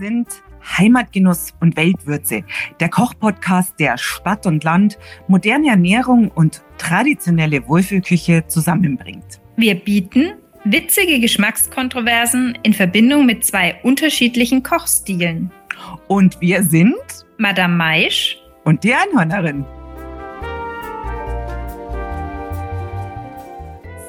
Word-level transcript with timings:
sind 0.00 0.28
Heimatgenuss 0.78 1.54
und 1.60 1.76
Weltwürze, 1.76 2.42
der 2.80 2.88
Kochpodcast, 2.88 3.78
der 3.78 3.98
Stadt 3.98 4.46
und 4.46 4.64
Land, 4.64 4.98
moderne 5.28 5.68
Ernährung 5.68 6.30
und 6.30 6.62
traditionelle 6.78 7.66
Wohlfühlküche 7.68 8.46
zusammenbringt. 8.48 9.40
Wir 9.56 9.74
bieten 9.74 10.32
witzige 10.64 11.20
Geschmackskontroversen 11.20 12.58
in 12.62 12.72
Verbindung 12.72 13.26
mit 13.26 13.44
zwei 13.44 13.78
unterschiedlichen 13.82 14.62
Kochstilen. 14.62 15.50
Und 16.08 16.40
wir 16.40 16.62
sind 16.62 16.96
Madame 17.38 17.76
Maisch 17.76 18.38
und 18.64 18.82
die 18.84 18.94
Einhörnerin. 18.94 19.64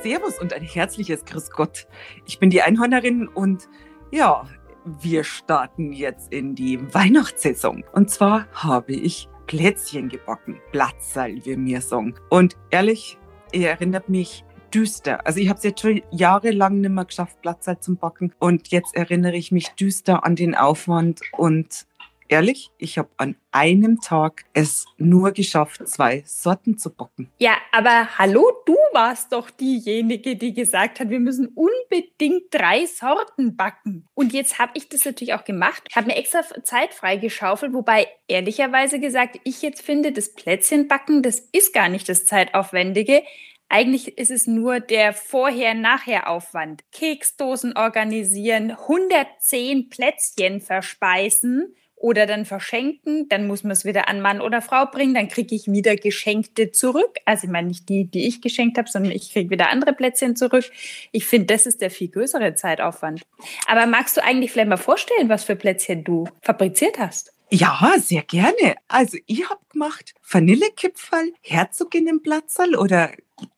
Servus 0.04 0.40
und 0.40 0.54
ein 0.54 0.64
herzliches 0.64 1.26
Grüß 1.26 1.52
Gott. 1.52 1.88
Ich 2.26 2.40
bin 2.40 2.50
die 2.50 2.62
Einhörnerin 2.62 3.28
und 3.28 3.70
ja, 4.12 4.46
wir 4.86 5.24
starten 5.24 5.94
jetzt 5.94 6.32
in 6.32 6.56
die 6.56 6.80
Weihnachtssaison. 6.94 7.84
Und 7.94 8.10
zwar 8.10 8.48
habe 8.54 8.94
ich 8.94 9.30
Plätzchen 9.48 10.10
gebacken. 10.10 10.60
Blattseil, 10.72 11.44
wie 11.46 11.58
mir 11.58 11.82
sagen. 11.82 12.16
Und 12.30 12.56
ehrlich, 12.70 13.18
er 13.52 13.72
erinnert 13.72 14.10
mich 14.10 14.46
düster. 14.74 15.26
Also 15.26 15.40
ich 15.40 15.50
habe 15.50 15.58
es 15.58 15.64
jetzt 15.64 15.82
schon 15.82 16.02
jahrelang 16.12 16.80
nicht 16.80 16.92
mehr 16.92 17.06
geschafft, 17.06 17.42
Blattseil 17.42 17.80
zum 17.80 17.98
Backen. 17.98 18.34
Und 18.40 18.70
jetzt 18.70 18.96
erinnere 18.96 19.36
ich 19.36 19.52
mich 19.52 19.70
düster 19.70 20.24
an 20.24 20.36
den 20.36 20.56
Aufwand 20.56 21.22
und 21.38 21.86
ehrlich, 22.32 22.72
ich 22.78 22.98
habe 22.98 23.10
an 23.18 23.36
einem 23.52 24.00
Tag 24.00 24.46
es 24.54 24.86
nur 24.98 25.32
geschafft, 25.34 25.86
zwei 25.88 26.24
Sorten 26.26 26.78
zu 26.78 26.90
backen. 26.90 27.30
Ja, 27.40 27.58
aber 27.72 28.18
hallo, 28.18 28.50
du 28.66 28.76
warst 28.94 29.34
doch 29.34 29.50
diejenige, 29.50 30.38
die 30.38 30.54
gesagt 30.54 31.02
hat, 31.02 31.10
wir 31.10 31.20
müssen 31.20 31.48
unbedingt 31.48 32.46
drei 32.52 32.86
Sorten 32.86 33.58
backen. 33.58 34.08
Und 34.14 34.32
jetzt 34.32 34.60
habe 34.60 34.72
ich 34.76 34.88
das 34.88 35.04
natürlich 35.04 35.34
auch 35.34 35.44
gemacht, 35.44 35.84
habe 35.94 36.08
mir 36.08 36.16
extra 36.16 36.42
Zeit 36.64 36.94
freigeschaufelt, 36.94 37.74
wobei 37.74 38.08
ehrlicherweise 38.28 39.00
gesagt, 39.00 39.38
ich 39.44 39.62
jetzt 39.62 39.82
finde, 39.82 40.14
das 40.14 40.34
Plätzchenbacken, 40.34 41.22
das 41.24 41.40
ist 41.52 41.74
gar 41.74 41.90
nicht 41.90 42.08
das 42.08 42.26
Zeitaufwendige. 42.26 43.24
Eigentlich 43.68 44.18
ist 44.18 44.32
es 44.32 44.48
nur 44.48 44.80
der 44.80 45.14
Vorher-Nachher-Aufwand. 45.14 46.84
Keksdosen 46.92 47.76
organisieren, 47.78 48.72
110 48.72 49.90
Plätzchen 49.90 50.60
verspeisen 50.60 51.76
oder 52.02 52.26
dann 52.26 52.46
verschenken, 52.46 53.30
dann 53.30 53.48
muss 53.48 53.64
man 53.64 53.72
es 53.72 53.86
wieder 53.86 54.10
an 54.10 54.22
Mann 54.22 54.42
oder 54.42 54.62
Frau 54.62 54.86
bringen, 54.86 55.14
dann 55.14 55.28
kriege 55.28 55.56
ich 55.56 55.72
wieder 55.72 55.96
Geschenkte 55.96 56.72
zurück. 56.72 57.18
Also 57.26 57.46
ich 57.46 57.52
meine 57.52 57.68
nicht 57.68 57.88
die, 57.90 58.06
die 58.06 58.28
ich 58.28 58.42
geschenkt 58.42 58.78
habe, 58.78 58.90
sondern 58.90 59.12
ich 59.12 59.32
kriege 59.32 59.50
wieder 59.50 59.70
andere 59.70 59.94
Plätzchen 59.94 60.36
zurück. 60.36 60.66
Ich 61.12 61.26
finde, 61.26 61.48
das 61.48 61.66
ist 61.66 61.82
der 61.82 61.92
viel 61.92 62.10
größere 62.10 62.56
Zeitaufwand. 62.56 63.22
Aber 63.68 63.86
magst 63.86 64.18
du 64.18 64.24
eigentlich 64.24 64.52
vielleicht 64.52 64.70
mal 64.70 64.78
vorstellen, 64.78 65.30
was 65.30 65.44
für 65.44 65.56
Plätzchen 65.56 66.04
du 66.04 66.28
fabriziert 66.42 66.98
hast? 66.98 67.34
Ja, 67.52 67.94
sehr 67.98 68.24
gerne. 68.24 68.76
Also 68.88 69.18
ich 69.26 69.50
habe 69.50 69.60
gemacht 69.70 70.14
Vanillekipferl, 70.30 71.34
Herzoginnenplatzerl 71.42 72.76
oder 72.76 73.12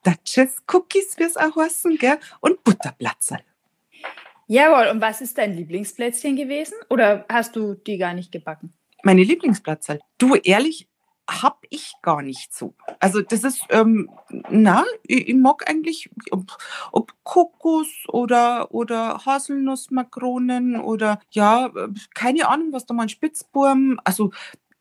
Duchess 0.04 0.58
Cookies, 0.72 1.18
wie 1.18 1.24
es 1.24 1.38
auch 1.38 1.56
heißen, 1.56 1.98
gell? 1.98 2.18
und 2.42 2.64
Butterplatzerl. 2.64 3.42
Jawohl, 4.54 4.92
und 4.92 5.02
was 5.02 5.20
ist 5.20 5.40
dein 5.40 5.56
Lieblingsplätzchen 5.56 6.36
gewesen? 6.36 6.76
Oder 6.92 7.26
hast 7.28 7.56
du 7.56 7.74
die 7.74 7.98
gar 7.98 8.14
nicht 8.14 8.32
gebacken? 8.32 8.72
Meine 9.02 9.24
Lieblingsplätzchen. 9.24 9.98
Du, 10.20 10.36
ehrlich, 10.36 10.88
hab 11.28 11.64
ich 11.72 11.94
gar 12.04 12.22
nicht 12.22 12.54
so. 12.54 12.76
Also 13.00 13.24
das 13.24 13.44
ist, 13.44 13.66
ähm, 13.70 14.12
na, 14.52 14.86
ich, 15.08 15.30
ich, 15.30 15.34
mag 15.34 15.68
eigentlich 15.68 16.12
ob, 16.30 16.56
ob 16.92 17.14
Kokos 17.24 17.88
oder, 18.10 18.72
oder 18.72 19.26
Haselnussmakronen 19.26 20.80
oder 20.80 21.20
ja, 21.32 21.72
keine 22.14 22.48
Ahnung, 22.48 22.74
was 22.74 22.86
da 22.86 22.94
mal 22.94 23.04
ein 23.04 23.10
Spitzburm, 23.10 24.00
also 24.04 24.34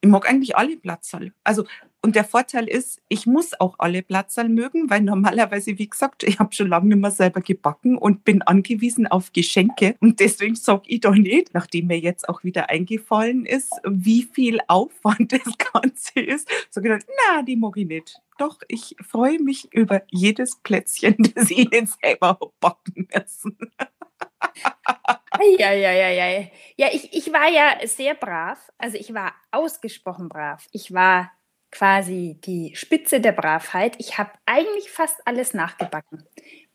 ich 0.03 0.11
mag 0.11 0.29
eigentlich 0.29 0.55
alle 0.55 0.77
Platzerl. 0.77 1.33
Also 1.45 1.64
und 2.05 2.17
der 2.17 2.24
Vorteil 2.24 2.68
ist, 2.68 3.01
ich 3.08 3.27
muss 3.27 3.58
auch 3.61 3.77
alle 3.79 4.02
Platzerl 4.02 4.48
mögen, 4.48 4.90
weil 4.90 5.02
normalerweise, 5.02 5.79
wie 5.79 5.89
gesagt, 5.89 6.24
ich 6.24 6.40
habe 6.40 6.52
schon 6.52 6.68
lange 6.68 6.89
nicht 6.89 6.98
mehr 6.98 7.13
selber 7.13 7.40
gebacken 7.40 7.96
und 7.96 8.24
bin 8.24 8.42
angewiesen 8.42 9.07
auf 9.07 9.33
Geschenke. 9.33 9.95
Und 10.01 10.18
deswegen 10.18 10.57
sage 10.57 10.83
ich 10.86 11.01
doch 11.01 11.14
nicht, 11.14 11.55
nachdem 11.55 11.86
mir 11.86 12.01
jetzt 12.01 12.29
auch 12.29 12.42
wieder 12.42 12.70
eingefallen 12.70 13.46
ist, 13.46 13.73
wie 13.89 14.24
viel 14.24 14.58
Aufwand 14.67 15.33
das 15.46 15.57
Ganze 15.58 16.18
ist, 16.18 16.48
so 16.70 16.80
gedacht, 16.80 17.07
na, 17.29 17.42
die 17.42 17.57
mag 17.57 17.77
ich 17.77 17.86
nicht. 17.86 18.20
Doch, 18.36 18.58
ich 18.67 18.96
freue 19.01 19.39
mich 19.39 19.73
über 19.73 20.02
jedes 20.11 20.57
Plätzchen, 20.57 21.17
das 21.36 21.51
ich 21.51 21.68
jetzt 21.70 21.98
selber 22.02 22.36
backen 22.58 23.07
müssen. 23.14 23.57
Ja, 25.58 25.73
ja, 25.73 25.92
ja, 25.92 26.08
ja. 26.08 26.46
Ja, 26.77 26.89
ich, 26.92 27.12
ich 27.12 27.33
war 27.33 27.48
ja 27.48 27.86
sehr 27.86 28.14
brav. 28.14 28.58
Also 28.77 28.96
ich 28.98 29.14
war 29.14 29.35
ausgesprochen 29.52 30.29
brav. 30.29 30.67
Ich 30.73 30.92
war 30.92 31.30
quasi 31.73 32.39
die 32.45 32.77
Spitze 32.77 33.21
der 33.21 33.33
Bravheit. 33.33 33.97
Ich 33.99 34.19
habe 34.19 34.31
eigentlich 34.47 34.91
fast 34.91 35.27
alles 35.27 35.55
nachgebacken, 35.55 36.23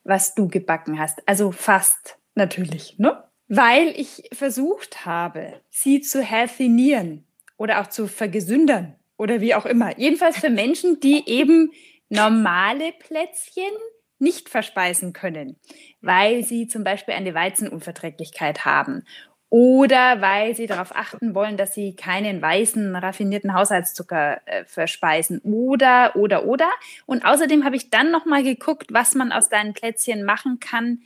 was 0.04 0.34
du 0.34 0.48
gebacken 0.48 0.98
hast. 0.98 1.26
Also 1.26 1.52
fast 1.52 2.18
natürlich, 2.34 2.98
ne? 2.98 3.24
Weil 3.46 3.88
ich 3.96 4.28
versucht 4.34 5.06
habe, 5.06 5.62
sie 5.70 6.02
zu 6.02 6.22
healthinieren 6.22 7.26
oder 7.56 7.80
auch 7.80 7.86
zu 7.86 8.06
vergesündern 8.06 8.96
oder 9.16 9.40
wie 9.40 9.54
auch 9.54 9.64
immer. 9.64 9.98
Jedenfalls 9.98 10.38
für 10.38 10.50
Menschen, 10.50 11.00
die 11.00 11.26
eben 11.26 11.72
normale 12.10 12.92
Plätzchen 12.92 13.72
nicht 14.18 14.48
verspeisen 14.48 15.12
können, 15.12 15.56
weil 16.00 16.44
sie 16.44 16.66
zum 16.66 16.84
Beispiel 16.84 17.14
eine 17.14 17.34
Weizenunverträglichkeit 17.34 18.64
haben 18.64 19.04
oder 19.50 20.20
weil 20.20 20.54
sie 20.54 20.66
darauf 20.66 20.94
achten 20.94 21.34
wollen, 21.34 21.56
dass 21.56 21.74
sie 21.74 21.96
keinen 21.96 22.42
weißen, 22.42 22.94
raffinierten 22.94 23.54
Haushaltszucker 23.54 24.40
äh, 24.44 24.64
verspeisen 24.64 25.40
oder, 25.40 26.16
oder, 26.16 26.44
oder. 26.44 26.70
Und 27.06 27.24
außerdem 27.24 27.64
habe 27.64 27.76
ich 27.76 27.88
dann 27.88 28.10
nochmal 28.10 28.42
geguckt, 28.42 28.92
was 28.92 29.14
man 29.14 29.32
aus 29.32 29.48
deinen 29.48 29.72
Plätzchen 29.72 30.24
machen 30.24 30.60
kann, 30.60 31.00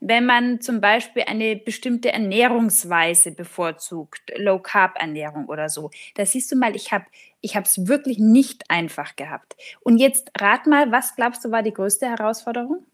wenn 0.00 0.24
man 0.24 0.60
zum 0.60 0.80
Beispiel 0.80 1.24
eine 1.26 1.54
bestimmte 1.54 2.12
Ernährungsweise 2.12 3.30
bevorzugt, 3.30 4.32
Low-Carb-Ernährung 4.36 5.46
oder 5.46 5.68
so. 5.68 5.90
Da 6.14 6.24
siehst 6.24 6.50
du 6.50 6.56
mal, 6.56 6.74
ich 6.74 6.92
habe 6.92 7.04
ich 7.42 7.56
es 7.56 7.88
wirklich 7.88 8.18
nicht 8.18 8.70
einfach 8.70 9.16
gehabt. 9.16 9.56
Und 9.80 9.98
jetzt 9.98 10.30
rat 10.40 10.66
mal, 10.66 10.90
was 10.92 11.14
glaubst 11.14 11.44
du 11.44 11.50
war 11.50 11.62
die 11.62 11.74
größte 11.74 12.06
Herausforderung? 12.06 12.86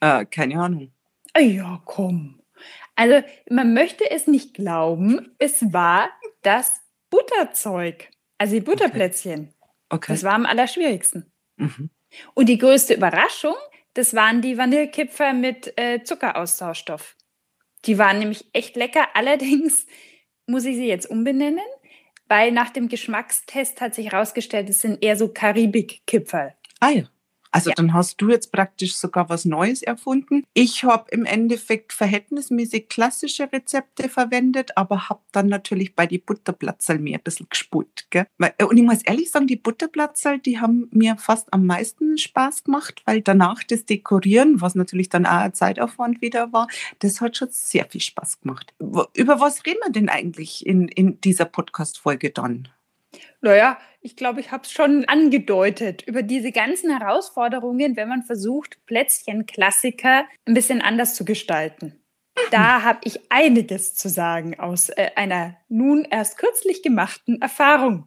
Äh, 0.00 0.24
keine 0.26 0.60
Ahnung. 0.60 0.90
Ja, 1.36 1.80
komm. 1.84 2.40
Also 2.98 3.22
man 3.48 3.74
möchte 3.74 4.10
es 4.10 4.26
nicht 4.26 4.54
glauben, 4.54 5.32
es 5.38 5.72
war 5.72 6.10
das 6.42 6.80
Butterzeug, 7.10 8.10
also 8.38 8.56
die 8.56 8.60
Butterplätzchen. 8.60 9.54
Okay. 9.88 10.12
Das 10.12 10.24
war 10.24 10.34
am 10.34 10.44
allerschwierigsten. 10.44 11.32
Mhm. 11.58 11.90
Und 12.34 12.48
die 12.48 12.58
größte 12.58 12.94
Überraschung, 12.94 13.54
das 13.94 14.14
waren 14.14 14.42
die 14.42 14.58
Vanillekipferl 14.58 15.32
mit 15.34 15.78
äh, 15.78 16.02
Zuckeraustauschstoff. 16.02 17.14
Die 17.84 17.98
waren 17.98 18.18
nämlich 18.18 18.46
echt 18.52 18.74
lecker. 18.74 19.06
Allerdings 19.14 19.86
muss 20.46 20.64
ich 20.64 20.74
sie 20.74 20.88
jetzt 20.88 21.08
umbenennen, 21.08 21.64
weil 22.26 22.50
nach 22.50 22.70
dem 22.70 22.88
Geschmackstest 22.88 23.80
hat 23.80 23.94
sich 23.94 24.10
herausgestellt, 24.10 24.68
es 24.70 24.80
sind 24.80 25.04
eher 25.04 25.16
so 25.16 25.28
Karibik-Kipferl. 25.28 26.54
Ah 26.80 26.90
ja. 26.90 27.04
Also 27.58 27.70
ja. 27.70 27.74
dann 27.74 27.92
hast 27.92 28.20
du 28.20 28.30
jetzt 28.30 28.52
praktisch 28.52 28.94
sogar 28.94 29.28
was 29.28 29.44
Neues 29.44 29.82
erfunden. 29.82 30.44
Ich 30.54 30.84
habe 30.84 31.06
im 31.10 31.24
Endeffekt 31.24 31.92
verhältnismäßig 31.92 32.88
klassische 32.88 33.50
Rezepte 33.52 34.08
verwendet, 34.08 34.76
aber 34.76 35.08
habe 35.08 35.22
dann 35.32 35.48
natürlich 35.48 35.96
bei 35.96 36.06
die 36.06 36.18
Butterplatzerl 36.18 37.00
mir 37.00 37.18
ein 37.18 37.22
bisschen 37.24 37.48
gespult. 37.50 38.06
Gell? 38.10 38.26
Äh, 38.38 38.64
und 38.64 38.76
ich 38.76 38.84
muss 38.84 39.02
ehrlich 39.02 39.32
sagen, 39.32 39.48
die 39.48 39.56
Butterplatzerl, 39.56 40.38
die 40.38 40.60
haben 40.60 40.88
mir 40.92 41.16
fast 41.16 41.52
am 41.52 41.66
meisten 41.66 42.16
Spaß 42.16 42.62
gemacht, 42.62 43.02
weil 43.06 43.22
danach 43.22 43.64
das 43.64 43.84
Dekorieren, 43.84 44.60
was 44.60 44.76
natürlich 44.76 45.08
dann 45.08 45.26
auch 45.26 45.40
ein 45.40 45.54
Zeitaufwand 45.54 46.22
wieder 46.22 46.52
war, 46.52 46.68
das 47.00 47.20
hat 47.20 47.36
schon 47.36 47.48
sehr 47.50 47.86
viel 47.86 48.00
Spaß 48.00 48.40
gemacht. 48.40 48.72
Über 48.78 49.40
was 49.40 49.66
reden 49.66 49.80
wir 49.84 49.90
denn 49.90 50.08
eigentlich 50.08 50.64
in, 50.64 50.86
in 50.86 51.20
dieser 51.20 51.46
Podcast-Folge 51.46 52.30
dann? 52.30 52.68
Naja, 53.40 53.78
ich 54.00 54.16
glaube, 54.16 54.40
ich 54.40 54.52
habe 54.52 54.62
es 54.64 54.72
schon 54.72 55.04
angedeutet 55.06 56.02
über 56.02 56.22
diese 56.22 56.52
ganzen 56.52 56.96
Herausforderungen, 56.96 57.96
wenn 57.96 58.08
man 58.08 58.22
versucht, 58.22 58.78
Plätzchen-Klassiker 58.86 60.24
ein 60.46 60.54
bisschen 60.54 60.80
anders 60.80 61.14
zu 61.14 61.24
gestalten. 61.24 62.00
Da 62.52 62.82
habe 62.82 63.00
ich 63.04 63.20
einiges 63.30 63.94
zu 63.94 64.08
sagen 64.08 64.58
aus 64.58 64.90
äh, 64.90 65.10
einer 65.16 65.56
nun 65.68 66.04
erst 66.04 66.38
kürzlich 66.38 66.82
gemachten 66.82 67.42
Erfahrung. 67.42 68.06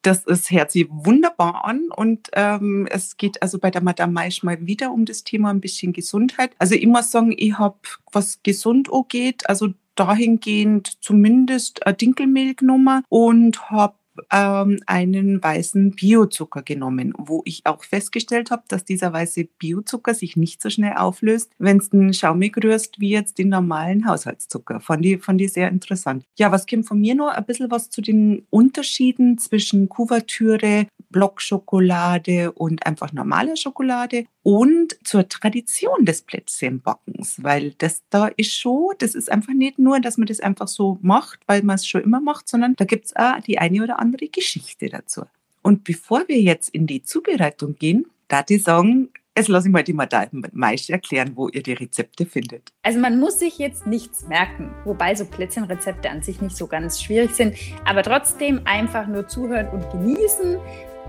Das 0.00 0.24
ist, 0.24 0.50
hört 0.50 0.70
sich 0.70 0.86
wunderbar 0.88 1.64
an 1.64 1.88
und 1.94 2.30
ähm, 2.32 2.86
es 2.90 3.16
geht 3.16 3.42
also 3.42 3.58
bei 3.58 3.70
der 3.70 3.82
Madame 3.82 4.12
Maisch 4.12 4.42
mal 4.42 4.64
wieder 4.64 4.92
um 4.92 5.04
das 5.04 5.24
Thema 5.24 5.50
ein 5.50 5.60
bisschen 5.60 5.92
Gesundheit. 5.92 6.52
Also 6.58 6.76
muss 6.86 7.10
sagen, 7.10 7.34
ich 7.36 7.58
habe, 7.58 7.76
was 8.12 8.42
gesund 8.42 8.88
geht, 9.08 9.48
also 9.48 9.68
dahingehend 9.96 11.02
zumindest 11.02 11.84
eine 11.86 11.96
Dinkelmehl 11.96 12.54
genommen 12.54 13.02
und 13.08 13.70
habe 13.70 13.96
ähm, 14.30 14.80
einen 14.86 15.42
weißen 15.42 15.92
Biozucker 15.92 16.62
genommen, 16.62 17.12
wo 17.16 17.42
ich 17.44 17.66
auch 17.66 17.84
festgestellt 17.84 18.50
habe, 18.50 18.62
dass 18.68 18.84
dieser 18.84 19.12
weiße 19.12 19.44
Biozucker 19.58 20.14
sich 20.14 20.36
nicht 20.36 20.62
so 20.62 20.70
schnell 20.70 20.94
auflöst, 20.94 21.52
wenn 21.58 21.78
es 21.78 21.90
den 21.90 22.12
schaumig 22.12 22.56
rührst, 22.62 23.00
wie 23.00 23.10
jetzt 23.10 23.38
den 23.38 23.48
normalen 23.48 24.06
Haushaltszucker. 24.08 24.80
Fand 24.80 25.04
ich, 25.06 25.22
fand 25.22 25.40
ich 25.40 25.52
sehr 25.52 25.68
interessant. 25.68 26.24
Ja, 26.36 26.52
was 26.52 26.66
kommt 26.66 26.86
von 26.86 27.00
mir 27.00 27.14
noch? 27.14 27.28
Ein 27.28 27.44
bisschen 27.44 27.70
was 27.70 27.90
zu 27.90 28.00
den 28.00 28.46
Unterschieden 28.50 29.38
zwischen 29.38 29.88
Kuvertüre, 29.88 30.86
Blockschokolade 31.16 32.52
und 32.52 32.84
einfach 32.84 33.10
normaler 33.10 33.56
Schokolade 33.56 34.26
und 34.42 34.98
zur 35.02 35.26
Tradition 35.26 36.04
des 36.04 36.20
Plätzchenbackens, 36.20 37.42
weil 37.42 37.70
das 37.78 38.02
da 38.10 38.26
ist 38.26 38.52
schon, 38.52 38.92
das 38.98 39.14
ist 39.14 39.32
einfach 39.32 39.54
nicht 39.54 39.78
nur, 39.78 39.98
dass 39.98 40.18
man 40.18 40.26
das 40.26 40.40
einfach 40.40 40.68
so 40.68 40.98
macht, 41.00 41.40
weil 41.46 41.62
man 41.62 41.76
es 41.76 41.86
schon 41.86 42.02
immer 42.02 42.20
macht, 42.20 42.50
sondern 42.50 42.76
da 42.76 42.84
gibt 42.84 43.06
es 43.06 43.16
auch 43.16 43.40
die 43.40 43.58
eine 43.58 43.82
oder 43.82 43.98
andere 43.98 44.28
Geschichte 44.28 44.90
dazu. 44.90 45.22
Und 45.62 45.84
bevor 45.84 46.28
wir 46.28 46.38
jetzt 46.38 46.68
in 46.68 46.86
die 46.86 47.02
Zubereitung 47.02 47.76
gehen, 47.78 48.04
da 48.28 48.42
die 48.42 48.58
sagen, 48.58 49.08
Jetzt 49.38 49.48
lasse 49.48 49.68
ich 49.68 49.72
mal 49.74 49.82
die 49.82 49.92
Maisch 49.92 50.88
erklären, 50.88 51.32
wo 51.34 51.48
ihr 51.48 51.62
die 51.62 51.74
Rezepte 51.74 52.24
findet. 52.24 52.72
Also 52.82 52.98
man 52.98 53.20
muss 53.20 53.38
sich 53.38 53.58
jetzt 53.58 53.86
nichts 53.86 54.26
merken, 54.26 54.70
wobei 54.86 55.14
so 55.14 55.26
Plätzchenrezepte 55.26 56.08
an 56.08 56.22
sich 56.22 56.40
nicht 56.40 56.56
so 56.56 56.66
ganz 56.66 57.02
schwierig 57.02 57.32
sind, 57.32 57.54
aber 57.84 58.02
trotzdem 58.02 58.62
einfach 58.64 59.06
nur 59.06 59.28
zuhören 59.28 59.68
und 59.68 59.90
genießen. 59.90 60.56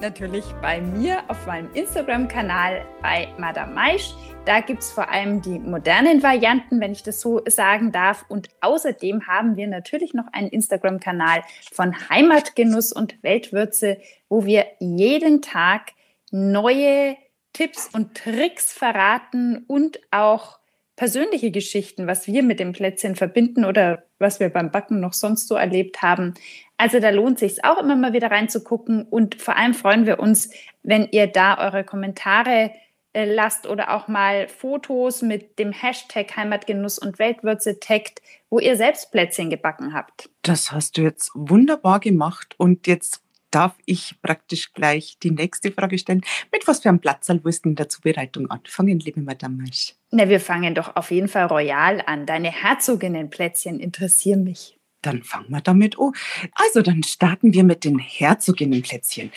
natürlich 0.00 0.46
bei 0.62 0.80
mir 0.80 1.18
auf 1.28 1.46
meinem 1.46 1.68
Instagram-Kanal 1.74 2.86
bei 3.02 3.28
Madame 3.36 3.74
Maisch. 3.74 4.14
Da 4.46 4.60
gibt 4.60 4.80
es 4.80 4.90
vor 4.90 5.10
allem 5.10 5.42
die 5.42 5.58
modernen 5.58 6.22
Varianten, 6.22 6.80
wenn 6.80 6.92
ich 6.92 7.02
das 7.02 7.20
so 7.20 7.42
sagen 7.46 7.92
darf. 7.92 8.24
Und 8.28 8.48
außerdem 8.62 9.26
haben 9.26 9.56
wir 9.56 9.66
natürlich 9.66 10.14
noch 10.14 10.32
einen 10.32 10.48
Instagram-Kanal 10.48 11.42
von 11.70 11.94
Heimatgenuss 12.08 12.94
und 12.94 13.22
Weltwürze, 13.22 13.98
wo 14.30 14.46
wir 14.46 14.64
jeden 14.80 15.42
Tag 15.42 15.92
neue 16.30 17.18
Tipps 17.52 17.88
und 17.92 18.16
Tricks 18.16 18.72
verraten 18.72 19.64
und 19.66 20.00
auch 20.10 20.58
persönliche 20.96 21.50
Geschichten, 21.50 22.06
was 22.06 22.26
wir 22.26 22.42
mit 22.42 22.60
dem 22.60 22.72
Plätzchen 22.72 23.16
verbinden 23.16 23.64
oder 23.64 24.04
was 24.18 24.40
wir 24.40 24.50
beim 24.50 24.70
Backen 24.70 25.00
noch 25.00 25.14
sonst 25.14 25.48
so 25.48 25.54
erlebt 25.54 26.02
haben. 26.02 26.34
Also 26.76 27.00
da 27.00 27.10
lohnt 27.10 27.38
sich 27.38 27.64
auch 27.64 27.78
immer 27.78 27.96
mal 27.96 28.12
wieder 28.12 28.30
reinzugucken 28.30 29.04
und 29.04 29.34
vor 29.34 29.56
allem 29.56 29.74
freuen 29.74 30.06
wir 30.06 30.18
uns, 30.18 30.50
wenn 30.82 31.08
ihr 31.10 31.26
da 31.26 31.58
eure 31.58 31.84
Kommentare 31.84 32.72
äh, 33.14 33.24
lasst 33.24 33.66
oder 33.66 33.94
auch 33.94 34.08
mal 34.08 34.48
Fotos 34.48 35.22
mit 35.22 35.58
dem 35.58 35.72
Hashtag 35.72 36.36
Heimatgenuss 36.36 36.98
und 36.98 37.18
Weltwürze 37.18 37.78
taggt, 37.78 38.22
wo 38.48 38.58
ihr 38.58 38.76
selbst 38.76 39.12
Plätzchen 39.12 39.50
gebacken 39.50 39.92
habt. 39.92 40.30
Das 40.42 40.72
hast 40.72 40.96
du 40.96 41.02
jetzt 41.02 41.30
wunderbar 41.34 42.00
gemacht 42.00 42.54
und 42.58 42.86
jetzt 42.86 43.22
darf 43.52 43.74
ich 43.86 44.16
praktisch 44.22 44.72
gleich 44.72 45.18
die 45.22 45.30
nächste 45.30 45.70
Frage 45.70 45.98
stellen. 45.98 46.22
Mit 46.50 46.66
was 46.66 46.80
für 46.80 46.88
einem 46.88 47.00
Platzal 47.00 47.44
wirst 47.44 47.64
du 47.64 47.68
in 47.68 47.76
der 47.76 47.88
Zubereitung 47.88 48.50
anfangen, 48.50 48.98
liebe 48.98 49.20
Madame 49.20 49.62
Maisch? 49.62 49.94
Na, 50.10 50.28
wir 50.28 50.40
fangen 50.40 50.74
doch 50.74 50.96
auf 50.96 51.10
jeden 51.10 51.28
Fall 51.28 51.46
royal 51.46 52.02
an. 52.06 52.26
Deine 52.26 52.50
Herzoginnenplätzchen 52.50 53.78
interessieren 53.78 54.44
mich. 54.44 54.78
Dann 55.02 55.22
fangen 55.22 55.50
wir 55.50 55.60
damit 55.60 55.98
an. 55.98 56.12
Also, 56.54 56.82
dann 56.82 57.02
starten 57.02 57.52
wir 57.52 57.64
mit 57.64 57.84
den 57.84 57.98
Herzoginnenplätzchen. 57.98 59.32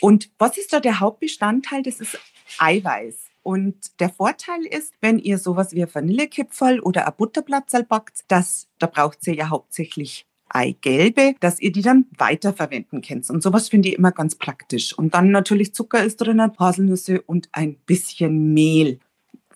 Und 0.00 0.30
was 0.38 0.58
ist 0.58 0.72
da 0.72 0.80
der 0.80 1.00
Hauptbestandteil? 1.00 1.82
Das 1.82 2.00
ist 2.00 2.18
Eiweiß. 2.58 3.26
Und 3.42 4.00
der 4.00 4.10
Vorteil 4.10 4.66
ist, 4.66 4.92
wenn 5.00 5.18
ihr 5.18 5.38
sowas 5.38 5.72
wie 5.72 5.82
ein 5.82 5.94
Vanillekipferl 5.94 6.80
oder 6.80 7.06
ein 7.06 7.14
Butterplatzal 7.16 7.84
backt, 7.84 8.24
das, 8.28 8.66
da 8.78 8.88
braucht 8.88 9.26
ihr 9.26 9.34
ja 9.34 9.48
hauptsächlich 9.48 10.26
Eigelbe, 10.48 11.34
dass 11.40 11.60
ihr 11.60 11.72
die 11.72 11.82
dann 11.82 12.06
weiterverwenden 12.18 13.02
könnt. 13.02 13.28
Und 13.30 13.42
sowas 13.42 13.68
finde 13.68 13.88
ich 13.88 13.96
immer 13.96 14.12
ganz 14.12 14.34
praktisch. 14.34 14.96
Und 14.96 15.14
dann 15.14 15.30
natürlich 15.30 15.74
Zucker 15.74 16.02
ist 16.02 16.18
drin, 16.18 16.40
Haselnüsse 16.58 17.22
und 17.22 17.48
ein 17.52 17.76
bisschen 17.86 18.54
Mehl 18.54 19.00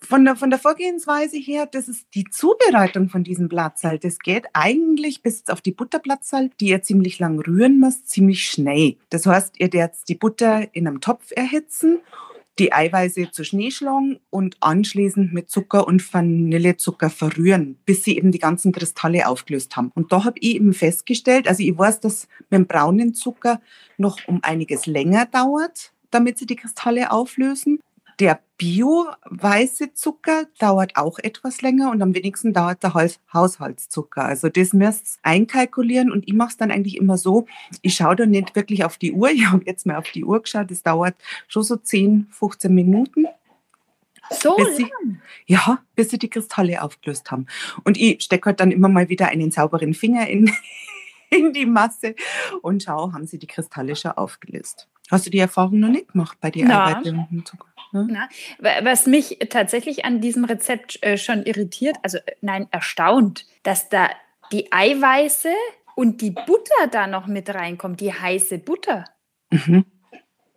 von 0.03 0.25
der, 0.25 0.35
von 0.35 0.49
der 0.49 0.59
Vorgehensweise 0.59 1.37
her, 1.37 1.67
das 1.67 1.87
ist 1.87 2.07
die 2.15 2.25
Zubereitung 2.25 3.09
von 3.09 3.23
diesem 3.23 3.47
Blattsalz. 3.47 4.01
Das 4.01 4.19
geht 4.19 4.45
eigentlich 4.53 5.21
bis 5.21 5.47
auf 5.47 5.61
die 5.61 5.71
Butterblattsalz, 5.71 6.53
die 6.59 6.69
ihr 6.69 6.81
ziemlich 6.81 7.19
lang 7.19 7.39
rühren 7.39 7.79
müsst, 7.79 8.09
ziemlich 8.09 8.45
schnell. 8.45 8.97
Das 9.09 9.25
heißt, 9.25 9.59
ihr 9.59 9.71
werdet 9.71 10.07
die 10.07 10.15
Butter 10.15 10.73
in 10.73 10.87
einem 10.87 11.01
Topf 11.01 11.31
erhitzen, 11.35 11.99
die 12.61 12.71
Eiweiße 12.71 13.31
zu 13.31 13.43
Schnee 13.43 13.71
schlagen 13.71 14.19
und 14.29 14.55
anschließend 14.59 15.33
mit 15.33 15.49
Zucker 15.49 15.87
und 15.87 16.13
Vanillezucker 16.13 17.09
verrühren, 17.09 17.79
bis 17.85 18.03
sie 18.03 18.15
eben 18.15 18.31
die 18.31 18.37
ganzen 18.37 18.71
Kristalle 18.71 19.27
aufgelöst 19.27 19.75
haben. 19.75 19.91
Und 19.95 20.11
da 20.11 20.25
habe 20.25 20.37
ich 20.39 20.55
eben 20.55 20.73
festgestellt, 20.73 21.47
also 21.47 21.63
ich 21.63 21.75
weiß, 21.75 22.01
dass 22.01 22.27
mit 22.51 22.59
dem 22.59 22.67
braunen 22.67 23.15
Zucker 23.15 23.61
noch 23.97 24.19
um 24.27 24.41
einiges 24.43 24.85
länger 24.85 25.25
dauert, 25.25 25.91
damit 26.11 26.37
sie 26.37 26.45
die 26.45 26.55
Kristalle 26.55 27.09
auflösen. 27.09 27.79
Der 28.21 28.39
bio-weiße 28.59 29.95
Zucker 29.95 30.45
dauert 30.59 30.95
auch 30.95 31.17
etwas 31.17 31.63
länger 31.63 31.89
und 31.89 32.03
am 32.03 32.13
wenigsten 32.13 32.53
dauert 32.53 32.83
der 32.83 32.93
Haushaltszucker. 32.93 34.23
Also 34.23 34.47
das 34.47 34.73
müsst 34.73 35.17
ihr 35.17 35.31
einkalkulieren 35.31 36.11
und 36.11 36.27
ich 36.27 36.35
mache 36.35 36.49
es 36.49 36.57
dann 36.57 36.69
eigentlich 36.69 36.97
immer 36.97 37.17
so, 37.17 37.47
ich 37.81 37.95
schaue 37.95 38.15
dann 38.15 38.29
nicht 38.29 38.55
wirklich 38.55 38.85
auf 38.85 38.99
die 38.99 39.13
Uhr, 39.13 39.31
ich 39.31 39.47
habe 39.47 39.63
jetzt 39.65 39.87
mal 39.87 39.95
auf 39.95 40.11
die 40.11 40.23
Uhr 40.23 40.39
geschaut, 40.39 40.69
das 40.69 40.83
dauert 40.83 41.15
schon 41.47 41.63
so 41.63 41.77
10, 41.77 42.27
15 42.29 42.71
Minuten. 42.71 43.25
So 44.29 44.55
bis 44.55 44.77
sie, 44.77 44.91
ja, 45.47 45.79
bis 45.95 46.09
sie 46.09 46.19
die 46.19 46.29
Kristalle 46.29 46.83
aufgelöst 46.83 47.31
haben. 47.31 47.47
Und 47.85 47.97
ich 47.97 48.21
stecke 48.21 48.45
halt 48.45 48.59
dann 48.59 48.71
immer 48.71 48.87
mal 48.87 49.09
wieder 49.09 49.29
einen 49.29 49.49
sauberen 49.49 49.95
Finger 49.95 50.27
in, 50.27 50.51
in 51.31 51.53
die 51.53 51.65
Masse 51.65 52.13
und 52.61 52.83
schaue, 52.83 53.13
haben 53.13 53.25
sie 53.25 53.39
die 53.39 53.47
Kristalle 53.47 53.95
schon 53.95 54.11
aufgelöst. 54.11 54.87
Hast 55.09 55.25
du 55.25 55.31
die 55.31 55.39
Erfahrung 55.39 55.79
noch 55.79 55.89
nicht 55.89 56.09
gemacht 56.09 56.37
bei 56.39 56.51
dir 56.51 56.69
Arbeit 56.69 57.13
Na, 57.91 58.29
was 58.59 59.05
mich 59.05 59.39
tatsächlich 59.49 60.05
an 60.05 60.21
diesem 60.21 60.45
Rezept 60.45 61.01
äh, 61.03 61.17
schon 61.17 61.43
irritiert, 61.43 61.97
also 62.03 62.17
äh, 62.19 62.35
nein, 62.41 62.67
erstaunt, 62.71 63.45
dass 63.63 63.89
da 63.89 64.09
die 64.51 64.71
Eiweiße 64.71 65.49
und 65.95 66.21
die 66.21 66.31
Butter 66.31 66.87
da 66.91 67.07
noch 67.07 67.27
mit 67.27 67.53
reinkommt, 67.53 67.99
die 67.99 68.13
heiße 68.13 68.59
Butter. 68.59 69.05
Mhm. 69.49 69.85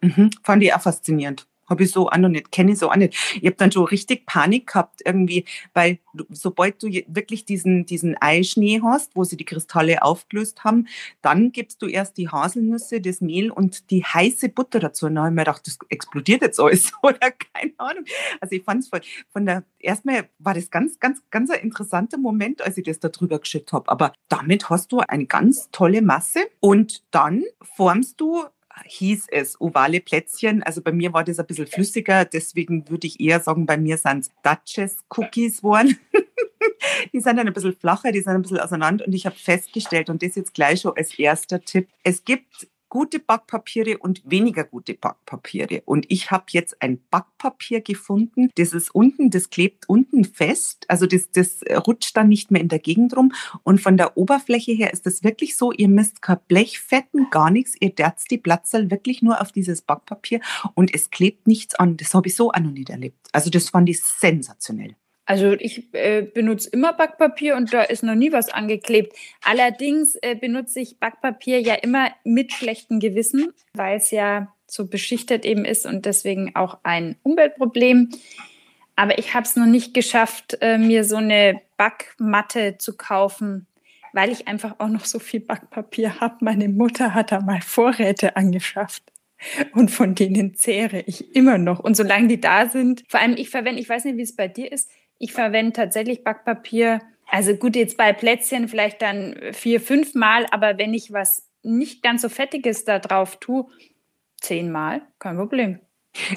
Mhm. 0.01 0.31
Fand 0.43 0.63
ich 0.63 0.75
auch 0.75 0.81
faszinierend. 0.81 1.47
Habe 1.69 1.85
ich 1.85 1.91
so 1.91 2.09
auch 2.09 2.17
noch 2.17 2.29
nicht, 2.29 2.53
kenne 2.53 2.73
ich 2.73 2.79
so 2.79 2.91
auch 2.91 2.97
nicht. 2.97 3.15
Ich 3.37 3.47
habe 3.47 3.57
dann 3.57 3.73
schon 3.73 3.85
richtig 3.85 4.27
Panik 4.27 4.67
gehabt 4.67 5.01
irgendwie, 5.05 5.45
weil 5.73 5.99
du, 6.13 6.25
sobald 6.31 6.83
du 6.83 6.89
wirklich 7.09 7.45
diesen, 7.45 7.87
diesen 7.87 8.17
Eischnee 8.21 8.81
hast, 8.83 9.15
wo 9.15 9.25
sie 9.25 9.37
die 9.37 9.45
Kristalle 9.45 10.03
aufgelöst 10.03 10.65
haben, 10.65 10.87
dann 11.23 11.53
gibst 11.53 11.83
du 11.83 11.87
erst 11.87 12.17
die 12.17 12.29
Haselnüsse, 12.29 13.01
das 13.01 13.21
Mehl 13.21 13.51
und 13.51 13.91
die 13.91 14.05
heiße 14.05 14.49
Butter 14.49 14.81
dazu. 14.81 15.07
Und 15.07 15.17
dann 15.17 15.25
habe 15.25 15.33
ich 15.33 15.37
mir 15.37 15.43
gedacht, 15.43 15.67
das 15.67 15.79
explodiert 15.89 16.43
jetzt 16.43 16.61
alles 16.61 16.93
oder 17.03 17.31
keine 17.31 17.73
Ahnung. 17.79 18.05
Also 18.41 18.55
ich 18.55 18.65
fand 18.65 18.83
es 18.83 18.89
von, 18.89 19.01
von 19.31 19.47
der, 19.47 19.65
erstmal 19.79 20.29
war 20.39 20.55
das 20.55 20.71
ganz, 20.71 20.99
ganz, 21.01 21.23
ganz 21.31 21.51
ein 21.51 21.61
interessanter 21.61 22.19
Moment, 22.19 22.63
als 22.63 22.79
ich 22.79 22.85
das 22.85 23.01
da 23.01 23.09
drüber 23.09 23.39
geschüttet 23.39 23.73
habe. 23.73 23.91
Aber 23.91 24.13
damit 24.29 24.71
hast 24.71 24.93
du 24.93 25.01
eine 25.01 25.27
ganz 25.27 25.71
tolle 25.71 26.03
Masse 26.03 26.41
und 26.61 27.03
dann 27.11 27.45
formst 27.63 28.21
du 28.21 28.45
hieß 28.87 29.27
es 29.31 29.61
ovale 29.61 30.01
Plätzchen. 30.01 30.63
Also 30.63 30.83
bei 30.83 30.93
mir 30.93 31.13
war 31.13 31.25
das 31.25 31.39
ein 31.39 31.47
bisschen 31.47 31.67
flüssiger, 31.67 32.25
deswegen 32.25 32.89
würde 32.89 33.07
ich 33.07 33.21
eher 33.21 33.41
sagen, 33.41 33.67
bei 33.67 33.77
mir 33.77 33.99
sind 33.99 34.21
es 34.21 34.31
Duchess 34.43 34.99
Cookies 35.17 35.59
geworden. 35.59 35.99
die 37.13 37.21
sind 37.21 37.37
dann 37.37 37.47
ein 37.47 37.53
bisschen 37.53 37.77
flacher, 37.77 38.13
die 38.13 38.21
sind 38.21 38.33
ein 38.33 38.43
bisschen 38.43 38.61
auseinander 38.61 39.07
und 39.07 39.13
ich 39.13 39.27
habe 39.27 39.37
festgestellt, 39.37 40.11
und 40.11 40.23
das 40.23 40.35
jetzt 40.35 40.55
gleich 40.55 40.81
schon 40.81 40.97
als 40.97 41.19
erster 41.19 41.61
Tipp, 41.61 41.89
es 42.03 42.25
gibt 42.25 42.69
gute 42.95 43.19
Backpapiere 43.19 43.99
und 43.99 44.23
weniger 44.25 44.63
gute 44.63 44.95
Backpapiere. 44.95 45.83
Und 45.85 46.07
ich 46.11 46.31
habe 46.31 46.45
jetzt 46.51 46.81
ein 46.81 47.01
Backpapier 47.11 47.81
gefunden, 47.81 48.51
das 48.55 48.73
ist 48.73 48.95
unten, 48.95 49.31
das 49.31 49.51
klebt 49.51 49.89
unten 49.89 50.25
fest, 50.25 50.85
also 50.87 51.05
das, 51.05 51.29
das 51.33 51.63
rutscht 51.89 52.17
dann 52.17 52.29
nicht 52.29 52.53
mehr 52.53 52.63
in 52.63 52.69
der 52.69 52.79
Gegend 52.79 53.17
rum. 53.17 53.33
Und 53.65 53.81
von 53.81 53.97
der 53.97 54.17
Oberfläche 54.17 54.71
her 54.71 54.93
ist 54.93 55.07
das 55.07 55.25
wirklich 55.25 55.57
so, 55.57 55.73
ihr 55.73 55.89
müsst 55.89 56.23
kein 56.23 56.39
Blech 56.47 56.79
fetten, 56.79 57.31
gar 57.31 57.51
nichts, 57.51 57.75
ihr 57.81 57.91
derzt 57.91 58.31
die 58.31 58.39
Platzerl 58.39 58.93
wirklich 58.93 59.23
nur 59.23 59.41
auf 59.41 59.51
dieses 59.51 59.83
Backpapier 59.83 60.39
und 60.75 60.95
es 60.95 61.11
klebt 61.11 61.49
nichts 61.49 61.75
an. 61.75 61.97
Das 61.97 62.15
habe 62.15 62.29
ich 62.29 62.37
so 62.37 62.53
auch 62.53 62.61
noch 62.61 62.71
nicht 62.71 62.91
erlebt. 62.91 63.27
Also 63.33 63.51
das 63.51 63.71
fand 63.71 63.89
ich 63.89 64.05
sensationell. 64.05 64.95
Also 65.27 65.53
ich 65.53 65.95
äh, 65.95 66.23
benutze 66.23 66.69
immer 66.71 66.93
Backpapier 66.93 67.57
und 67.57 67.73
da 67.73 67.83
ist 67.83 68.03
noch 68.03 68.15
nie 68.15 68.33
was 68.33 68.51
angeklebt. 68.51 69.17
Allerdings 69.43 70.17
äh, 70.17 70.35
benutze 70.35 70.81
ich 70.81 70.99
Backpapier 70.99 71.61
ja 71.61 71.75
immer 71.75 72.11
mit 72.25 72.53
schlechtem 72.53 73.01
Gewissen, 73.01 73.53
weil 73.73 73.97
es 73.97 74.11
ja 74.11 74.53
so 74.67 74.87
beschichtet 74.87 75.45
eben 75.45 75.65
ist 75.65 75.87
und 75.87 76.05
deswegen 76.05 76.55
auch 76.55 76.79
ein 76.83 77.17
Umweltproblem. 77.23 78.11
Aber 78.97 79.19
ich 79.19 79.35
habe 79.35 79.45
es 79.45 79.57
noch 79.57 79.67
nicht 79.67 79.95
geschafft, 79.95 80.59
äh, 80.61 80.79
mir 80.79 81.05
so 81.05 81.17
eine 81.17 81.61
Backmatte 81.79 82.77
zu 82.79 82.97
kaufen, 82.97 83.67
weil 84.13 84.31
ich 84.31 84.47
einfach 84.47 84.77
auch 84.79 84.89
noch 84.89 85.07
so 85.07 85.19
viel 85.19 85.41
Backpapier 85.41 86.21
habe. 86.21 86.37
Meine 86.41 86.69
Mutter 86.69 87.15
hat 87.15 87.33
da 87.33 87.41
mal 87.41 87.61
Vorräte 87.63 88.37
angeschafft. 88.37 89.03
Und 89.73 89.91
von 89.91 90.15
denen 90.15 90.55
zehre 90.55 91.01
ich 91.01 91.35
immer 91.35 91.59
noch. 91.59 91.81
Und 91.81 91.97
solange 91.97 92.29
die 92.29 92.41
da 92.41 92.69
sind, 92.69 93.05
vor 93.09 93.21
allem 93.21 93.37
ich 93.37 93.51
verwende, 93.51 93.81
ich 93.81 93.89
weiß 93.89 94.05
nicht, 94.05 94.17
wie 94.17 94.23
es 94.23 94.37
bei 94.37 94.49
dir 94.49 94.71
ist, 94.73 94.89
ich 95.19 95.33
verwende 95.33 95.73
tatsächlich 95.73 96.25
Backpapier. 96.25 97.01
Also 97.27 97.55
gut, 97.55 97.77
jetzt 97.77 97.97
bei 97.97 98.13
Plätzchen 98.13 98.69
vielleicht 98.69 99.03
dann 99.03 99.37
vier, 99.53 99.81
fünf 99.81 100.15
Mal, 100.15 100.47
aber 100.51 100.79
wenn 100.79 100.95
ich 100.95 101.13
was 101.13 101.49
nicht 101.63 102.03
ganz 102.03 102.23
so 102.23 102.29
Fettiges 102.29 102.85
da 102.85 102.99
drauf 102.99 103.37
tue, 103.41 103.67
zehnmal, 104.41 105.03
kein 105.19 105.37
Problem. 105.37 105.81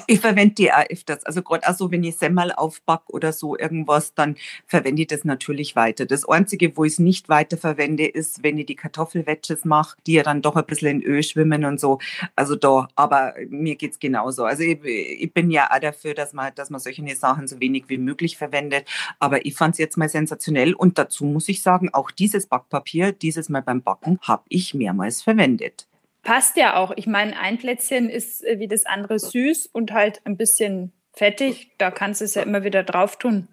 Ich 0.06 0.20
verwende 0.20 0.54
die 0.54 0.72
auch 0.72 0.84
öfters. 0.90 1.24
Also 1.24 1.42
gerade 1.42 1.66
also 1.66 1.90
wenn 1.90 2.02
ich 2.02 2.16
Semmel 2.16 2.52
aufback 2.52 3.02
oder 3.06 3.32
so 3.32 3.56
irgendwas, 3.56 4.14
dann 4.14 4.36
verwende 4.66 5.02
ich 5.02 5.08
das 5.08 5.24
natürlich 5.24 5.76
weiter. 5.76 6.04
Das 6.04 6.28
Einzige, 6.28 6.76
wo 6.76 6.84
ich 6.84 6.94
es 6.94 6.98
nicht 6.98 7.28
weiter 7.28 7.56
verwende, 7.56 8.06
ist, 8.06 8.42
wenn 8.42 8.58
ich 8.58 8.66
die 8.66 8.74
Kartoffelwedges 8.74 9.64
mache, 9.64 9.96
die 10.06 10.14
ja 10.14 10.22
dann 10.22 10.42
doch 10.42 10.56
ein 10.56 10.66
bisschen 10.66 11.00
in 11.00 11.02
Öl 11.02 11.22
schwimmen 11.22 11.64
und 11.64 11.78
so. 11.78 11.98
Also 12.34 12.56
da, 12.56 12.88
aber 12.96 13.34
mir 13.48 13.76
geht 13.76 13.92
es 13.92 13.98
genauso. 13.98 14.44
Also 14.44 14.62
ich, 14.64 14.82
ich, 14.84 15.32
bin 15.32 15.50
ja 15.50 15.70
auch 15.70 15.78
dafür, 15.78 16.14
dass 16.14 16.32
man, 16.32 16.52
dass 16.54 16.70
man 16.70 16.80
solche 16.80 16.98
Sachen 17.14 17.46
so 17.46 17.60
wenig 17.60 17.84
wie 17.88 17.98
möglich 17.98 18.36
verwendet. 18.36 18.86
Aber 19.20 19.46
ich 19.46 19.54
fand 19.54 19.74
es 19.74 19.78
jetzt 19.78 19.96
mal 19.96 20.08
sensationell 20.08 20.74
und 20.74 20.98
dazu 20.98 21.24
muss 21.24 21.48
ich 21.48 21.62
sagen, 21.62 21.90
auch 21.92 22.10
dieses 22.10 22.46
Backpapier, 22.46 23.12
dieses 23.12 23.48
Mal 23.48 23.62
beim 23.62 23.82
Backen, 23.82 24.18
habe 24.22 24.42
ich 24.48 24.74
mehrmals 24.74 25.22
verwendet 25.22 25.86
passt 26.28 26.58
ja 26.58 26.76
auch. 26.76 26.92
Ich 26.96 27.06
meine, 27.06 27.38
ein 27.38 27.56
Plätzchen 27.56 28.10
ist 28.10 28.44
äh, 28.44 28.58
wie 28.58 28.68
das 28.68 28.84
andere 28.84 29.18
süß 29.18 29.66
und 29.72 29.92
halt 29.92 30.20
ein 30.26 30.36
bisschen 30.36 30.92
fettig. 31.14 31.70
Da 31.78 31.90
kannst 31.90 32.20
du 32.20 32.26
es 32.26 32.34
ja 32.34 32.42
immer 32.42 32.64
wieder 32.64 32.82
drauf 32.82 33.16
tun. 33.16 33.48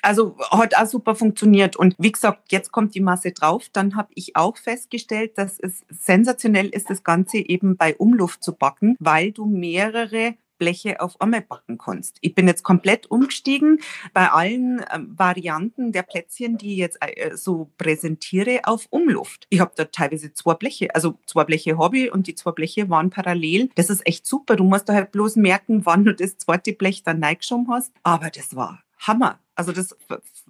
Also 0.00 0.36
hat 0.52 0.76
auch 0.76 0.86
super 0.86 1.16
funktioniert. 1.16 1.74
Und 1.74 1.96
wie 1.98 2.12
gesagt, 2.12 2.52
jetzt 2.52 2.70
kommt 2.70 2.94
die 2.94 3.00
Masse 3.00 3.32
drauf. 3.32 3.66
Dann 3.72 3.96
habe 3.96 4.10
ich 4.14 4.36
auch 4.36 4.56
festgestellt, 4.56 5.38
dass 5.38 5.58
es 5.58 5.82
sensationell 5.90 6.68
ist, 6.68 6.88
das 6.88 7.02
Ganze 7.02 7.38
eben 7.38 7.76
bei 7.76 7.96
Umluft 7.96 8.44
zu 8.44 8.54
backen, 8.54 8.94
weil 9.00 9.32
du 9.32 9.46
mehrere 9.46 10.34
Bleche 10.60 11.00
auf 11.00 11.20
einmal 11.20 11.40
backen 11.40 11.78
kannst. 11.78 12.18
Ich 12.20 12.34
bin 12.36 12.46
jetzt 12.46 12.62
komplett 12.62 13.10
umgestiegen 13.10 13.80
bei 14.12 14.30
allen 14.30 14.80
äh, 14.80 15.00
Varianten 15.08 15.90
der 15.90 16.04
Plätzchen, 16.04 16.58
die 16.58 16.74
ich 16.74 16.78
jetzt 16.78 16.98
äh, 17.00 17.36
so 17.36 17.70
präsentiere, 17.78 18.60
auf 18.64 18.86
Umluft. 18.90 19.46
Ich 19.48 19.58
habe 19.58 19.72
da 19.74 19.86
teilweise 19.86 20.32
zwei 20.34 20.54
Bleche, 20.54 20.94
also 20.94 21.18
zwei 21.26 21.44
Bleche 21.44 21.76
ich 21.92 22.12
und 22.12 22.26
die 22.26 22.34
zwei 22.34 22.52
Bleche 22.52 22.88
waren 22.90 23.10
parallel. 23.10 23.70
Das 23.74 23.90
ist 23.90 24.06
echt 24.06 24.26
super. 24.26 24.54
Du 24.54 24.64
musst 24.64 24.88
da 24.88 24.92
halt 24.92 25.10
bloß 25.10 25.36
merken, 25.36 25.86
wann 25.86 26.04
du 26.04 26.14
das 26.14 26.36
zweite 26.36 26.74
Blech 26.74 27.02
dann 27.02 27.24
reingeschoben 27.24 27.68
hast. 27.70 27.92
Aber 28.02 28.30
das 28.30 28.54
war 28.54 28.82
Hammer. 28.98 29.40
Also 29.54 29.72
das 29.72 29.96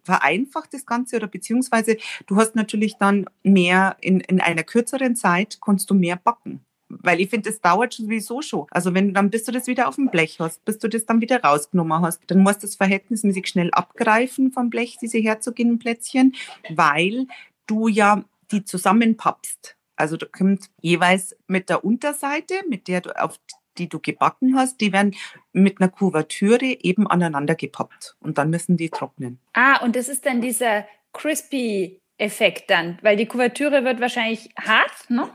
vereinfacht 0.02 0.74
das 0.74 0.86
Ganze 0.86 1.16
oder 1.16 1.28
beziehungsweise 1.28 1.96
du 2.26 2.36
hast 2.36 2.56
natürlich 2.56 2.96
dann 2.98 3.26
mehr 3.42 3.96
in, 4.00 4.20
in 4.20 4.40
einer 4.40 4.64
kürzeren 4.64 5.16
Zeit, 5.16 5.58
kannst 5.60 5.90
du 5.90 5.94
mehr 5.94 6.16
backen. 6.16 6.64
Weil 6.90 7.20
ich 7.20 7.30
finde, 7.30 7.50
das 7.50 7.60
dauert 7.60 7.92
sowieso 7.92 8.42
schon. 8.42 8.66
Also 8.70 8.94
wenn 8.94 9.14
dann 9.14 9.30
bis 9.30 9.44
du 9.44 9.52
das 9.52 9.66
wieder 9.66 9.88
auf 9.88 9.94
dem 9.94 10.10
Blech 10.10 10.38
hast, 10.40 10.64
bis 10.64 10.78
du 10.78 10.88
das 10.88 11.06
dann 11.06 11.20
wieder 11.20 11.42
rausgenommen 11.42 12.02
hast, 12.02 12.20
dann 12.26 12.42
musst 12.42 12.62
du 12.62 12.66
das 12.66 12.76
verhältnismäßig 12.76 13.46
schnell 13.46 13.70
abgreifen 13.70 14.52
vom 14.52 14.70
Blech, 14.70 14.98
diese 15.00 15.18
Herzogin-Plätzchen, 15.18 16.34
weil 16.70 17.26
du 17.66 17.88
ja 17.88 18.24
die 18.50 18.64
zusammenpappst. 18.64 19.76
Also 19.96 20.16
da 20.16 20.26
kommt 20.26 20.70
jeweils 20.80 21.36
mit 21.46 21.68
der 21.68 21.84
Unterseite, 21.84 22.54
mit 22.68 22.88
der 22.88 23.02
du 23.02 23.10
auf 23.20 23.38
die 23.78 23.88
du 23.88 24.00
gebacken 24.00 24.56
hast, 24.56 24.80
die 24.80 24.92
werden 24.92 25.14
mit 25.52 25.80
einer 25.80 25.88
Kuvertüre 25.88 26.76
eben 26.82 27.06
aneinander 27.06 27.54
gepappt 27.54 28.16
und 28.20 28.36
dann 28.38 28.50
müssen 28.50 28.76
die 28.76 28.90
trocknen. 28.90 29.38
Ah, 29.52 29.82
und 29.82 29.96
das 29.96 30.08
ist 30.08 30.26
dann 30.26 30.40
dieser 30.40 30.86
crispy 31.12 32.00
Effekt 32.18 32.68
dann, 32.68 32.98
weil 33.00 33.16
die 33.16 33.24
Kuvertüre 33.24 33.82
wird 33.82 34.00
wahrscheinlich 34.00 34.50
hart, 34.58 35.08
ne? 35.08 35.30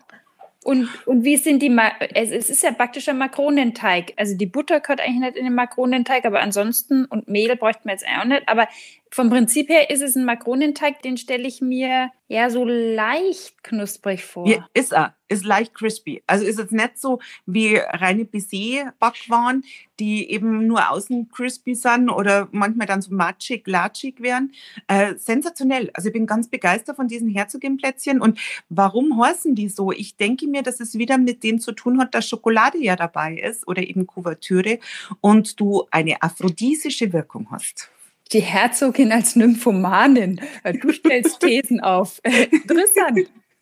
Und, 0.66 0.90
und 1.06 1.24
wie 1.24 1.38
sind 1.38 1.62
die, 1.62 1.70
Ma 1.70 1.92
es, 2.16 2.32
es 2.32 2.50
ist 2.50 2.64
ja 2.64 2.72
praktisch 2.72 3.08
ein 3.08 3.20
Makronenteig. 3.20 4.14
Also 4.18 4.36
die 4.36 4.48
Butter 4.48 4.80
gehört 4.80 5.00
eigentlich 5.00 5.20
nicht 5.20 5.38
in 5.38 5.44
den 5.44 5.54
Makronenteig, 5.54 6.26
aber 6.26 6.40
ansonsten, 6.40 7.06
und 7.06 7.28
Mehl 7.28 7.56
bräuchten 7.56 7.86
wir 7.86 7.92
jetzt 7.92 8.08
auch 8.08 8.26
nicht, 8.26 8.50
aber 8.50 8.68
vom 9.16 9.30
Prinzip 9.30 9.70
her 9.70 9.90
ist 9.90 10.02
es 10.02 10.18
ein 10.18 10.26
Makronenteig, 10.26 11.02
den 11.02 11.16
stelle 11.16 11.48
ich 11.48 11.62
mir 11.62 12.10
ja 12.28 12.50
so 12.50 12.66
leicht 12.66 13.64
knusprig 13.64 14.26
vor. 14.26 14.46
Ja, 14.46 14.68
ist 14.74 14.92
er, 14.92 15.16
ist 15.30 15.46
leicht 15.46 15.74
crispy. 15.74 16.22
Also 16.28 16.44
ist 16.44 16.60
es 16.60 16.72
nicht 16.72 16.98
so 17.00 17.20
wie 17.46 17.78
reine 17.78 18.26
Baiser-Backwaren, 18.26 19.64
die 20.02 20.30
eben 20.30 20.68
nur 20.68 20.92
außen 20.92 21.30
crispy 21.30 21.76
sind 21.76 22.10
oder 22.10 22.50
manchmal 22.52 22.88
dann 22.88 23.02
so 23.02 23.16
matschig, 23.16 23.66
latschig 23.68 24.20
werden. 24.20 24.52
Äh, 24.88 25.16
sensationell. 25.16 25.92
Also 25.94 26.10
ich 26.10 26.14
bin 26.14 26.26
ganz 26.26 26.50
begeistert 26.50 26.98
von 26.98 27.08
diesen 27.08 27.30
Herzogin-Plätzchen. 27.30 28.20
Und 28.20 28.38
warum 28.68 29.24
heißen 29.24 29.56
die 29.56 29.70
so? 29.70 29.94
Ich 29.94 30.18
denke 30.18 30.46
mir, 30.46 30.62
dass 30.62 30.82
es 30.82 30.98
wieder 30.98 31.18
mit 31.18 31.42
dem 31.42 31.62
zu 31.62 31.72
tun 31.72 32.02
hat, 32.02 32.14
dass 32.14 32.28
Schokolade 32.28 32.80
ja 32.80 32.98
dabei 32.98 33.36
ist 33.36 33.66
oder 33.66 33.82
eben 33.82 34.08
Kuvertüre 34.08 34.80
und 35.22 35.58
du 35.62 35.86
eine 35.90 36.22
aphrodisische 36.22 37.14
Wirkung 37.14 37.48
hast 37.50 37.95
die 38.32 38.42
Herzogin 38.42 39.12
als 39.12 39.36
Nymphomanin. 39.36 40.42
Du 40.82 40.92
stellst 40.92 41.40
Thesen 41.40 41.80
auf. 41.80 42.20
Interessant. 42.24 43.30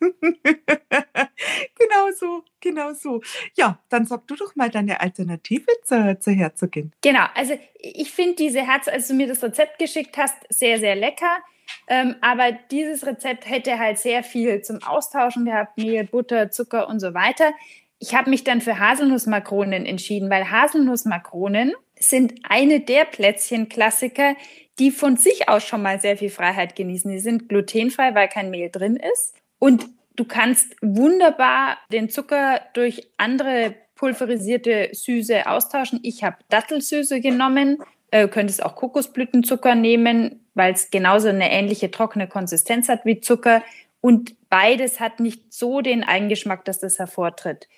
genau 1.78 2.10
so, 2.14 2.42
genau 2.60 2.92
so. 2.92 3.22
Ja, 3.56 3.78
dann 3.88 4.06
sag 4.06 4.26
du 4.26 4.36
doch 4.36 4.54
mal 4.56 4.70
deine 4.70 5.00
Alternative 5.00 5.66
zur, 5.82 6.18
zur 6.20 6.32
Herzogin. 6.34 6.92
Genau, 7.02 7.24
also 7.34 7.58
ich 7.78 8.10
finde 8.10 8.34
diese 8.36 8.66
Herz, 8.66 8.88
als 8.88 9.08
du 9.08 9.14
mir 9.14 9.26
das 9.26 9.42
Rezept 9.42 9.78
geschickt 9.78 10.16
hast, 10.16 10.36
sehr, 10.48 10.78
sehr 10.78 10.96
lecker. 10.96 11.38
Ähm, 11.86 12.16
aber 12.20 12.52
dieses 12.70 13.06
Rezept 13.06 13.48
hätte 13.48 13.78
halt 13.78 13.98
sehr 13.98 14.22
viel 14.22 14.62
zum 14.62 14.82
Austauschen 14.82 15.46
gehabt, 15.46 15.78
Mehl, 15.78 16.04
Butter, 16.04 16.50
Zucker 16.50 16.88
und 16.88 17.00
so 17.00 17.14
weiter. 17.14 17.52
Ich 17.98 18.14
habe 18.14 18.30
mich 18.30 18.44
dann 18.44 18.60
für 18.60 18.78
Haselnussmakronen 18.78 19.86
entschieden, 19.86 20.28
weil 20.28 20.50
Haselnussmakronen 20.50 21.72
sind 21.98 22.34
eine 22.48 22.80
der 22.80 23.04
Plätzchen-Klassiker, 23.04 24.34
die 24.78 24.90
von 24.90 25.16
sich 25.16 25.48
aus 25.48 25.64
schon 25.64 25.82
mal 25.82 26.00
sehr 26.00 26.16
viel 26.16 26.30
Freiheit 26.30 26.76
genießen. 26.76 27.10
Die 27.10 27.20
sind 27.20 27.48
glutenfrei, 27.48 28.14
weil 28.14 28.28
kein 28.28 28.50
Mehl 28.50 28.70
drin 28.70 28.96
ist. 28.96 29.34
Und 29.58 29.86
du 30.16 30.24
kannst 30.24 30.74
wunderbar 30.82 31.78
den 31.92 32.10
Zucker 32.10 32.60
durch 32.74 33.08
andere 33.16 33.74
pulverisierte 33.94 34.90
Süße 34.92 35.46
austauschen. 35.46 36.00
Ich 36.02 36.24
habe 36.24 36.36
Dattelsüße 36.48 37.20
genommen. 37.20 37.78
Äh, 38.10 38.28
könntest 38.28 38.64
auch 38.64 38.76
Kokosblütenzucker 38.76 39.74
nehmen, 39.74 40.44
weil 40.54 40.72
es 40.72 40.90
genauso 40.90 41.28
eine 41.28 41.50
ähnliche 41.50 41.90
trockene 41.90 42.28
Konsistenz 42.28 42.88
hat 42.88 43.04
wie 43.04 43.20
Zucker. 43.20 43.62
Und 44.00 44.36
beides 44.50 45.00
hat 45.00 45.20
nicht 45.20 45.52
so 45.52 45.80
den 45.80 46.04
Eigengeschmack, 46.04 46.64
dass 46.64 46.78
das 46.78 46.98
hervortritt. 46.98 47.68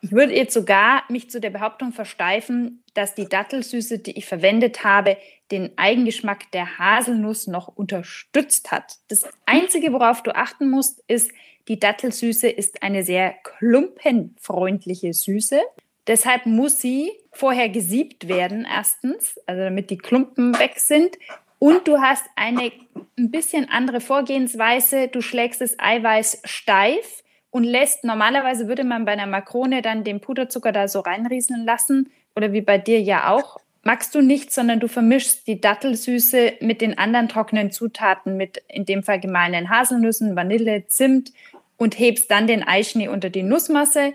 Ich 0.00 0.12
würde 0.12 0.34
jetzt 0.34 0.54
sogar 0.54 1.02
mich 1.08 1.30
zu 1.30 1.40
der 1.40 1.50
Behauptung 1.50 1.92
versteifen, 1.92 2.82
dass 2.94 3.14
die 3.14 3.28
Dattelsüße, 3.28 3.98
die 3.98 4.16
ich 4.16 4.26
verwendet 4.26 4.84
habe, 4.84 5.16
den 5.50 5.76
Eigengeschmack 5.76 6.50
der 6.52 6.78
Haselnuss 6.78 7.46
noch 7.46 7.68
unterstützt 7.68 8.70
hat. 8.70 8.98
Das 9.08 9.22
Einzige, 9.46 9.92
worauf 9.92 10.22
du 10.22 10.34
achten 10.34 10.70
musst, 10.70 11.02
ist, 11.08 11.30
die 11.68 11.78
Dattelsüße 11.78 12.48
ist 12.48 12.82
eine 12.82 13.02
sehr 13.02 13.34
klumpenfreundliche 13.42 15.12
Süße. 15.12 15.60
Deshalb 16.06 16.46
muss 16.46 16.80
sie 16.80 17.10
vorher 17.32 17.68
gesiebt 17.68 18.28
werden, 18.28 18.66
erstens, 18.70 19.38
also 19.46 19.62
damit 19.62 19.90
die 19.90 19.98
Klumpen 19.98 20.58
weg 20.58 20.78
sind. 20.78 21.18
Und 21.58 21.86
du 21.86 22.00
hast 22.00 22.24
eine 22.36 22.72
ein 23.18 23.30
bisschen 23.30 23.68
andere 23.68 24.00
Vorgehensweise. 24.00 25.08
Du 25.08 25.20
schlägst 25.20 25.60
das 25.60 25.78
Eiweiß 25.78 26.42
steif 26.44 27.24
und 27.50 27.64
lässt, 27.64 28.04
normalerweise 28.04 28.68
würde 28.68 28.84
man 28.84 29.04
bei 29.04 29.12
einer 29.12 29.26
Makrone 29.26 29.82
dann 29.82 30.04
den 30.04 30.20
Puderzucker 30.20 30.72
da 30.72 30.88
so 30.88 31.00
reinrieseln 31.00 31.64
lassen 31.64 32.10
oder 32.36 32.52
wie 32.52 32.60
bei 32.60 32.78
dir 32.78 33.00
ja 33.00 33.30
auch. 33.30 33.58
Magst 33.82 34.14
du 34.14 34.20
nicht, 34.20 34.52
sondern 34.52 34.80
du 34.80 34.88
vermischst 34.88 35.46
die 35.46 35.60
Dattelsüße 35.60 36.54
mit 36.60 36.80
den 36.80 36.98
anderen 36.98 37.28
trockenen 37.28 37.70
Zutaten, 37.70 38.36
mit 38.36 38.62
in 38.68 38.84
dem 38.84 39.02
Fall 39.02 39.20
gemahlenen 39.20 39.70
Haselnüssen, 39.70 40.36
Vanille, 40.36 40.86
Zimt 40.86 41.32
und 41.76 41.98
hebst 41.98 42.30
dann 42.30 42.46
den 42.46 42.62
Eischnee 42.62 43.08
unter 43.08 43.30
die 43.30 43.42
Nussmasse. 43.42 44.12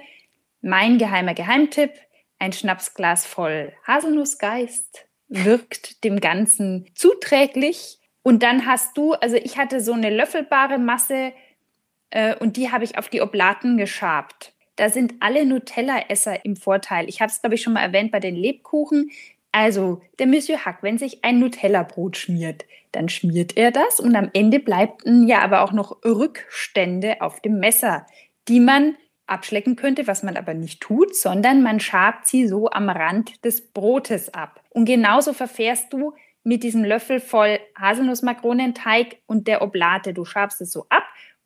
Mein 0.61 0.97
geheimer 0.97 1.33
Geheimtipp, 1.33 1.91
ein 2.39 2.53
Schnapsglas 2.53 3.25
voll 3.25 3.73
Haselnussgeist 3.87 5.07
wirkt 5.29 6.03
dem 6.03 6.19
Ganzen 6.19 6.87
zuträglich. 6.93 7.99
Und 8.21 8.43
dann 8.43 8.65
hast 8.65 8.97
du, 8.97 9.13
also 9.13 9.35
ich 9.35 9.57
hatte 9.57 9.81
so 9.81 9.93
eine 9.93 10.09
löffelbare 10.09 10.77
Masse 10.77 11.33
äh, 12.13 12.35
und 12.35 12.57
die 12.57 12.71
habe 12.71 12.83
ich 12.83 12.97
auf 12.97 13.09
die 13.09 13.21
Oblaten 13.21 13.75
geschabt. 13.75 14.53
Da 14.75 14.89
sind 14.89 15.15
alle 15.19 15.45
Nutella-Esser 15.45 16.45
im 16.45 16.55
Vorteil. 16.55 17.09
Ich 17.09 17.21
habe 17.21 17.31
es, 17.31 17.41
glaube 17.41 17.55
ich, 17.55 17.63
schon 17.63 17.73
mal 17.73 17.81
erwähnt 17.81 18.11
bei 18.11 18.19
den 18.19 18.35
Lebkuchen. 18.35 19.09
Also, 19.51 20.01
der 20.19 20.27
Monsieur 20.27 20.63
Hack, 20.63 20.83
wenn 20.83 20.99
sich 20.99 21.23
ein 21.23 21.39
Nutella-Brot 21.39 22.17
schmiert, 22.17 22.65
dann 22.91 23.09
schmiert 23.09 23.57
er 23.57 23.71
das 23.71 23.99
und 23.99 24.15
am 24.15 24.29
Ende 24.33 24.59
bleiben 24.59 25.27
ja 25.27 25.41
aber 25.41 25.61
auch 25.61 25.71
noch 25.71 26.03
Rückstände 26.05 27.21
auf 27.21 27.39
dem 27.39 27.59
Messer, 27.59 28.05
die 28.47 28.59
man 28.59 28.95
abschlecken 29.25 29.75
könnte, 29.75 30.05
was 30.05 30.21
man 30.21 30.37
aber 30.37 30.53
nicht 30.53 30.81
tut, 30.81 31.15
sondern 31.15 31.63
man 31.63 31.79
schabt 31.79 32.27
sie 32.27 32.47
so 32.47 32.69
am 32.69 32.89
Rand 32.89 33.43
des 33.43 33.71
Brotes 33.71 34.33
ab. 34.33 34.61
Und 34.69 34.85
genauso 34.85 35.33
verfährst 35.33 35.91
du 35.93 36.13
mit 36.43 36.61
diesem 36.61 36.83
Löffel 36.83 37.19
voll 37.19 37.59
Haselnussmakronenteig 37.79 39.17
und 39.25 39.47
der 39.47 39.61
Oblate. 39.63 40.13
Du 40.13 40.25
schabst 40.25 40.61
es 40.61 40.71
so 40.71 40.85
ab 40.89 41.03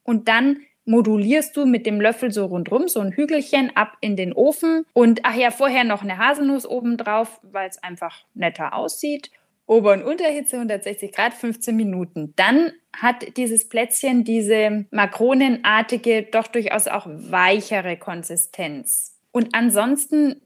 und 0.08 0.26
dann 0.26 0.62
modulierst 0.86 1.54
du 1.54 1.66
mit 1.66 1.84
dem 1.84 2.00
Löffel 2.00 2.32
so 2.32 2.46
rundrum, 2.46 2.88
so 2.88 3.00
ein 3.00 3.12
Hügelchen 3.12 3.76
ab 3.76 3.98
in 4.00 4.16
den 4.16 4.32
Ofen 4.32 4.86
und 4.94 5.20
ach 5.22 5.34
ja, 5.34 5.50
vorher 5.50 5.84
noch 5.84 6.02
eine 6.02 6.16
Haselnuss 6.16 6.64
oben 6.64 6.96
drauf, 6.96 7.40
weil 7.42 7.68
es 7.68 7.82
einfach 7.82 8.24
netter 8.32 8.72
aussieht. 8.72 9.30
Ober- 9.66 9.92
und 9.92 10.02
Unterhitze 10.02 10.56
160 10.56 11.12
Grad, 11.12 11.34
15 11.34 11.76
Minuten. 11.76 12.32
Dann 12.36 12.72
hat 12.96 13.36
dieses 13.36 13.68
Plätzchen 13.68 14.24
diese 14.24 14.86
makronenartige, 14.90 16.22
doch 16.22 16.46
durchaus 16.46 16.88
auch 16.88 17.06
weichere 17.06 17.98
Konsistenz. 17.98 19.14
Und 19.30 19.54
ansonsten 19.54 20.40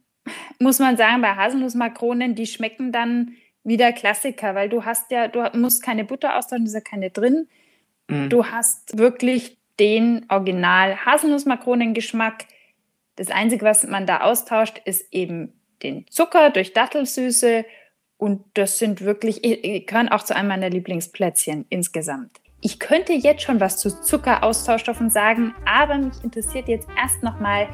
muss 0.59 0.81
man 0.81 0.97
sagen, 0.97 1.23
bei 1.23 1.37
Haselnussmakronen, 1.37 2.35
die 2.35 2.47
schmecken 2.47 2.91
dann 2.91 3.37
wie 3.63 3.77
der 3.77 3.93
Klassiker, 3.93 4.57
weil 4.57 4.69
du 4.69 4.85
hast 4.85 5.13
ja, 5.13 5.29
du 5.29 5.49
musst 5.57 5.85
keine 5.85 6.05
Butter 6.05 6.37
austauschen, 6.37 6.67
ist 6.67 6.75
ja 6.75 6.81
keine 6.81 7.11
drin. 7.11 7.47
Mhm. 8.13 8.29
Du 8.29 8.47
hast 8.47 8.99
wirklich 8.99 9.59
den 9.79 10.27
Original 10.29 10.97
Haselnussmakronengeschmack. 11.05 12.47
Das 13.17 13.31
Einzige, 13.31 13.65
was 13.65 13.87
man 13.87 14.07
da 14.07 14.21
austauscht, 14.21 14.81
ist 14.85 15.13
eben 15.13 15.53
den 15.83 16.07
Zucker 16.09 16.51
durch 16.51 16.73
Dattelsüße 16.73 17.65
und 18.17 18.45
das 18.55 18.79
sind 18.79 19.01
wirklich, 19.01 19.43
gehören 19.87 20.09
auch 20.09 20.23
zu 20.23 20.37
einem 20.37 20.49
meiner 20.49 20.71
Lieblingsplätzchen 20.71 21.67
insgesamt. 21.71 22.41
Ich 22.61 22.79
könnte 22.79 23.13
jetzt 23.13 23.43
schon 23.43 23.59
was 23.59 23.79
zu 23.79 24.01
Zuckeraustauschstoffen 24.01 25.11
sagen, 25.11 25.53
aber 25.67 25.99
mich 25.99 26.23
interessiert 26.23 26.69
jetzt 26.69 26.89
erst 26.97 27.25
nochmal 27.25 27.69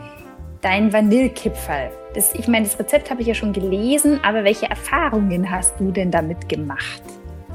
dein 0.62 0.90
Vanillekipferl. 0.92 1.90
Das, 2.14 2.35
ich 2.35 2.49
meine, 2.49 2.64
das 2.64 2.78
Rezept 2.78 3.11
habe 3.11 3.21
ich 3.21 3.28
ja 3.28 3.35
schon 3.35 3.52
gelesen, 3.52 4.18
aber 4.25 4.45
welche 4.45 4.71
Erfahrungen 4.71 5.50
hast 5.50 5.78
du 5.78 5.90
denn 5.90 6.11
damit 6.11 6.49
gemacht? 6.49 7.02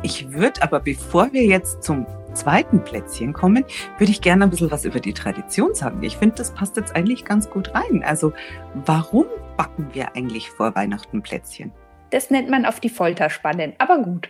Ich 0.04 0.32
würde 0.32 0.62
aber, 0.62 0.80
bevor 0.80 1.34
wir 1.34 1.44
jetzt 1.44 1.82
zum 1.84 2.06
zweiten 2.34 2.84
Plätzchen 2.84 3.34
kommen, 3.34 3.66
würde 3.98 4.12
ich 4.12 4.22
gerne 4.22 4.44
ein 4.44 4.50
bisschen 4.50 4.72
was 4.72 4.86
über 4.86 5.00
die 5.00 5.14
Tradition 5.14 5.74
sagen. 5.74 6.04
Ich 6.04 6.18
finde, 6.18 6.36
das 6.36 6.54
passt 6.54 6.78
jetzt 6.78 6.96
eigentlich 6.96 7.26
ganz 7.26 7.50
gut 7.50 7.74
rein. 7.74 8.04
Also, 8.04 8.34
warum 8.74 9.26
backen 9.58 9.90
wir 9.94 10.16
eigentlich 10.16 10.50
vor 10.50 10.76
Weihnachten 10.76 11.22
Plätzchen? 11.22 11.72
Das 12.10 12.30
nennt 12.30 12.50
man 12.50 12.66
auf 12.66 12.80
die 12.80 12.90
Folter 12.90 13.30
spannen, 13.30 13.74
aber 13.78 14.00
gut. 14.00 14.30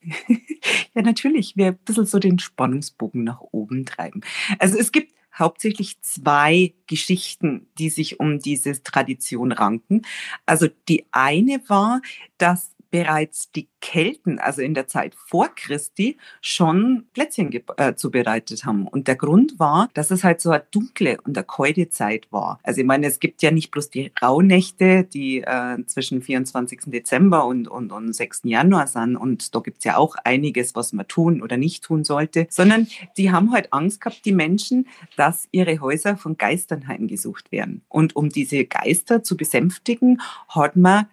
ja, 0.28 1.02
natürlich, 1.02 1.56
wir 1.56 1.68
ein 1.68 1.78
bisschen 1.78 2.06
so 2.06 2.18
den 2.18 2.38
Spannungsbogen 2.38 3.24
nach 3.24 3.40
oben 3.40 3.84
treiben. 3.84 4.20
Also 4.58 4.78
es 4.78 4.92
gibt 4.92 5.12
hauptsächlich 5.38 6.00
zwei 6.02 6.74
Geschichten, 6.86 7.68
die 7.78 7.90
sich 7.90 8.20
um 8.20 8.38
diese 8.40 8.82
Tradition 8.82 9.52
ranken. 9.52 10.02
Also 10.46 10.68
die 10.88 11.06
eine 11.12 11.62
war, 11.68 12.00
dass 12.38 12.74
bereits 12.90 13.50
die 13.52 13.68
Kelten, 13.80 14.38
also 14.38 14.62
in 14.62 14.74
der 14.74 14.86
Zeit 14.86 15.14
vor 15.14 15.48
Christi, 15.54 16.16
schon 16.40 17.06
Plätzchen 17.12 17.52
äh, 17.76 17.94
zubereitet 17.94 18.64
haben. 18.64 18.88
Und 18.88 19.08
der 19.08 19.16
Grund 19.16 19.58
war, 19.58 19.88
dass 19.94 20.10
es 20.10 20.24
halt 20.24 20.40
so 20.40 20.50
eine 20.50 20.64
dunkle 20.70 21.18
und 21.24 21.36
eine 21.36 21.44
kalte 21.44 21.88
Zeit 21.90 22.26
war. 22.30 22.58
Also 22.62 22.80
ich 22.80 22.86
meine, 22.86 23.06
es 23.06 23.20
gibt 23.20 23.42
ja 23.42 23.50
nicht 23.50 23.70
bloß 23.70 23.90
die 23.90 24.12
Rauhnächte, 24.22 25.04
die 25.04 25.42
äh, 25.42 25.84
zwischen 25.86 26.22
24. 26.22 26.80
Dezember 26.86 27.46
und, 27.46 27.68
und, 27.68 27.92
und 27.92 28.12
6. 28.12 28.42
Januar 28.44 28.86
sind. 28.86 29.16
Und 29.16 29.54
da 29.54 29.60
gibt 29.60 29.78
es 29.78 29.84
ja 29.84 29.96
auch 29.96 30.16
einiges, 30.24 30.74
was 30.74 30.92
man 30.92 31.06
tun 31.06 31.42
oder 31.42 31.56
nicht 31.56 31.84
tun 31.84 32.04
sollte, 32.04 32.46
sondern 32.50 32.88
die 33.16 33.30
haben 33.30 33.52
halt 33.52 33.72
Angst 33.72 34.00
gehabt, 34.00 34.24
die 34.24 34.32
Menschen, 34.32 34.86
dass 35.16 35.48
ihre 35.52 35.80
Häuser 35.80 36.16
von 36.16 36.36
Geistern 36.36 36.88
heimgesucht 36.88 37.52
werden. 37.52 37.82
Und 37.88 38.16
um 38.16 38.28
diese 38.28 38.64
Geister 38.64 39.22
zu 39.22 39.36
besänftigen, 39.36 40.20
hat 40.48 40.76
man 40.76 41.06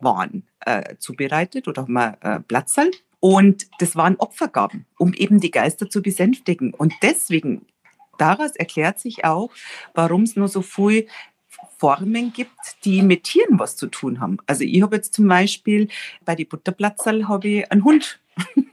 Teigwaren 0.00 0.44
äh, 0.60 0.96
zubereitet 0.98 1.68
oder 1.68 1.86
mal 1.88 2.16
äh, 2.20 2.40
Platzal. 2.40 2.90
Und 3.20 3.66
das 3.78 3.96
waren 3.96 4.16
Opfergaben, 4.16 4.86
um 4.98 5.12
eben 5.12 5.40
die 5.40 5.50
Geister 5.50 5.90
zu 5.90 6.02
besänftigen. 6.02 6.72
Und 6.72 6.94
deswegen, 7.02 7.66
daraus 8.18 8.56
erklärt 8.56 8.98
sich 8.98 9.24
auch, 9.24 9.50
warum 9.94 10.22
es 10.22 10.36
nur 10.36 10.48
so 10.48 10.62
viel 10.62 11.06
Formen 11.78 12.32
gibt, 12.32 12.50
die 12.84 13.02
mit 13.02 13.24
Tieren 13.24 13.58
was 13.58 13.76
zu 13.76 13.88
tun 13.88 14.20
haben. 14.20 14.38
Also 14.46 14.64
ich 14.64 14.82
habe 14.82 14.96
jetzt 14.96 15.14
zum 15.14 15.28
Beispiel 15.28 15.88
bei 16.24 16.34
die 16.34 16.46
Butterplatzal 16.46 17.28
habe 17.28 17.48
ich 17.48 17.70
einen 17.70 17.84
Hund 17.84 18.20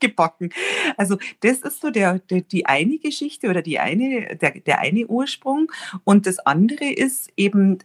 gebacken. 0.00 0.50
Also 0.96 1.18
das 1.40 1.58
ist 1.58 1.80
so 1.80 1.90
der, 1.90 2.18
der, 2.18 2.40
die 2.40 2.66
eine 2.66 2.98
Geschichte 2.98 3.48
oder 3.48 3.62
die 3.62 3.78
eine, 3.78 4.36
der, 4.36 4.60
der 4.60 4.80
eine 4.80 5.06
Ursprung. 5.06 5.70
Und 6.04 6.26
das 6.26 6.40
andere 6.40 6.86
ist 6.86 7.30
eben 7.36 7.78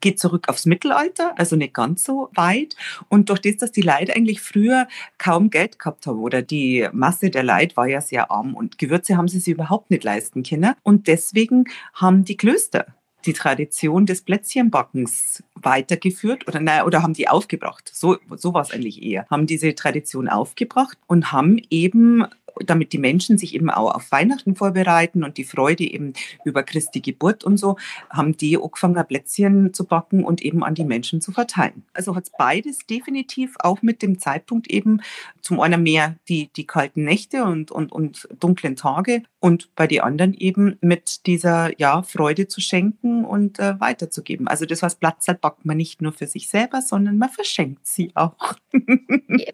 geht 0.00 0.18
zurück 0.18 0.48
aufs 0.48 0.66
Mittelalter, 0.66 1.38
also 1.38 1.56
nicht 1.56 1.74
ganz 1.74 2.04
so 2.04 2.30
weit. 2.34 2.76
Und 3.08 3.28
durch 3.28 3.40
das, 3.40 3.56
dass 3.56 3.72
die 3.72 3.82
Leute 3.82 4.14
eigentlich 4.14 4.40
früher 4.40 4.88
kaum 5.18 5.50
Geld 5.50 5.78
gehabt 5.78 6.06
haben 6.06 6.20
oder 6.20 6.42
die 6.42 6.88
Masse 6.92 7.30
der 7.30 7.42
Leute 7.42 7.76
war 7.76 7.86
ja 7.86 8.00
sehr 8.00 8.30
arm 8.30 8.54
und 8.54 8.78
Gewürze 8.78 9.16
haben 9.16 9.28
sie 9.28 9.38
sich 9.38 9.54
überhaupt 9.54 9.90
nicht 9.90 10.04
leisten 10.04 10.42
können. 10.42 10.74
Und 10.82 11.06
deswegen 11.06 11.64
haben 11.94 12.24
die 12.24 12.36
Klöster 12.36 12.86
die 13.26 13.32
Tradition 13.32 14.06
des 14.06 14.22
Plätzchenbackens 14.22 15.42
weitergeführt 15.54 16.48
oder 16.48 16.60
nein, 16.60 16.84
oder 16.84 17.02
haben 17.02 17.12
die 17.12 17.28
aufgebracht. 17.28 17.90
So, 17.92 18.16
so 18.36 18.54
war 18.54 18.62
es 18.62 18.70
eigentlich 18.70 19.02
eher. 19.02 19.26
Haben 19.30 19.46
diese 19.46 19.74
Tradition 19.74 20.28
aufgebracht 20.28 20.96
und 21.06 21.32
haben 21.32 21.60
eben 21.70 22.24
damit 22.64 22.92
die 22.92 22.98
Menschen 22.98 23.38
sich 23.38 23.54
eben 23.54 23.70
auch 23.70 23.94
auf 23.94 24.10
Weihnachten 24.10 24.54
vorbereiten 24.54 25.24
und 25.24 25.36
die 25.36 25.44
Freude 25.44 25.84
eben 25.84 26.12
über 26.44 26.62
Christi 26.62 27.00
Geburt 27.00 27.44
und 27.44 27.56
so, 27.56 27.76
haben 28.10 28.36
die 28.36 28.56
angefangen, 28.56 29.06
Plätzchen 29.06 29.72
zu 29.74 29.84
backen 29.84 30.24
und 30.24 30.42
eben 30.42 30.62
an 30.62 30.74
die 30.74 30.84
Menschen 30.84 31.20
zu 31.20 31.32
verteilen. 31.32 31.84
Also 31.92 32.14
hat 32.14 32.24
es 32.24 32.32
beides 32.36 32.78
definitiv 32.86 33.54
auch 33.60 33.82
mit 33.82 34.02
dem 34.02 34.18
Zeitpunkt 34.18 34.70
eben 34.70 35.02
zum 35.40 35.60
einen 35.60 35.82
mehr 35.82 36.16
die, 36.28 36.50
die 36.56 36.66
kalten 36.66 37.04
Nächte 37.04 37.44
und, 37.44 37.70
und, 37.70 37.92
und 37.92 38.28
dunklen 38.38 38.76
Tage 38.76 39.22
und 39.40 39.74
bei 39.74 39.86
den 39.86 40.02
anderen 40.02 40.34
eben 40.34 40.76
mit 40.80 41.26
dieser 41.26 41.78
ja, 41.78 42.02
Freude 42.02 42.46
zu 42.46 42.60
schenken 42.60 43.24
und 43.24 43.58
äh, 43.58 43.80
weiterzugeben. 43.80 44.46
Also 44.48 44.66
das 44.66 44.82
heißt, 44.82 45.00
Platzzeit 45.00 45.40
backt 45.40 45.64
man 45.64 45.76
nicht 45.76 46.02
nur 46.02 46.12
für 46.12 46.26
sich 46.26 46.48
selber, 46.48 46.82
sondern 46.82 47.18
man 47.18 47.30
verschenkt 47.30 47.86
sie 47.86 48.12
auch. 48.14 48.54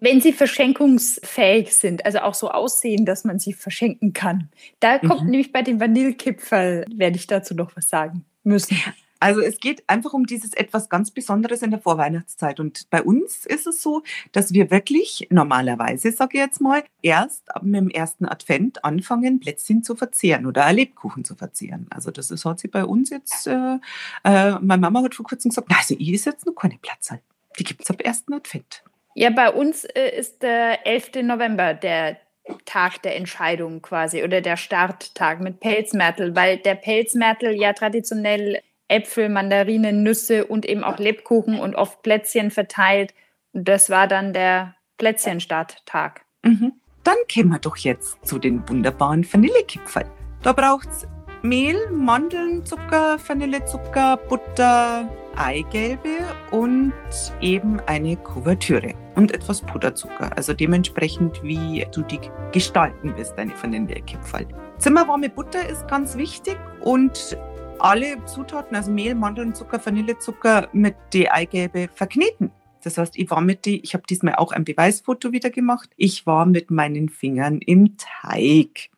Wenn 0.01 0.21
sie 0.21 0.33
verschenkungsfähig 0.33 1.73
sind, 1.73 2.05
also 2.05 2.19
auch 2.19 2.33
so 2.33 2.49
aussehen, 2.49 2.86
dass 2.95 3.23
man 3.23 3.39
sie 3.39 3.53
verschenken 3.53 4.13
kann. 4.13 4.49
Da 4.79 4.99
kommt 4.99 5.23
mhm. 5.23 5.31
nämlich 5.31 5.51
bei 5.51 5.61
dem 5.61 5.79
Vanillekipferl, 5.79 6.85
werde 6.93 7.17
ich 7.17 7.27
dazu 7.27 7.53
noch 7.53 7.75
was 7.75 7.89
sagen 7.89 8.25
müssen. 8.43 8.77
Also 9.19 9.41
es 9.41 9.59
geht 9.59 9.83
einfach 9.87 10.13
um 10.13 10.25
dieses 10.25 10.53
etwas 10.53 10.89
ganz 10.89 11.11
Besonderes 11.11 11.61
in 11.61 11.71
der 11.71 11.79
Vorweihnachtszeit. 11.79 12.59
Und 12.59 12.89
bei 12.89 13.01
uns 13.01 13.45
ist 13.45 13.67
es 13.67 13.81
so, 13.81 14.03
dass 14.31 14.53
wir 14.53 14.69
wirklich 14.69 15.27
normalerweise, 15.31 16.11
sage 16.11 16.37
ich 16.37 16.43
jetzt 16.43 16.61
mal, 16.61 16.83
erst 17.01 17.45
mit 17.61 17.81
dem 17.81 17.89
ersten 17.89 18.25
Advent 18.25 18.83
anfangen, 18.85 19.39
Plätzchen 19.39 19.83
zu 19.83 19.95
verzehren 19.95 20.45
oder 20.45 20.71
Lebkuchen 20.71 21.23
zu 21.23 21.35
verzehren. 21.35 21.87
Also 21.89 22.11
das 22.11 22.31
ist, 22.31 22.45
hat 22.45 22.59
sie 22.59 22.67
bei 22.67 22.85
uns 22.85 23.09
jetzt, 23.09 23.47
äh, 23.47 23.79
äh, 24.23 24.51
meine 24.59 24.81
Mama 24.81 25.03
hat 25.03 25.15
vor 25.15 25.25
kurzem 25.25 25.49
gesagt, 25.49 25.71
also 25.75 25.95
ich 25.97 26.13
ist 26.13 26.25
jetzt 26.25 26.45
noch 26.45 26.53
keine 26.53 26.77
Platzzahl. 26.79 27.21
Die 27.57 27.63
gibt 27.63 27.83
es 27.83 27.89
ab 27.89 28.01
ersten 28.01 28.33
Advent. 28.33 28.83
Ja, 29.15 29.31
bei 29.31 29.51
uns 29.51 29.83
äh, 29.83 30.15
ist 30.15 30.43
der 30.43 30.85
11. 30.85 31.23
November 31.23 31.73
der 31.73 32.17
Tag 32.65 33.01
der 33.01 33.15
Entscheidung 33.15 33.81
quasi 33.81 34.23
oder 34.23 34.41
der 34.41 34.57
Starttag 34.57 35.39
mit 35.39 35.59
Pelzmärtel, 35.59 36.35
weil 36.35 36.57
der 36.57 36.75
Pelzmärtel 36.75 37.53
ja 37.55 37.73
traditionell 37.73 38.61
Äpfel, 38.87 39.29
Mandarinen, 39.29 40.03
Nüsse 40.03 40.45
und 40.45 40.65
eben 40.65 40.83
auch 40.83 40.97
Lebkuchen 40.97 41.59
und 41.59 41.75
oft 41.75 42.01
Plätzchen 42.03 42.51
verteilt. 42.51 43.13
Und 43.53 43.67
das 43.67 43.89
war 43.89 44.07
dann 44.07 44.33
der 44.33 44.75
Plätzchenstarttag. 44.97 46.21
Mhm. 46.43 46.73
Dann 47.03 47.17
kämen 47.27 47.51
wir 47.51 47.59
doch 47.59 47.77
jetzt 47.77 48.25
zu 48.25 48.39
den 48.39 48.67
wunderbaren 48.67 49.25
Vanillekipferl. 49.31 50.05
Da 50.43 50.53
braucht 50.53 50.89
es 50.89 51.07
Mehl, 51.41 51.89
Mandeln, 51.91 52.65
Zucker, 52.65 53.17
Vanillezucker, 53.25 54.17
Butter, 54.17 55.09
Eigelbe 55.37 56.09
und 56.51 56.93
eben 57.41 57.79
eine 57.81 58.17
Kuvertüre 58.17 58.93
und 59.15 59.31
etwas 59.33 59.61
Puderzucker. 59.61 60.35
Also 60.35 60.53
dementsprechend, 60.53 61.41
wie 61.43 61.85
du 61.93 62.01
die 62.01 62.19
gestalten 62.51 63.13
willst, 63.15 63.37
deine 63.37 63.53
Vanillekipferl. 63.61 64.47
Zimmerwarme 64.77 65.29
Butter 65.29 65.67
ist 65.67 65.87
ganz 65.87 66.17
wichtig 66.17 66.57
und 66.81 67.37
alle 67.79 68.23
Zutaten, 68.25 68.75
also 68.75 68.91
Mehl, 68.91 69.15
Mandeln, 69.15 69.53
Zucker, 69.53 69.83
Vanillezucker 69.83 70.69
mit 70.73 70.95
die 71.13 71.29
Eigelbe 71.29 71.89
verkneten. 71.93 72.51
Das 72.83 72.97
heißt, 72.97 73.17
ich 73.17 73.29
war 73.29 73.41
mit 73.41 73.65
die, 73.65 73.81
ich 73.81 73.93
habe 73.93 74.03
diesmal 74.09 74.35
auch 74.35 74.51
ein 74.51 74.63
Beweisfoto 74.63 75.31
wieder 75.31 75.49
gemacht. 75.49 75.89
Ich 75.97 76.25
war 76.25 76.45
mit 76.45 76.71
meinen 76.71 77.09
Fingern 77.09 77.59
im 77.59 77.97
Teig. 77.97 78.89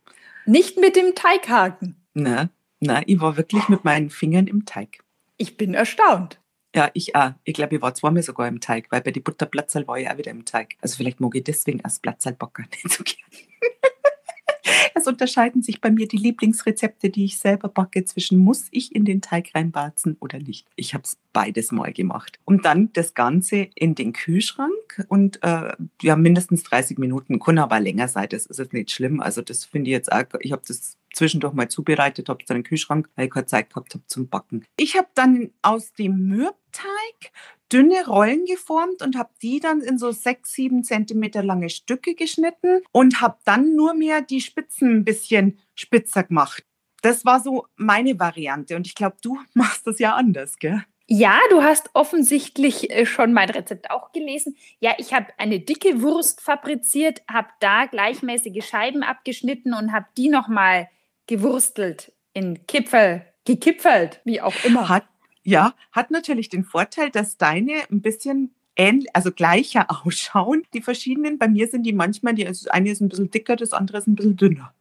Nicht 0.46 0.80
mit 0.80 0.96
dem 0.96 1.16
Teighaken. 1.16 1.96
Na, 2.14 2.50
na, 2.80 3.02
ich 3.06 3.20
war 3.20 3.38
wirklich 3.38 3.68
mit 3.70 3.84
meinen 3.84 4.10
Fingern 4.10 4.48
im 4.48 4.66
Teig. 4.66 5.00
Ich 5.42 5.56
bin 5.56 5.74
erstaunt. 5.74 6.38
Ja, 6.76 6.92
ich 6.94 7.16
auch. 7.16 7.32
Ich 7.46 7.54
glaube, 7.54 7.78
ich 7.78 7.82
war 7.82 7.96
zweimal 7.96 8.22
sogar 8.22 8.48
im 8.48 8.60
Teig, 8.60 8.92
weil 8.92 9.02
bei 9.02 9.12
den 9.12 9.24
Butterplatzerl 9.24 9.88
war 9.88 9.98
ich 9.98 10.08
auch 10.10 10.18
wieder 10.18 10.32
im 10.32 10.44
Teig. 10.44 10.76
Also 10.82 10.98
vielleicht 10.98 11.22
mag 11.22 11.34
ich 11.34 11.46
deswegen 11.46 11.80
erst 11.80 12.04
Platzerl 12.04 12.34
backen 12.34 12.68
nicht 12.84 12.92
so 12.92 13.04
gerne. 13.04 13.48
Es 14.94 15.08
unterscheiden 15.08 15.64
sich 15.64 15.80
bei 15.80 15.90
mir 15.92 16.08
die 16.08 16.18
Lieblingsrezepte, 16.18 17.10
die 17.10 17.24
ich 17.24 17.40
selber 17.40 17.70
backe, 17.70 18.04
zwischen 18.04 18.38
muss 18.38 18.68
ich 18.72 18.94
in 18.94 19.06
den 19.06 19.22
Teig 19.22 19.52
reinbarzen 19.56 20.18
oder 20.20 20.40
nicht. 20.40 20.68
Ich 20.76 20.94
habe 20.94 21.04
es 21.06 21.18
beides 21.32 21.72
mal 21.72 21.94
gemacht. 21.94 22.38
Und 22.44 22.66
dann 22.66 22.92
das 22.94 23.14
Ganze 23.14 23.70
in 23.76 23.96
den 23.96 24.12
Kühlschrank 24.12 25.06
und 25.08 25.42
äh, 25.42 25.72
ja, 26.02 26.16
mindestens 26.18 26.64
30 26.64 26.98
Minuten, 26.98 27.40
kann 27.40 27.58
aber 27.58 27.80
länger 27.80 28.10
sein, 28.10 28.28
das 28.30 28.46
ist 28.46 28.60
jetzt 28.60 28.74
nicht 28.74 28.92
schlimm. 28.92 29.22
Also 29.22 29.42
das 29.42 29.64
finde 29.64 29.90
ich 29.90 29.94
jetzt 29.94 30.12
auch, 30.12 30.26
ich 30.42 30.52
habe 30.52 30.64
das 30.68 30.98
zwischendurch 31.14 31.54
mal 31.54 31.70
zubereitet, 31.70 32.30
habe 32.30 32.40
es 32.42 32.48
dann 32.48 32.58
den 32.58 32.64
Kühlschrank, 32.64 33.10
weil 33.16 33.26
ich 33.26 33.32
keine 33.32 33.46
Zeit 33.46 33.70
gehabt 33.70 33.94
habe 33.94 34.06
zum 34.08 34.30
Backen. 34.30 34.66
Ich 34.78 34.98
habe 34.98 35.08
dann 35.16 35.52
aus 35.62 35.94
dem 35.94 36.28
Mürbteig 36.28 37.32
dünne 37.72 38.06
Rollen 38.06 38.46
geformt 38.46 39.02
und 39.02 39.18
habe 39.18 39.30
die 39.42 39.60
dann 39.60 39.82
in 39.82 39.98
so 39.98 40.12
sechs, 40.12 40.54
sieben 40.54 40.84
Zentimeter 40.84 41.44
lange 41.44 41.70
Stücke 41.70 42.16
geschnitten 42.16 42.82
und 42.92 43.22
habe 43.22 43.38
dann 43.46 43.76
nur 43.76 43.94
mehr 43.94 44.22
die 44.22 44.42
Spitzen 44.42 44.98
ein 44.98 45.06
bisschen 45.06 45.60
spitzer 45.76 46.24
gemacht. 46.24 46.64
Das 47.02 47.26
war 47.26 47.40
so 47.40 47.66
meine 47.76 48.20
Variante 48.20 48.76
und 48.76 48.88
ich 48.88 48.96
glaube, 48.96 49.18
du 49.22 49.38
machst 49.54 49.88
das 49.88 50.00
ja 50.00 50.16
anders, 50.16 50.58
gell? 50.58 50.84
Ja, 51.12 51.40
du 51.50 51.64
hast 51.64 51.90
offensichtlich 51.96 52.92
äh, 52.92 53.04
schon 53.08 53.34
mein 53.34 53.50
Rezept 53.50 53.90
auch 53.90 54.12
gelesen. 54.12 54.56
Ja, 54.80 54.94
ich 55.00 55.12
habe 55.12 55.26
eine 55.38 55.60
dicke 55.60 56.04
Wurst 56.04 56.40
fabriziert, 56.40 57.24
habe 57.28 57.48
da 57.62 57.88
gleichmäßige 57.88 58.64
Scheiben 58.64 59.02
abgeschnitten 59.02 59.74
und 59.74 59.92
habe 59.92 60.06
die 60.18 60.30
nochmal 60.30 60.88
gewurstelt 61.30 62.12
in 62.34 62.66
Kipfel, 62.66 63.24
gekipfelt, 63.46 64.20
wie 64.26 64.42
auch 64.42 64.56
immer. 64.64 64.90
Hat, 64.90 65.06
ja, 65.44 65.76
hat 65.92 66.10
natürlich 66.10 66.50
den 66.50 66.64
Vorteil, 66.64 67.12
dass 67.12 67.38
deine 67.38 67.84
ein 67.92 68.02
bisschen 68.02 68.56
ähnlich, 68.76 69.16
also 69.16 69.32
gleicher 69.32 69.86
ausschauen. 70.06 70.64
Die 70.74 70.82
verschiedenen, 70.82 71.38
bei 71.38 71.48
mir 71.48 71.68
sind 71.68 71.84
die 71.84 71.94
manchmal, 71.94 72.34
die, 72.34 72.48
also 72.48 72.72
eine 72.72 72.90
ist 72.90 73.00
ein 73.00 73.10
bisschen 73.10 73.30
dicker, 73.30 73.56
das 73.56 73.74
andere 73.74 74.00
ist 74.00 74.08
ein 74.08 74.16
bisschen 74.16 74.38
dünner. 74.38 74.74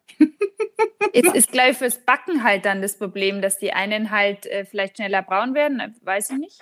Es 1.13 1.33
ist 1.33 1.53
gleich 1.53 1.77
fürs 1.77 2.05
Backen 2.05 2.45
halt 2.45 2.65
dann 2.65 2.83
das 2.83 2.99
Problem, 2.99 3.43
dass 3.43 3.59
die 3.59 3.73
einen 3.73 4.11
halt 4.11 4.47
äh, 4.47 4.65
vielleicht 4.65 4.97
schneller 4.97 5.23
braun 5.23 5.55
werden, 5.55 5.81
äh, 5.81 5.91
weiß 6.03 6.31
ich 6.31 6.39
nicht. 6.39 6.61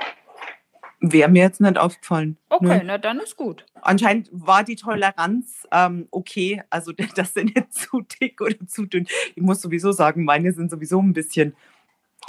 Wäre 1.12 1.30
mir 1.30 1.42
jetzt 1.42 1.60
nicht 1.60 1.78
aufgefallen. 1.78 2.36
Okay, 2.48 2.78
ne? 2.78 2.82
na 2.84 2.98
dann 2.98 3.20
ist 3.20 3.36
gut. 3.36 3.64
Anscheinend 3.82 4.28
war 4.32 4.64
die 4.64 4.76
Toleranz 4.76 5.66
ähm, 5.72 6.08
okay. 6.10 6.62
Also, 6.70 6.92
das 7.16 7.34
sind 7.34 7.54
nicht 7.54 7.72
zu 7.72 8.00
dick 8.00 8.40
oder 8.40 8.56
zu 8.66 8.86
dünn. 8.86 9.06
Ich 9.34 9.42
muss 9.42 9.60
sowieso 9.60 9.92
sagen, 9.92 10.24
meine 10.24 10.52
sind 10.52 10.70
sowieso 10.70 11.00
ein 11.00 11.12
bisschen 11.12 11.54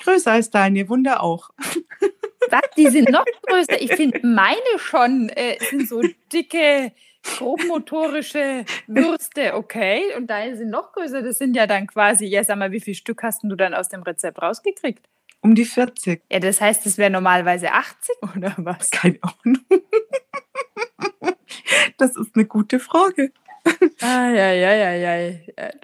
größer 0.03 0.33
als 0.33 0.49
deine. 0.49 0.89
Wunder 0.89 1.21
auch. 1.21 1.51
Was, 2.49 2.61
die 2.77 2.87
sind 2.87 3.09
noch 3.09 3.25
größer. 3.47 3.81
Ich 3.81 3.93
finde, 3.93 4.25
meine 4.25 4.77
schon 4.77 5.29
äh, 5.29 5.57
sind 5.69 5.89
so 5.89 6.01
dicke, 6.31 6.93
grobmotorische 7.23 8.63
Würste, 8.87 9.53
okay. 9.55 10.01
Und 10.15 10.27
deine 10.27 10.55
sind 10.55 10.69
noch 10.69 10.93
größer. 10.93 11.21
Das 11.21 11.37
sind 11.37 11.55
ja 11.55 11.67
dann 11.67 11.87
quasi, 11.87 12.25
ja, 12.25 12.43
sag 12.43 12.57
mal, 12.57 12.71
wie 12.71 12.79
viel 12.79 12.93
Stück 12.93 13.23
hast 13.23 13.43
du 13.43 13.55
dann 13.55 13.73
aus 13.73 13.89
dem 13.89 14.03
Rezept 14.03 14.41
rausgekriegt? 14.41 15.05
Um 15.41 15.55
die 15.55 15.65
40. 15.65 16.23
Ja, 16.31 16.39
das 16.39 16.61
heißt, 16.61 16.85
es 16.85 16.97
wäre 16.97 17.09
normalerweise 17.09 17.71
80 17.71 18.15
oder 18.35 18.53
was? 18.57 18.89
Keine 18.91 19.19
Ahnung. 19.21 19.63
Das 21.97 22.15
ist 22.15 22.35
eine 22.35 22.45
gute 22.45 22.79
Frage. 22.79 23.31
Ah, 24.01 24.29
ja, 24.29 24.51
ja, 24.51 24.73
ja, 24.73 25.15
ja. 25.17 25.37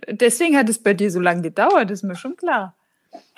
Deswegen 0.08 0.58
hat 0.58 0.70
es 0.70 0.82
bei 0.82 0.94
dir 0.94 1.12
so 1.12 1.20
lange 1.20 1.42
gedauert, 1.42 1.92
ist 1.92 2.04
mir 2.04 2.16
schon 2.16 2.36
klar. 2.36 2.76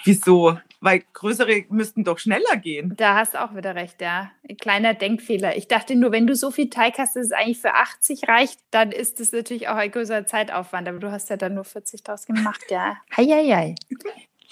Wieso? 0.03 0.59
Weil 0.81 1.03
größere 1.13 1.65
müssten 1.69 2.03
doch 2.03 2.19
schneller 2.19 2.57
gehen. 2.57 2.93
Da 2.95 3.15
hast 3.15 3.33
du 3.33 3.43
auch 3.43 3.55
wieder 3.55 3.73
recht, 3.75 4.01
ja. 4.01 4.31
Ein 4.47 4.57
kleiner 4.57 4.93
Denkfehler. 4.93 5.57
Ich 5.57 5.67
dachte 5.67 5.95
nur, 5.95 6.11
wenn 6.11 6.27
du 6.27 6.35
so 6.35 6.51
viel 6.51 6.69
Teig 6.69 6.99
hast, 6.99 7.15
dass 7.15 7.25
es 7.25 7.31
eigentlich 7.31 7.59
für 7.59 7.73
80 7.73 8.27
reicht, 8.27 8.59
dann 8.69 8.91
ist 8.91 9.19
es 9.19 9.31
natürlich 9.31 9.67
auch 9.67 9.77
ein 9.77 9.89
größerer 9.89 10.27
Zeitaufwand. 10.27 10.87
Aber 10.87 10.99
du 10.99 11.11
hast 11.11 11.29
ja 11.29 11.37
dann 11.37 11.55
nur 11.55 11.63
40 11.63 12.03
draus 12.03 12.27
gemacht, 12.27 12.65
ja. 12.69 12.97
Heieiei. 13.17 13.73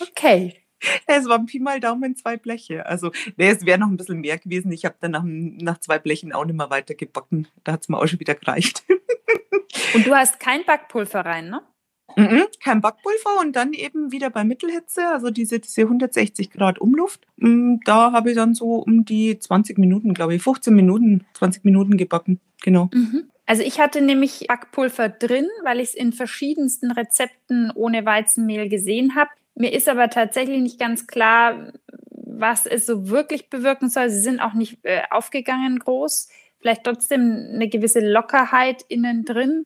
Okay. 0.02 0.62
Es 1.05 1.27
waren 1.27 1.45
Pi 1.45 1.59
mal 1.59 1.79
Daumen 1.79 2.15
zwei 2.15 2.37
Bleche. 2.37 2.85
Also, 2.85 3.11
nee, 3.37 3.49
es 3.49 3.65
wäre 3.65 3.79
noch 3.79 3.87
ein 3.87 3.97
bisschen 3.97 4.21
mehr 4.21 4.37
gewesen. 4.37 4.71
Ich 4.71 4.85
habe 4.85 4.95
dann 4.99 5.11
nach, 5.11 5.23
nach, 5.25 5.79
zwei 5.79 5.99
Blechen 5.99 6.33
auch 6.33 6.45
nicht 6.45 6.57
mehr 6.57 6.69
weiter 6.69 6.95
gebacken. 6.95 7.47
Da 7.63 7.73
hat 7.73 7.81
es 7.81 7.89
mir 7.89 7.97
auch 7.97 8.07
schon 8.07 8.19
wieder 8.19 8.35
gereicht. 8.35 8.83
Und 9.93 10.05
du 10.05 10.15
hast 10.15 10.39
kein 10.39 10.65
Backpulver 10.65 11.21
rein, 11.21 11.49
ne? 11.49 11.61
Mhm, 12.15 12.43
kein 12.61 12.81
Backpulver 12.81 13.39
und 13.41 13.55
dann 13.55 13.73
eben 13.73 14.11
wieder 14.11 14.29
bei 14.29 14.43
Mittelhitze, 14.43 15.07
also 15.07 15.31
diese, 15.31 15.59
diese 15.59 15.81
160 15.81 16.51
Grad 16.51 16.79
Umluft. 16.79 17.25
Mm, 17.37 17.77
da 17.85 18.11
habe 18.11 18.29
ich 18.29 18.35
dann 18.35 18.53
so 18.53 18.75
um 18.75 19.05
die 19.05 19.39
20 19.39 19.77
Minuten, 19.79 20.13
glaube 20.13 20.35
ich, 20.35 20.43
15 20.43 20.75
Minuten, 20.75 21.25
20 21.33 21.63
Minuten 21.63 21.97
gebacken. 21.97 22.39
Genau. 22.61 22.89
Mhm. 22.93 23.31
Also 23.45 23.63
ich 23.63 23.79
hatte 23.79 24.01
nämlich 24.01 24.45
Backpulver 24.47 25.09
drin, 25.09 25.47
weil 25.63 25.79
ich 25.79 25.89
es 25.89 25.95
in 25.95 26.13
verschiedensten 26.13 26.91
Rezepten 26.91 27.71
ohne 27.75 28.05
Weizenmehl 28.05 28.69
gesehen 28.69 29.15
habe. 29.15 29.31
Mir 29.55 29.71
ist 29.71 29.87
aber 29.87 30.09
tatsächlich 30.09 30.61
nicht 30.61 30.79
ganz 30.79 31.07
klar, 31.07 31.73
was 32.09 32.65
es 32.65 32.85
so 32.85 33.09
wirklich 33.09 33.49
bewirken 33.49 33.89
soll. 33.89 34.09
Sie 34.09 34.19
sind 34.19 34.39
auch 34.39 34.53
nicht 34.53 34.79
äh, 34.83 35.03
aufgegangen 35.09 35.79
groß. 35.79 36.29
Vielleicht 36.59 36.83
trotzdem 36.83 37.49
eine 37.53 37.67
gewisse 37.67 37.99
Lockerheit 37.99 38.83
innen 38.87 39.25
drin. 39.25 39.65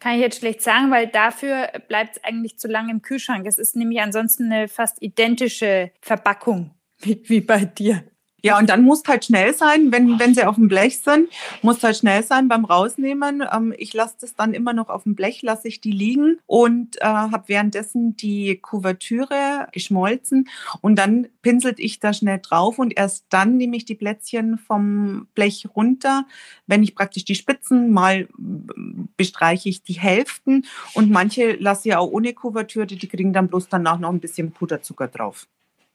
Kann 0.00 0.14
ich 0.14 0.20
jetzt 0.20 0.40
schlecht 0.40 0.60
sagen, 0.60 0.90
weil 0.90 1.06
dafür 1.06 1.68
bleibt 1.88 2.16
es 2.16 2.24
eigentlich 2.24 2.58
zu 2.58 2.68
lange 2.68 2.90
im 2.90 3.00
Kühlschrank. 3.00 3.46
Es 3.46 3.58
ist 3.58 3.76
nämlich 3.76 4.00
ansonsten 4.00 4.52
eine 4.52 4.68
fast 4.68 5.00
identische 5.00 5.92
Verpackung 6.02 6.72
wie, 6.98 7.22
wie 7.24 7.40
bei 7.40 7.64
dir. 7.64 8.04
Ja, 8.44 8.58
und 8.58 8.68
dann 8.68 8.82
muss 8.82 9.02
halt 9.08 9.24
schnell 9.24 9.54
sein, 9.54 9.90
wenn, 9.90 10.18
wenn 10.20 10.34
sie 10.34 10.44
auf 10.44 10.56
dem 10.56 10.68
Blech 10.68 10.98
sind, 10.98 11.30
muss 11.62 11.82
halt 11.82 11.96
schnell 11.96 12.22
sein 12.22 12.46
beim 12.46 12.66
Rausnehmen. 12.66 13.42
Ähm, 13.50 13.72
ich 13.78 13.94
lasse 13.94 14.16
das 14.20 14.34
dann 14.34 14.52
immer 14.52 14.74
noch 14.74 14.90
auf 14.90 15.04
dem 15.04 15.14
Blech, 15.14 15.40
lasse 15.40 15.66
ich 15.66 15.80
die 15.80 15.92
liegen 15.92 16.38
und 16.44 17.00
äh, 17.00 17.06
habe 17.06 17.44
währenddessen 17.46 18.18
die 18.18 18.58
Kuvertüre 18.60 19.68
geschmolzen 19.72 20.50
und 20.82 20.96
dann 20.96 21.28
pinselt 21.40 21.80
ich 21.80 22.00
da 22.00 22.12
schnell 22.12 22.38
drauf 22.38 22.78
und 22.78 22.94
erst 22.94 23.24
dann 23.30 23.56
nehme 23.56 23.78
ich 23.78 23.86
die 23.86 23.94
Plätzchen 23.94 24.58
vom 24.58 25.26
Blech 25.34 25.66
runter. 25.74 26.26
Wenn 26.66 26.82
ich 26.82 26.94
praktisch 26.94 27.24
die 27.24 27.36
Spitzen 27.36 27.92
mal 27.92 28.28
bestreiche 29.16 29.70
ich 29.70 29.84
die 29.84 29.94
Hälften 29.94 30.66
und 30.92 31.10
manche 31.10 31.52
lasse 31.52 31.88
ich 31.88 31.96
auch 31.96 32.10
ohne 32.10 32.34
Kuvertüre, 32.34 32.84
die 32.84 33.08
kriegen 33.08 33.32
dann 33.32 33.48
bloß 33.48 33.70
danach 33.70 33.98
noch 33.98 34.10
ein 34.10 34.20
bisschen 34.20 34.52
Puderzucker 34.52 35.08
drauf. 35.08 35.46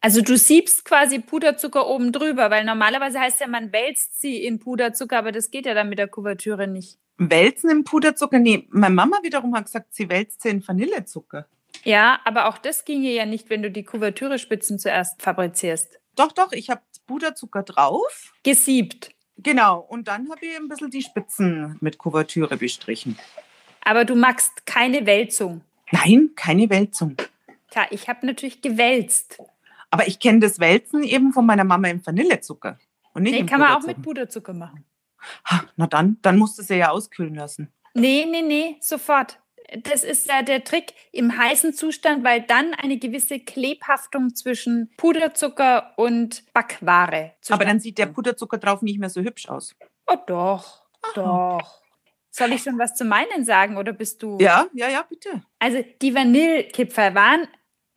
Also 0.02 0.22
du 0.22 0.38
siebst 0.38 0.86
quasi 0.86 1.20
Puderzucker 1.20 1.88
oben 1.88 2.12
drüber, 2.12 2.50
weil 2.50 2.64
normalerweise 2.64 3.20
heißt 3.20 3.42
ja, 3.42 3.48
man 3.48 3.74
wälzt 3.74 4.22
sie 4.22 4.44
in 4.44 4.60
Puderzucker, 4.60 5.18
aber 5.18 5.32
das 5.32 5.52
geht 5.52 5.66
ja 5.66 5.74
dann 5.74 5.90
mit 5.90 6.00
der 6.00 6.08
Kuvertüre 6.08 6.68
nicht. 6.68 6.98
Wälzen 7.18 7.70
im 7.70 7.84
Puderzucker? 7.84 8.40
Nee, 8.40 8.68
meine 8.70 8.96
Mama 8.96 9.20
wiederum 9.24 9.54
hat 9.56 9.66
gesagt, 9.66 9.94
sie 9.94 10.08
wälzt 10.10 10.42
sie 10.42 10.50
in 10.50 10.66
Vanillezucker. 10.66 11.48
Ja, 11.84 12.20
aber 12.24 12.48
auch 12.48 12.58
das 12.58 12.86
ginge 12.86 13.12
ja 13.12 13.26
nicht, 13.26 13.50
wenn 13.50 13.62
du 13.62 13.70
die 13.70 13.84
Kuvertüre-Spitzen 13.84 14.80
zuerst 14.80 15.22
fabrizierst. 15.22 16.00
Doch, 16.16 16.32
doch, 16.32 16.54
ich 16.54 16.70
habe 16.70 16.82
Puderzucker 17.08 17.64
drauf. 17.64 18.34
Gesiebt. 18.44 19.12
Genau, 19.38 19.80
und 19.80 20.08
dann 20.08 20.30
habe 20.30 20.46
ich 20.46 20.56
ein 20.56 20.68
bisschen 20.68 20.92
die 20.92 21.02
Spitzen 21.02 21.78
mit 21.82 21.98
Kuvertüre 21.98 22.58
bestrichen. 22.58 23.18
Aber 23.82 24.06
du 24.06 24.16
magst 24.16 24.66
keine 24.66 25.06
Wälzung. 25.06 25.62
Nein, 25.92 26.32
keine 26.36 26.70
Wälzung. 26.70 27.16
Tja, 27.72 27.88
ich 27.90 28.08
habe 28.10 28.26
natürlich 28.26 28.62
gewälzt. 28.62 29.40
Aber 29.92 30.08
ich 30.08 30.20
kenne 30.20 30.40
das 30.40 30.60
Wälzen 30.60 31.04
eben 31.04 31.34
von 31.34 31.46
meiner 31.46 31.64
Mama 31.64 31.88
im 31.88 32.06
Vanillezucker. 32.06 32.78
Und 33.14 33.24
nicht 33.24 33.40
nee, 33.40 33.46
kann 33.46 33.60
man 33.60 33.74
auch 33.74 33.86
mit 33.86 34.02
Puderzucker 34.02 34.54
machen. 34.54 34.86
Ha, 35.46 35.64
na 35.76 35.88
dann, 35.88 36.18
dann 36.22 36.38
musst 36.38 36.58
du 36.60 36.64
sie 36.64 36.76
ja 36.76 36.90
auskühlen 36.90 37.36
lassen. 37.36 37.74
Nee, 37.94 38.26
nee, 38.30 38.42
nee, 38.42 38.78
sofort. 38.82 39.40
Das 39.84 40.04
ist 40.04 40.28
ja 40.28 40.42
der 40.42 40.64
Trick 40.64 40.94
im 41.12 41.38
heißen 41.38 41.74
Zustand, 41.74 42.24
weil 42.24 42.42
dann 42.42 42.74
eine 42.74 42.98
gewisse 42.98 43.40
Klebhaftung 43.40 44.36
zwischen 44.36 44.90
Puderzucker 44.98 45.94
und 45.96 46.44
Backware. 46.54 47.34
Aber 47.50 47.66
dann 47.66 47.80
sieht 47.80 47.98
der 47.98 48.08
Puderzucker 48.08 48.58
drauf 48.58 48.82
nicht 48.82 49.00
mehr 49.00 49.10
so 49.10 49.22
hübsch 49.22 49.48
aus. 49.48 49.76
Oh 50.08 50.18
doch, 50.26 50.82
Aha. 51.02 51.12
doch. 51.16 51.82
Soll 52.32 52.54
ich 52.54 52.64
schon 52.64 52.80
was 52.80 52.96
zu 52.96 53.06
meinen 53.06 53.44
sagen 53.44 53.78
oder 53.78 53.92
bist 53.92 54.24
du? 54.24 54.38
Ja, 54.40 54.68
ja, 54.74 54.88
ja, 54.90 55.04
bitte. 55.04 55.44
Also 55.60 55.84
die 56.02 56.14
Vanillekipferl 56.14 57.14
waren 57.14 57.48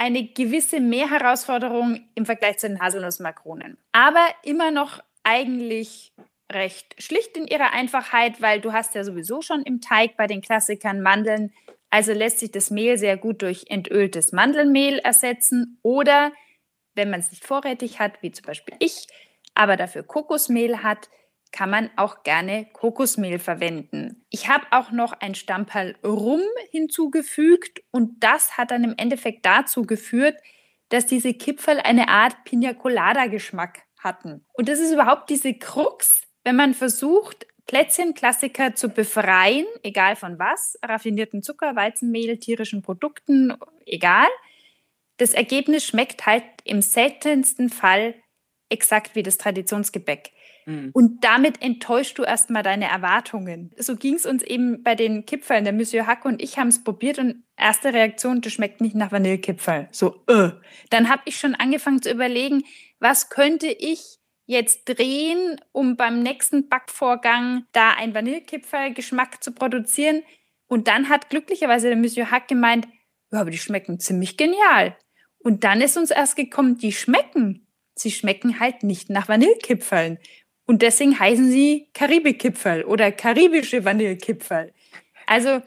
eine 0.03 0.27
gewisse 0.27 0.81
Mehrherausforderung 0.81 2.01
im 2.17 2.27
Vergleich 2.27 2.59
zu 2.59 2.67
den 2.67 2.81
Haselnussmakronen. 2.81 3.79
Aber 3.93 4.27
immer 4.43 4.73
noch 4.73 4.99
eigentlich 5.23 6.13
recht 6.51 7.01
schlicht 7.01 7.37
in 7.37 7.47
ihrer 7.47 7.73
Einfachheit, 7.73 8.43
weil 8.43 8.61
du 8.61 8.73
hast 8.73 8.97
ja 8.97 9.05
sowieso 9.05 9.43
schon 9.43 9.63
im 9.63 9.81
Teig 9.81 10.17
bei 10.17 10.27
den 10.27 10.43
Klassikern 10.43 11.03
Mandeln. 11.03 11.53
Also 11.89 12.13
lässt 12.13 12.41
sich 12.41 12.51
das 12.51 12.73
Mehl 12.73 12.99
sehr 12.99 13.17
gut 13.17 13.43
durch 13.43 13.67
entöltes 13.69 14.33
Mandelmehl 14.33 14.99
ersetzen 14.99 15.79
oder 15.83 16.33
wenn 16.95 17.09
man 17.09 17.21
es 17.21 17.31
nicht 17.31 17.45
vorrätig 17.45 18.01
hat, 18.01 18.21
wie 18.23 18.33
zum 18.33 18.47
Beispiel 18.47 18.75
ich, 18.81 19.07
aber 19.55 19.77
dafür 19.77 20.03
Kokosmehl 20.03 20.83
hat, 20.83 21.11
kann 21.53 21.71
man 21.71 21.91
auch 21.97 22.23
gerne 22.23 22.67
Kokosmehl 22.73 23.39
verwenden. 23.39 24.25
Ich 24.31 24.49
habe 24.49 24.67
auch 24.71 24.91
noch 24.91 25.13
ein 25.13 25.35
Stamperl 25.35 25.97
Rum 26.03 26.43
hinzugefügt 26.71 27.83
und 27.91 28.25
das 28.25 28.57
hat 28.57 28.71
dann 28.71 28.85
im 28.85 28.95
Endeffekt 28.97 29.45
dazu 29.47 29.83
geführt, 29.83 30.37
dass 30.89 31.07
diese 31.07 31.35
Kipferl 31.35 31.79
eine 31.81 32.09
Art 32.09 32.45
Pina 32.45 32.75
Colada 32.75 33.27
Geschmack 33.27 33.83
hatten. 33.99 34.45
Und 34.53 34.69
das 34.69 34.79
ist 34.79 34.93
überhaupt 34.93 35.31
diese 35.31 35.55
Krux, 35.55 36.23
wenn 36.45 36.57
man 36.57 36.75
versucht, 36.75 37.47
Plätzchenklassiker 37.67 38.75
zu 38.75 38.89
befreien, 38.89 39.67
egal 39.83 40.17
von 40.17 40.39
was, 40.39 40.77
raffinierten 40.83 41.43
Zucker, 41.43 41.77
Weizenmehl, 41.77 42.39
tierischen 42.39 42.83
Produkten, 42.83 43.57
egal. 43.87 44.27
Das 45.19 45.33
Ergebnis 45.33 45.85
schmeckt 45.85 46.27
halt 46.27 46.45
im 46.65 46.83
seltensten 46.83 47.71
Fall 47.71 48.15
exakt 48.69 49.15
wie 49.15 49.23
das 49.23 49.39
Traditionsgebäck. 49.39 50.33
Mhm. 50.67 50.91
Und 50.93 51.25
damit 51.25 51.63
enttäuschst 51.63 52.19
du 52.19 52.23
erstmal 52.23 52.63
deine 52.63 52.89
Erwartungen. 52.89 53.73
So 53.79 53.97
ging 53.97 54.15
es 54.15 54.27
uns 54.27 54.43
eben 54.43 54.83
bei 54.83 54.95
den 54.95 55.27
Kipferln. 55.27 55.65
Der 55.65 55.73
Monsieur 55.73 56.07
Hack 56.07 56.25
und 56.25 56.43
ich 56.43 56.59
haben 56.59 56.69
es 56.69 56.83
probiert 56.83 57.19
und 57.19 57.45
erste 57.57 57.93
Reaktion, 57.93 58.41
das 58.41 58.53
schmeckt 58.53 58.81
nicht 58.81 58.95
nach 58.95 59.13
Vanillekipferl. 59.13 59.89
So, 59.91 60.23
äh. 60.29 60.51
Dann 60.91 61.09
habe 61.09 61.23
ich 61.25 61.39
schon 61.39 61.55
angefangen 61.55 62.03
zu 62.03 62.11
überlegen, 62.11 62.65
was 63.01 63.31
könnte 63.31 63.67
ich 63.67 64.19
jetzt 64.47 64.85
drehen, 64.85 65.61
um 65.73 65.97
beim 65.97 66.23
nächsten 66.23 66.69
Backvorgang 66.69 67.65
da 67.73 67.93
einen 67.93 68.15
Vanillekipferl-Geschmack 68.15 69.43
zu 69.43 69.53
produzieren. 69.53 70.23
Und 70.67 70.89
dann 70.89 71.09
hat 71.09 71.31
glücklicherweise 71.31 71.89
der 71.89 71.97
Monsieur 71.97 72.31
Hack 72.31 72.49
gemeint, 72.49 72.87
ja, 73.33 73.41
aber 73.41 73.51
die 73.51 73.59
schmecken 73.59 73.99
ziemlich 73.99 74.37
genial. 74.37 74.97
Und 75.39 75.65
dann 75.65 75.81
ist 75.81 75.97
uns 75.97 76.11
erst 76.11 76.37
gekommen, 76.37 76.79
die 76.79 76.93
schmecken. 76.93 77.67
Sie 77.95 78.11
schmecken 78.11 78.61
halt 78.61 78.83
nicht 78.83 79.11
nach 79.11 79.29
Vanillekipferln. 79.29 80.19
Und 80.67 80.83
deswegen 80.83 81.19
heißen 81.19 81.51
sie 81.51 81.89
Karibikipferl 81.93 82.85
oder 82.85 83.13
karibische 83.13 83.85
Vanillekipferl. 83.85 84.73
Also 85.27 85.61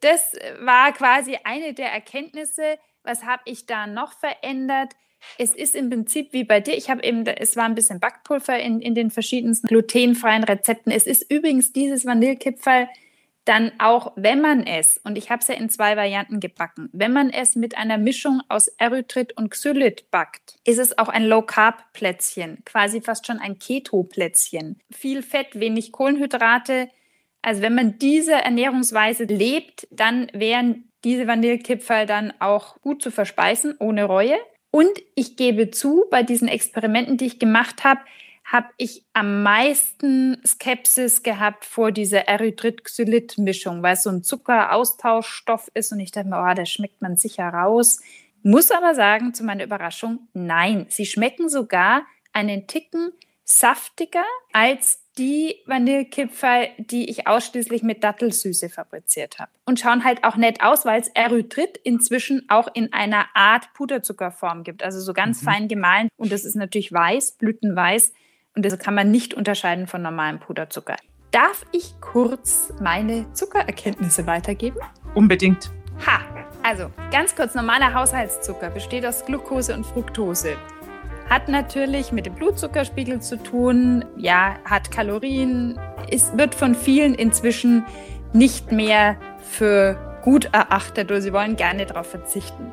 das 0.00 0.32
war 0.60 0.92
quasi 0.92 1.38
eine 1.44 1.72
der 1.72 1.90
Erkenntnisse. 1.90 2.78
Was 3.02 3.24
habe 3.24 3.42
ich 3.46 3.66
da 3.66 3.86
noch 3.86 4.12
verändert? 4.12 4.92
Es 5.38 5.54
ist 5.54 5.74
im 5.74 5.88
Prinzip 5.88 6.32
wie 6.32 6.44
bei 6.44 6.60
dir. 6.60 6.76
Ich 6.76 6.90
habe 6.90 7.02
eben, 7.02 7.26
es 7.26 7.56
war 7.56 7.64
ein 7.64 7.74
bisschen 7.74 8.00
Backpulver 8.00 8.58
in, 8.58 8.80
in 8.80 8.94
den 8.94 9.10
verschiedensten 9.10 9.66
glutenfreien 9.66 10.44
Rezepten. 10.44 10.92
Es 10.92 11.06
ist 11.06 11.30
übrigens 11.30 11.72
dieses 11.72 12.04
Vanillekipferl 12.04 12.88
dann 13.44 13.72
auch, 13.78 14.12
wenn 14.16 14.40
man 14.40 14.66
es, 14.66 14.98
und 15.04 15.18
ich 15.18 15.30
habe 15.30 15.40
es 15.40 15.48
ja 15.48 15.54
in 15.54 15.68
zwei 15.68 15.96
Varianten 15.96 16.40
gebacken, 16.40 16.88
wenn 16.92 17.12
man 17.12 17.30
es 17.30 17.56
mit 17.56 17.76
einer 17.76 17.98
Mischung 17.98 18.40
aus 18.48 18.68
Erythrit 18.68 19.36
und 19.36 19.50
Xylit 19.50 20.10
backt, 20.10 20.56
ist 20.64 20.78
es 20.78 20.96
auch 20.96 21.08
ein 21.08 21.24
Low-Carb-Plätzchen, 21.24 22.64
quasi 22.64 23.02
fast 23.02 23.26
schon 23.26 23.38
ein 23.38 23.58
Keto-Plätzchen. 23.58 24.80
Viel 24.90 25.22
Fett, 25.22 25.60
wenig 25.60 25.92
Kohlenhydrate. 25.92 26.88
Also 27.42 27.60
wenn 27.60 27.74
man 27.74 27.98
diese 27.98 28.32
Ernährungsweise 28.32 29.24
lebt, 29.24 29.86
dann 29.90 30.28
wären 30.32 30.90
diese 31.04 31.26
Vanillekipferl 31.26 32.06
dann 32.06 32.32
auch 32.40 32.80
gut 32.80 33.02
zu 33.02 33.10
verspeisen, 33.10 33.74
ohne 33.78 34.04
Reue. 34.04 34.36
Und 34.70 34.90
ich 35.14 35.36
gebe 35.36 35.70
zu, 35.70 36.06
bei 36.10 36.22
diesen 36.22 36.48
Experimenten, 36.48 37.18
die 37.18 37.26
ich 37.26 37.38
gemacht 37.38 37.84
habe, 37.84 38.00
habe 38.44 38.68
ich 38.76 39.04
am 39.14 39.42
meisten 39.42 40.40
Skepsis 40.46 41.22
gehabt 41.22 41.64
vor 41.64 41.92
dieser 41.92 42.28
Erythrit-Xylit-Mischung, 42.28 43.82
weil 43.82 43.94
es 43.94 44.02
so 44.02 44.10
ein 44.10 44.22
Zuckeraustauschstoff 44.22 45.70
ist 45.74 45.92
und 45.92 46.00
ich 46.00 46.12
dachte 46.12 46.28
mir, 46.28 46.40
oh, 46.40 46.54
da 46.54 46.66
schmeckt 46.66 47.00
man 47.00 47.16
sicher 47.16 47.48
raus. 47.48 48.00
Muss 48.42 48.70
aber 48.70 48.94
sagen, 48.94 49.32
zu 49.32 49.44
meiner 49.44 49.64
Überraschung, 49.64 50.28
nein, 50.34 50.86
sie 50.90 51.06
schmecken 51.06 51.48
sogar 51.48 52.02
einen 52.32 52.66
Ticken 52.66 53.12
saftiger 53.44 54.24
als 54.52 55.00
die 55.16 55.62
Vanillekipferl, 55.66 56.70
die 56.78 57.08
ich 57.08 57.26
ausschließlich 57.26 57.82
mit 57.82 58.02
Dattelsüße 58.02 58.68
fabriziert 58.68 59.38
habe. 59.38 59.50
Und 59.64 59.78
schauen 59.78 60.04
halt 60.04 60.24
auch 60.24 60.36
nett 60.36 60.62
aus, 60.62 60.84
weil 60.84 61.00
es 61.00 61.08
Erythrit 61.08 61.76
inzwischen 61.76 62.46
auch 62.48 62.68
in 62.74 62.92
einer 62.92 63.26
Art 63.34 63.72
Puderzuckerform 63.74 64.64
gibt. 64.64 64.82
Also 64.82 65.00
so 65.00 65.12
ganz 65.12 65.40
mhm. 65.40 65.46
fein 65.46 65.68
gemahlen. 65.68 66.08
Und 66.16 66.32
das 66.32 66.44
ist 66.44 66.56
natürlich 66.56 66.92
weiß, 66.92 67.36
blütenweiß. 67.38 68.12
Und 68.56 68.64
das 68.64 68.78
kann 68.78 68.94
man 68.94 69.10
nicht 69.10 69.34
unterscheiden 69.34 69.86
von 69.86 70.02
normalem 70.02 70.38
Puderzucker. 70.38 70.96
Darf 71.32 71.66
ich 71.72 71.94
kurz 72.00 72.72
meine 72.80 73.32
Zuckererkenntnisse 73.32 74.26
weitergeben? 74.26 74.78
Unbedingt. 75.14 75.70
Ha! 76.06 76.20
Also, 76.62 76.90
ganz 77.10 77.34
kurz, 77.34 77.54
normaler 77.54 77.92
Haushaltszucker 77.92 78.70
besteht 78.70 79.04
aus 79.04 79.24
Glucose 79.24 79.74
und 79.74 79.84
Fructose. 79.84 80.56
Hat 81.28 81.48
natürlich 81.48 82.12
mit 82.12 82.26
dem 82.26 82.34
Blutzuckerspiegel 82.34 83.20
zu 83.20 83.42
tun, 83.42 84.04
ja, 84.16 84.56
hat 84.64 84.90
Kalorien, 84.90 85.78
ist, 86.10 86.38
wird 86.38 86.54
von 86.54 86.74
vielen 86.74 87.14
inzwischen 87.14 87.84
nicht 88.32 88.72
mehr 88.72 89.16
für 89.40 90.20
gut 90.22 90.46
erachtet 90.52 91.10
oder 91.10 91.20
sie 91.20 91.32
wollen 91.32 91.56
gerne 91.56 91.86
darauf 91.86 92.08
verzichten. 92.10 92.72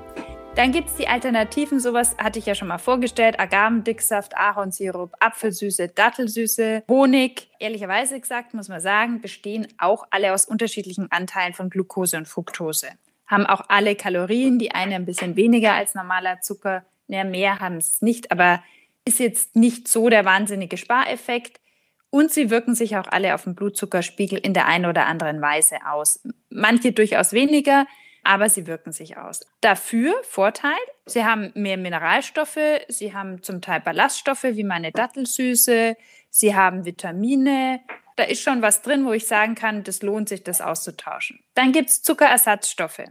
Dann 0.56 0.74
gibt 0.74 0.90
es 0.90 0.96
die 0.96 1.08
Alternativen, 1.08 1.80
sowas 1.80 2.18
hatte 2.18 2.38
ich 2.38 2.46
ja 2.46 2.56
schon 2.56 2.68
mal 2.68 2.78
vorgestellt: 2.78 3.40
Agavendicksaft, 3.40 4.36
Ahornsirup, 4.36 5.14
Apfelsüße, 5.20 5.88
Dattelsüße, 5.88 6.84
Honig. 6.90 7.50
Ehrlicherweise 7.60 8.20
gesagt, 8.20 8.54
muss 8.54 8.68
man 8.68 8.82
sagen, 8.82 9.22
bestehen 9.22 9.68
auch 9.78 10.06
alle 10.10 10.34
aus 10.34 10.46
unterschiedlichen 10.46 11.10
Anteilen 11.12 11.54
von 11.54 11.70
Glucose 11.70 12.18
und 12.18 12.28
Fructose. 12.28 12.90
Haben 13.28 13.46
auch 13.46 13.62
alle 13.70 13.96
Kalorien, 13.96 14.60
die 14.60 14.72
eine 14.72 14.96
ein 14.96 15.06
bisschen 15.06 15.38
weniger 15.38 15.74
als 15.74 15.96
normaler 15.96 16.42
Zucker, 16.42 16.84
ja, 17.08 17.24
mehr 17.24 17.60
haben 17.60 17.78
es 17.78 18.02
nicht, 18.02 18.32
aber 18.32 18.62
ist 19.06 19.20
jetzt 19.20 19.56
nicht 19.56 19.88
so 19.88 20.10
der 20.10 20.26
wahnsinnige 20.26 20.78
Spareffekt. 20.78 21.62
Und 22.10 22.30
sie 22.32 22.50
wirken 22.50 22.76
sich 22.76 22.98
auch 22.98 23.08
alle 23.08 23.36
auf 23.36 23.46
den 23.46 23.56
Blutzuckerspiegel 23.56 24.38
in 24.38 24.54
der 24.54 24.68
einen 24.68 24.86
oder 24.86 25.06
anderen 25.06 25.42
Weise 25.42 25.78
aus. 25.90 26.20
Manche 26.50 26.92
durchaus 26.92 27.32
weniger, 27.32 27.86
aber 28.24 28.50
sie 28.50 28.68
wirken 28.68 28.92
sich 28.92 29.18
aus. 29.18 29.42
Dafür 29.62 30.14
Vorteil, 30.24 30.78
sie 31.06 31.26
haben 31.26 31.52
mehr 31.56 31.78
Mineralstoffe, 31.78 32.60
sie 32.88 33.14
haben 33.14 33.42
zum 33.44 33.62
Teil 33.62 33.82
Ballaststoffe 33.82 34.44
wie 34.44 34.64
meine 34.64 34.92
Dattelsüße, 34.92 35.96
sie 36.30 36.56
haben 36.56 36.86
Vitamine. 36.86 37.82
Da 38.16 38.24
ist 38.24 38.42
schon 38.42 38.62
was 38.62 38.82
drin, 38.82 39.06
wo 39.06 39.14
ich 39.14 39.28
sagen 39.28 39.56
kann, 39.56 39.84
das 39.84 40.02
lohnt 40.02 40.30
sich, 40.30 40.44
das 40.44 40.62
auszutauschen. 40.62 41.40
Dann 41.56 41.72
gibt 41.72 41.90
es 41.90 42.04
Zuckerersatzstoffe. 42.04 43.04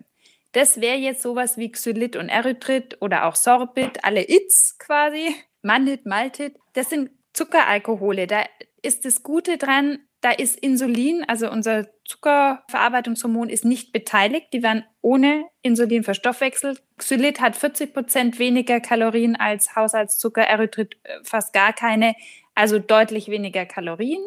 Das 0.53 0.81
wäre 0.81 0.97
jetzt 0.97 1.23
sowas 1.23 1.57
wie 1.57 1.71
Xylit 1.71 2.17
und 2.17 2.29
Erythrit 2.29 3.01
oder 3.01 3.27
auch 3.27 3.37
Sorbit, 3.37 4.05
alle 4.05 4.29
Its 4.29 4.79
quasi, 4.79 5.35
Mannit, 5.63 6.07
Maltit. 6.07 6.57
Das 6.73 6.91
sind 6.91 7.11
Zuckeralkohole. 7.33 8.27
Da 8.27 8.45
ist 8.83 9.05
das 9.05 9.23
Gute 9.23 9.59
dran, 9.59 10.01
da 10.21 10.31
ist 10.31 10.59
Insulin, 10.59 11.25
also 11.27 11.51
unser 11.51 11.89
Zuckerverarbeitungshormon, 12.05 13.49
ist 13.49 13.65
nicht 13.65 13.93
beteiligt. 13.93 14.49
Die 14.53 14.63
werden 14.63 14.85
ohne 15.01 15.47
Insulin 15.63 16.05
verstoffwechselt. 16.05 16.83
Xylit 16.99 17.41
hat 17.41 17.57
40 17.57 17.95
Prozent 17.95 18.39
weniger 18.39 18.81
Kalorien 18.81 19.37
als 19.37 19.75
Haushaltszucker, 19.77 20.43
Erythrit 20.43 20.99
äh, 21.05 21.21
fast 21.23 21.55
gar 21.55 21.73
keine, 21.73 22.15
also 22.55 22.79
deutlich 22.79 23.29
weniger 23.29 23.65
Kalorien. 23.65 24.21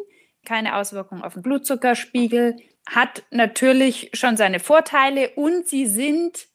Keine 0.44 0.76
Auswirkung 0.76 1.22
auf 1.22 1.34
den 1.34 1.42
Blutzuckerspiegel 1.42 2.56
hat 2.90 3.22
natürlich 3.30 4.10
schon 4.14 4.36
seine 4.36 4.60
Vorteile 4.60 5.30
und 5.30 5.68
sie 5.68 5.86
sind, 5.86 6.48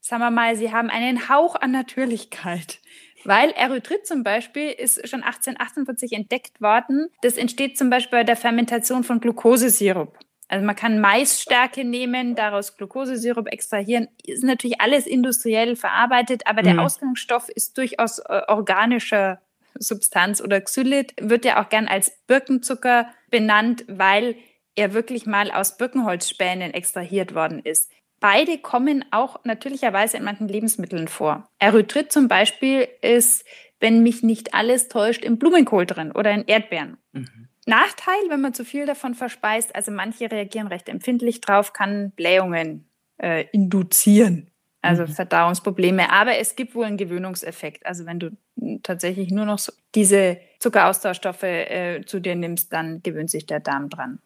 sagen 0.00 0.22
wir 0.22 0.30
mal, 0.30 0.56
sie 0.56 0.72
haben 0.72 0.90
einen 0.90 1.28
Hauch 1.28 1.54
an 1.54 1.70
Natürlichkeit. 1.70 2.80
Weil 3.24 3.50
Erythrit 3.50 4.06
zum 4.06 4.22
Beispiel 4.22 4.70
ist 4.70 5.08
schon 5.08 5.22
1848 5.22 6.12
entdeckt 6.12 6.60
worden. 6.60 7.08
Das 7.22 7.36
entsteht 7.36 7.76
zum 7.76 7.90
Beispiel 7.90 8.20
bei 8.20 8.24
der 8.24 8.36
Fermentation 8.36 9.04
von 9.04 9.20
Glukosesirup. 9.20 10.18
Also 10.48 10.66
man 10.66 10.74
kann 10.74 11.00
Maisstärke 11.00 11.84
nehmen, 11.84 12.34
daraus 12.34 12.76
Glukosesirup 12.76 13.46
extrahieren. 13.46 14.08
Ist 14.24 14.42
natürlich 14.42 14.80
alles 14.80 15.06
industriell 15.06 15.76
verarbeitet, 15.76 16.42
aber 16.46 16.62
der 16.62 16.74
mhm. 16.74 16.80
Ausgangsstoff 16.80 17.48
ist 17.48 17.78
durchaus 17.78 18.18
äh, 18.18 18.42
organischer 18.48 19.40
Substanz 19.78 20.40
oder 20.40 20.60
Xylit 20.60 21.14
wird 21.20 21.44
ja 21.44 21.62
auch 21.62 21.68
gern 21.68 21.86
als 21.86 22.12
Birkenzucker 22.26 23.08
benannt, 23.30 23.84
weil 23.86 24.34
er 24.74 24.92
wirklich 24.92 25.26
mal 25.26 25.50
aus 25.50 25.76
Birkenholzspänen 25.76 26.74
extrahiert 26.74 27.34
worden 27.34 27.60
ist. 27.60 27.90
Beide 28.20 28.58
kommen 28.58 29.04
auch 29.10 29.44
natürlicherweise 29.44 30.18
in 30.18 30.24
manchen 30.24 30.46
Lebensmitteln 30.46 31.08
vor. 31.08 31.48
Erythrit 31.58 32.12
zum 32.12 32.28
Beispiel 32.28 32.86
ist, 33.00 33.46
wenn 33.80 34.02
mich 34.02 34.22
nicht 34.22 34.54
alles 34.54 34.88
täuscht, 34.88 35.24
im 35.24 35.38
Blumenkohl 35.38 35.86
drin 35.86 36.12
oder 36.12 36.30
in 36.30 36.44
Erdbeeren. 36.44 36.98
Mhm. 37.12 37.48
Nachteil, 37.66 38.20
wenn 38.28 38.40
man 38.40 38.52
zu 38.54 38.64
viel 38.64 38.86
davon 38.86 39.14
verspeist, 39.14 39.74
also 39.74 39.90
manche 39.90 40.30
reagieren 40.30 40.66
recht 40.66 40.88
empfindlich 40.88 41.40
drauf, 41.40 41.72
kann 41.72 42.10
Blähungen 42.10 42.88
äh, 43.16 43.46
induzieren, 43.52 44.50
also 44.82 45.02
mhm. 45.04 45.08
Verdauungsprobleme. 45.08 46.12
Aber 46.12 46.36
es 46.36 46.56
gibt 46.56 46.74
wohl 46.74 46.84
einen 46.84 46.96
Gewöhnungseffekt. 46.98 47.86
Also 47.86 48.06
wenn 48.06 48.18
du 48.18 48.36
tatsächlich 48.82 49.30
nur 49.30 49.46
noch 49.46 49.58
so 49.58 49.72
diese 49.94 50.38
Zuckeraustauschstoffe 50.58 51.42
äh, 51.42 52.04
zu 52.04 52.20
dir 52.20 52.34
nimmst, 52.34 52.72
dann 52.72 53.02
gewöhnt 53.02 53.30
sich 53.30 53.46
der 53.46 53.60
Darm 53.60 53.88
dran. 53.88 54.20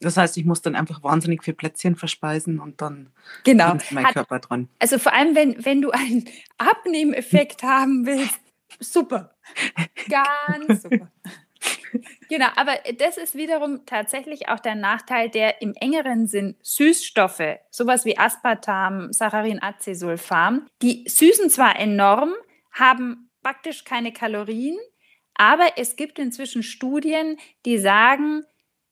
Das 0.00 0.16
heißt, 0.16 0.36
ich 0.38 0.44
muss 0.44 0.62
dann 0.62 0.76
einfach 0.76 1.02
wahnsinnig 1.02 1.44
viel 1.44 1.54
Plätzchen 1.54 1.94
verspeisen 1.94 2.58
und 2.58 2.80
dann 2.80 3.10
genau. 3.44 3.74
ist 3.74 3.92
mein 3.92 4.06
Hat, 4.06 4.14
Körper 4.14 4.38
dran. 4.38 4.68
Also 4.78 4.98
vor 4.98 5.12
allem, 5.12 5.34
wenn, 5.34 5.64
wenn 5.64 5.82
du 5.82 5.90
einen 5.90 6.28
Abnehmeffekt 6.58 7.62
haben 7.62 8.06
willst, 8.06 8.40
super. 8.78 9.34
Ganz 10.08 10.82
super. 10.82 11.10
Genau, 12.28 12.46
aber 12.56 12.78
das 12.98 13.16
ist 13.16 13.34
wiederum 13.34 13.84
tatsächlich 13.84 14.48
auch 14.48 14.60
der 14.60 14.76
Nachteil, 14.76 15.28
der 15.28 15.60
im 15.60 15.74
engeren 15.74 16.26
Sinn 16.26 16.56
Süßstoffe, 16.62 17.58
sowas 17.70 18.04
wie 18.04 18.16
Aspartam, 18.16 19.12
Saccharin, 19.12 19.62
Acesulfam, 19.62 20.66
die 20.82 21.04
süßen 21.08 21.50
zwar 21.50 21.78
enorm, 21.78 22.32
haben 22.72 23.28
praktisch 23.42 23.84
keine 23.84 24.12
Kalorien, 24.12 24.78
aber 25.34 25.72
es 25.76 25.96
gibt 25.96 26.18
inzwischen 26.18 26.62
Studien, 26.62 27.38
die 27.66 27.78
sagen, 27.78 28.44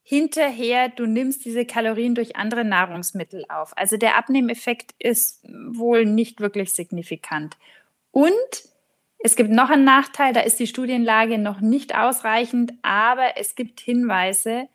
hinterher, 0.08 0.88
du 0.88 1.04
nimmst 1.04 1.44
diese 1.44 1.66
Kalorien 1.66 2.14
durch 2.14 2.34
andere 2.34 2.64
Nahrungsmittel 2.64 3.44
auf. 3.50 3.76
Also 3.76 3.98
der 3.98 4.16
Abnehmeffekt 4.16 4.94
ist 4.98 5.44
wohl 5.44 6.06
nicht 6.06 6.40
wirklich 6.40 6.72
signifikant. 6.72 7.58
Und 8.10 8.32
es 9.18 9.36
gibt 9.36 9.50
noch 9.50 9.68
einen 9.68 9.84
Nachteil, 9.84 10.32
da 10.32 10.40
ist 10.40 10.58
die 10.60 10.66
Studienlage 10.66 11.36
noch 11.36 11.60
nicht 11.60 11.94
ausreichend, 11.94 12.72
aber 12.80 13.36
es 13.36 13.54
gibt 13.54 13.80
Hinweise, 13.80 14.68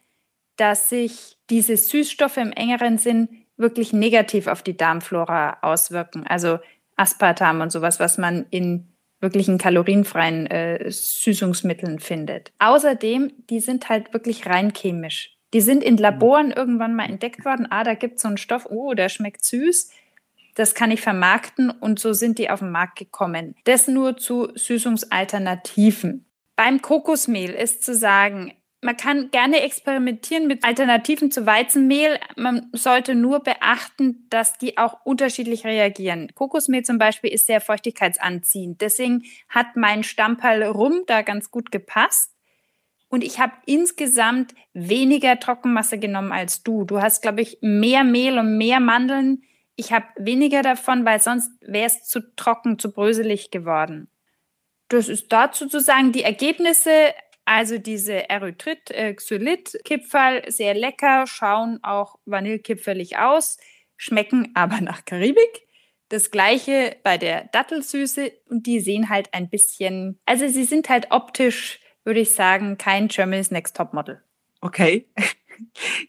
dass 0.56 0.90
sich 0.90 1.40
diese 1.50 1.78
Süßstoffe 1.78 2.38
im 2.38 2.52
engeren 2.52 3.00
Sinn 3.00 3.28
wirklich 3.58 3.92
negativ 3.92 4.46
auf 4.46 4.62
die 4.62 4.78
Darmflora 4.78 5.58
auswirken. 5.64 6.28
Also 6.28 6.60
Aspartam 6.96 7.62
und 7.62 7.72
sowas, 7.72 8.00
was 8.00 8.20
man 8.20 8.46
in 8.52 8.93
wirklichen 9.24 9.58
kalorienfreien 9.58 10.46
äh, 10.46 10.92
Süßungsmitteln 10.92 11.98
findet. 11.98 12.52
Außerdem, 12.60 13.32
die 13.50 13.60
sind 13.60 13.90
halt 13.90 14.14
wirklich 14.14 14.46
rein 14.46 14.74
chemisch. 14.74 15.36
Die 15.54 15.62
sind 15.62 15.84
in 15.84 15.98
Laboren 15.98 16.52
irgendwann 16.52 16.96
mal 16.96 17.10
entdeckt 17.10 17.46
worden. 17.46 17.68
Ah, 17.72 17.84
da 17.84 17.96
gibt 17.96 18.18
es 18.18 18.22
so 18.22 18.28
einen 18.28 18.38
Stoff, 18.38 18.68
oh, 18.70 18.94
der 18.94 19.10
schmeckt 19.10 19.44
süß 19.44 19.90
das 20.56 20.76
kann 20.76 20.92
ich 20.92 21.02
vermarkten 21.02 21.72
und 21.72 22.00
so 22.00 22.14
sind 22.14 22.38
die 22.38 22.50
auf 22.50 22.60
den 22.60 22.72
Markt 22.72 22.98
gekommen. 22.98 23.56
Das 23.64 23.88
nur 23.88 24.18
zu 24.18 24.50
Süßungsalternativen. 24.56 26.26
Beim 26.56 26.82
Kokosmehl 26.82 27.52
ist 27.52 27.84
zu 27.84 27.96
sagen, 27.96 28.54
man 28.84 28.98
kann 28.98 29.32
gerne 29.32 29.62
experimentieren 29.62 30.48
mit 30.48 30.64
Alternativen 30.64 31.32
zu 31.32 31.46
Weizenmehl. 31.46 32.20
Man 32.36 32.70
sollte 32.74 33.16
nur 33.16 33.40
beachten, 33.40 34.28
dass 34.30 34.58
die 34.58 34.78
auch 34.78 35.06
unterschiedlich 35.06 35.66
reagieren. 35.66 36.30
Kokosmehl 36.36 36.84
zum 36.84 36.98
Beispiel 36.98 37.32
ist 37.32 37.48
sehr 37.48 37.62
feuchtigkeitsanziehend. 37.62 38.82
Deswegen 38.82 39.24
hat 39.50 39.76
mein 39.76 40.04
Stamperl 40.04 40.64
Rum 40.64 41.04
da 41.08 41.22
ganz 41.22 41.50
gut 41.50 41.72
gepasst. 41.72 42.32
Und 43.10 43.24
ich 43.24 43.40
habe 43.40 43.54
insgesamt 43.66 44.54
weniger 44.74 45.40
Trockenmasse 45.40 46.00
genommen 46.00 46.32
als 46.32 46.64
du. 46.64 46.84
Du 46.84 47.02
hast, 47.02 47.22
glaube 47.22 47.42
ich, 47.42 47.60
mehr 47.62 48.04
Mehl 48.04 48.38
und 48.38 48.58
mehr 48.58 48.80
Mandeln 48.80 49.44
ich 49.76 49.92
habe 49.92 50.06
weniger 50.18 50.62
davon, 50.62 51.06
weil 51.06 51.20
sonst 51.20 51.52
wäre 51.62 51.88
es 51.88 52.04
zu 52.04 52.36
trocken, 52.36 52.78
zu 52.78 52.92
bröselig 52.92 53.52
geworden. 53.52 54.08
Das 54.90 55.10
ist 55.10 55.32
dazu 55.32 55.68
zu 55.68 55.80
sagen, 55.80 56.12
die 56.12 56.24
Ergebnisse, 56.24 56.92
also 57.46 57.78
diese 57.78 58.30
Erythrit, 58.30 58.92
äh, 58.92 59.14
Xylit-Kipferl, 59.14 60.52
sehr 60.52 60.74
lecker, 60.74 61.28
schauen 61.28 61.80
auch 61.84 62.18
vanillekipferlig 62.26 63.18
aus, 63.18 63.58
schmecken 63.98 64.52
aber 64.56 64.82
nach 64.82 65.06
Karibik. 65.06 65.68
Das 66.10 66.32
gleiche 66.32 66.98
bei 67.04 67.18
der 67.18 67.46
Dattelsüße 67.46 68.32
und 68.50 68.68
die 68.68 68.80
sehen 68.80 69.10
halt 69.10 69.34
ein 69.34 69.50
bisschen, 69.50 70.20
also 70.26 70.48
sie 70.48 70.64
sind 70.64 70.90
halt 70.90 71.08
optisch, 71.10 71.80
würde 72.04 72.20
ich 72.20 72.36
sagen, 72.36 72.78
kein 72.78 73.08
Germany's 73.08 73.52
Next 73.52 73.76
Top 73.76 73.94
Model. 73.94 74.22
Okay. 74.62 75.08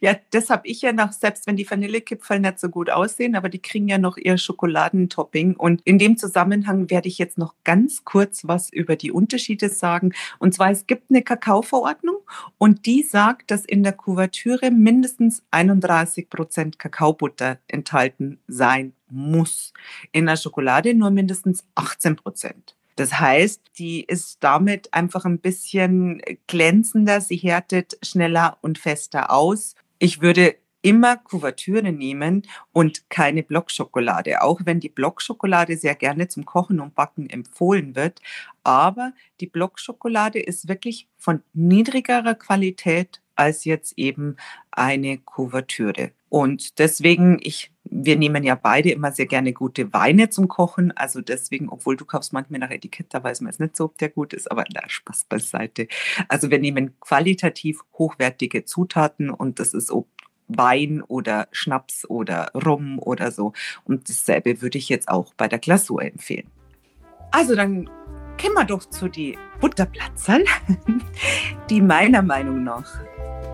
Ja, 0.01 0.17
das 0.31 0.51
habe 0.51 0.67
ich 0.67 0.83
ja 0.83 0.93
noch, 0.93 1.13
selbst 1.13 1.47
wenn 1.47 1.57
die 1.57 1.69
Vanillekipferl 1.69 2.41
nicht 2.41 2.59
so 2.59 2.69
gut 2.69 2.91
aussehen, 2.91 3.37
aber 3.37 3.49
die 3.49 3.59
kriegen 3.59 3.89
ja 3.89 3.99
noch 3.99 4.17
ihr 4.17 4.39
Schokoladentopping. 4.39 5.57
Und 5.57 5.81
in 5.85 5.99
dem 5.99 6.17
Zusammenhang 6.17 6.91
werde 6.91 7.09
ich 7.09 7.19
jetzt 7.19 7.39
noch 7.39 7.55
ganz 7.65 8.05
kurz 8.05 8.47
was 8.47 8.73
über 8.73 8.97
die 8.97 9.13
Unterschiede 9.13 9.69
sagen. 9.69 10.13
Und 10.39 10.55
zwar, 10.55 10.71
es 10.71 10.87
gibt 10.87 11.11
eine 11.11 11.23
Kakaoverordnung 11.23 12.17
und 12.59 12.87
die 12.87 13.03
sagt, 13.03 13.51
dass 13.51 13.65
in 13.65 13.83
der 13.83 13.93
Kuvertüre 13.93 14.71
mindestens 14.71 15.43
31 15.51 16.29
Prozent 16.29 16.79
Kakaobutter 16.79 17.59
enthalten 17.69 18.41
sein 18.47 18.93
muss. 19.09 19.73
In 20.13 20.27
der 20.27 20.37
Schokolade 20.37 20.95
nur 20.95 21.11
mindestens 21.11 21.65
18 21.75 22.17
Prozent. 22.17 22.77
Das 22.97 23.19
heißt, 23.19 23.61
die 23.79 24.05
ist 24.05 24.39
damit 24.41 24.93
einfach 24.95 25.25
ein 25.25 25.39
bisschen 25.39 26.23
glänzender, 26.47 27.21
sie 27.21 27.37
härtet 27.37 27.99
schneller 28.03 28.59
und 28.61 28.79
fester 28.79 29.31
aus. 29.31 29.75
Ich 29.99 30.21
würde 30.21 30.57
immer 30.85 31.17
Kuvertüre 31.17 31.93
nehmen 31.93 32.43
und 32.73 33.09
keine 33.09 33.43
Blockschokolade, 33.43 34.43
auch 34.43 34.61
wenn 34.65 34.81
die 34.81 34.91
Blockschokolade 34.91 35.79
sehr 35.79 35.95
gerne 35.95 36.29
zum 36.29 36.45
Kochen 36.45 36.79
und 36.79 36.95
Backen 36.95 37.31
empfohlen 37.31 37.97
wird. 37.97 38.21
Aber 38.65 39.15
die 39.41 39.47
Blockschokolade 39.47 40.41
ist 40.41 40.69
wirklich 40.69 41.09
von 41.17 41.43
niedrigerer 41.55 42.35
Qualität 42.35 43.23
als 43.35 43.65
jetzt 43.65 43.95
eben 43.97 44.37
eine 44.71 45.19
Kuvertüre. 45.19 46.13
Und 46.35 46.81
deswegen, 46.81 47.39
ich, 47.43 47.71
wir 47.85 48.17
nehmen 48.17 48.43
ja 48.43 48.57
beide 48.57 48.91
immer 48.91 49.13
sehr 49.13 49.27
gerne 49.27 49.53
gute 49.53 49.93
Weine 49.93 50.31
zum 50.31 50.49
Kochen. 50.49 50.91
Also 50.91 51.21
deswegen, 51.21 51.69
obwohl 51.69 51.97
du 51.97 52.05
kaufst 52.05 52.33
manchmal 52.33 52.59
nach 52.59 52.71
Etikett, 52.71 53.07
da 53.11 53.23
weiß 53.23 53.41
man 53.41 53.53
jetzt 53.53 53.61
nicht 53.61 53.77
so, 53.77 53.85
ob 53.85 53.99
der 53.99 54.09
gut 54.09 54.33
ist, 54.33 54.51
aber 54.51 54.65
na, 54.75 54.81
Spaß 54.85 55.27
beiseite. 55.29 55.87
Also 56.27 56.51
wir 56.51 56.59
nehmen 56.59 56.99
qualitativ 56.99 57.83
hochwertige 57.97 58.65
Zutaten 58.65 59.31
und 59.31 59.61
das 59.61 59.75
ist 59.75 59.93
ob 59.93 60.09
Wein 60.49 61.03
oder 61.03 61.47
Schnaps 61.53 62.05
oder 62.11 62.51
Rum 62.53 62.99
oder 62.99 63.31
so. 63.31 63.53
Und 63.85 64.09
dasselbe 64.09 64.61
würde 64.61 64.79
ich 64.79 64.89
jetzt 64.89 65.09
auch 65.09 65.35
bei 65.35 65.47
der 65.47 65.61
Glasur 65.61 66.03
empfehlen. 66.03 66.51
Also 67.31 67.55
dann 67.55 67.89
kommen 68.43 68.55
wir 68.55 68.65
doch 68.65 68.85
zu 68.87 69.07
die 69.07 69.39
Butterplatzern, 69.61 70.43
die 71.71 71.81
meiner 71.81 72.23
Meinung 72.23 72.65
nach 72.65 72.93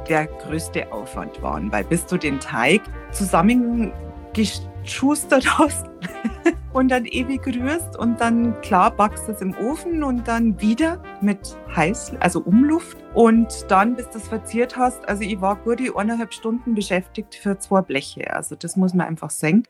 der 0.08 0.26
größte 0.26 0.92
Aufwand 0.92 1.42
waren, 1.42 1.70
weil 1.72 1.84
bis 1.84 2.06
du 2.06 2.16
den 2.16 2.40
Teig 2.40 2.80
zusammengeschustert 3.12 5.58
hast 5.58 5.86
und 6.72 6.88
dann 6.88 7.04
ewig 7.04 7.46
rührst 7.46 7.98
und 7.98 8.20
dann 8.20 8.60
klar 8.60 8.90
backst 8.90 9.28
es 9.28 9.40
im 9.40 9.56
Ofen 9.56 10.02
und 10.02 10.26
dann 10.28 10.60
wieder 10.60 11.02
mit 11.20 11.56
heiß, 11.74 12.14
also 12.20 12.40
Umluft 12.40 12.98
und 13.14 13.66
dann 13.68 13.96
bis 13.96 14.08
du 14.10 14.18
es 14.18 14.28
verziert 14.28 14.76
hast. 14.76 15.06
Also 15.08 15.22
ich 15.22 15.40
war 15.40 15.56
gute 15.56 15.96
eineinhalb 15.96 16.32
Stunden 16.32 16.74
beschäftigt 16.74 17.34
für 17.34 17.58
zwei 17.58 17.82
Bleche. 17.82 18.34
Also 18.34 18.56
das 18.56 18.76
muss 18.76 18.94
man 18.94 19.06
einfach 19.06 19.30
sehen. 19.30 19.64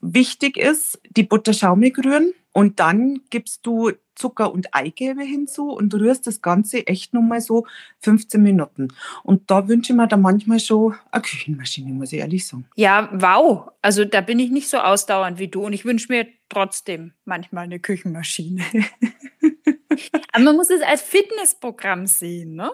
Wichtig 0.00 0.56
ist, 0.56 1.00
die 1.16 1.24
Butter 1.24 1.52
schaumig 1.52 1.98
rühren 1.98 2.32
und 2.56 2.80
dann 2.80 3.20
gibst 3.28 3.66
du 3.66 3.92
Zucker 4.14 4.50
und 4.50 4.74
Eigelbe 4.74 5.22
hinzu 5.22 5.72
und 5.72 5.92
rührst 5.92 6.26
das 6.26 6.40
Ganze 6.40 6.86
echt 6.86 7.12
nochmal 7.12 7.42
so 7.42 7.66
15 8.00 8.42
Minuten. 8.42 8.88
Und 9.24 9.50
da 9.50 9.68
wünsche 9.68 9.92
ich 9.92 9.96
mir 9.98 10.08
da 10.08 10.16
manchmal 10.16 10.58
schon 10.58 10.94
eine 11.10 11.20
Küchenmaschine, 11.20 11.92
muss 11.92 12.14
ich 12.14 12.20
ehrlich 12.20 12.46
sagen. 12.46 12.66
Ja, 12.74 13.10
wow. 13.12 13.72
Also 13.82 14.06
da 14.06 14.22
bin 14.22 14.38
ich 14.38 14.50
nicht 14.50 14.70
so 14.70 14.78
ausdauernd 14.78 15.38
wie 15.38 15.48
du 15.48 15.66
und 15.66 15.74
ich 15.74 15.84
wünsche 15.84 16.10
mir 16.10 16.26
trotzdem 16.48 17.12
manchmal 17.26 17.64
eine 17.64 17.78
Küchenmaschine. 17.78 18.64
Aber 20.32 20.44
man 20.44 20.56
muss 20.56 20.70
es 20.70 20.80
als 20.80 21.02
Fitnessprogramm 21.02 22.06
sehen, 22.06 22.54
ne? 22.54 22.70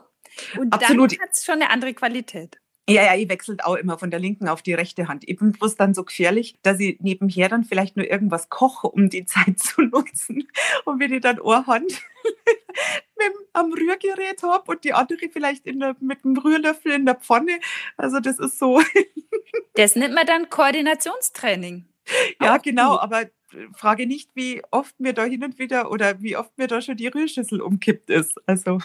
Und 0.61 0.73
Absolut. 0.73 1.11
dann 1.11 1.23
hat 1.23 1.31
es 1.33 1.45
schon 1.45 1.57
eine 1.57 1.71
andere 1.71 1.93
Qualität. 1.93 2.62
Ja, 2.89 3.05
ja, 3.05 3.15
ich 3.15 3.29
wechselt 3.29 3.65
auch 3.65 3.77
immer 3.77 3.97
von 3.97 4.11
der 4.11 4.19
linken 4.19 4.49
auf 4.49 4.61
die 4.61 4.75
rechte 4.75 5.07
Hand. 5.07 5.23
Ich 5.29 5.37
bin 5.37 5.53
bloß 5.53 5.77
dann 5.77 5.95
so 5.95 6.03
gefährlich, 6.05 6.59
dass 6.63 6.81
ich 6.81 6.99
nebenher 7.01 7.49
dann 7.49 7.63
vielleicht 7.63 7.97
nur 7.97 8.11
irgendwas 8.11 8.49
koche, 8.49 8.89
um 8.89 9.09
die 9.09 9.25
Zeit 9.27 9.61
zu 9.61 9.83
nutzen. 9.83 10.49
Und 10.85 10.99
wenn 10.99 11.13
ich 11.13 11.21
dann 11.21 11.41
eine 11.41 11.67
Hand 11.67 11.93
mit, 13.19 13.33
am 13.53 13.73
Rührgerät 13.73 14.43
habe 14.43 14.73
und 14.73 14.83
die 14.83 14.95
andere 14.95 15.29
vielleicht 15.33 15.65
in 15.67 15.79
der, 15.79 15.97
mit 16.01 16.25
dem 16.25 16.37
Rührlöffel 16.37 16.93
in 16.93 17.07
der 17.07 17.15
Pfanne. 17.15 17.61
Also 17.97 18.19
das 18.19 18.41
ist 18.41 18.59
so. 18.59 18.83
das 19.75 19.95
nennt 19.95 20.15
man 20.15 20.27
dann 20.27 20.51
Koordinationstraining. 20.51 21.87
Ja, 22.41 22.57
auch 22.57 22.63
genau, 22.63 22.93
gut. 22.93 23.01
aber 23.01 23.31
frage 23.75 24.07
nicht, 24.09 24.31
wie 24.35 24.61
oft 24.73 24.99
mir 24.99 25.13
da 25.13 25.25
hin 25.25 25.45
und 25.45 25.61
wieder 25.61 25.93
oder 25.93 26.21
wie 26.21 26.37
oft 26.37 26.59
mir 26.59 26.67
da 26.67 26.81
schon 26.81 26.97
die 26.97 27.07
Rührschüssel 27.07 27.61
umkippt 27.61 28.11
ist. 28.11 28.37
Also. 28.47 28.81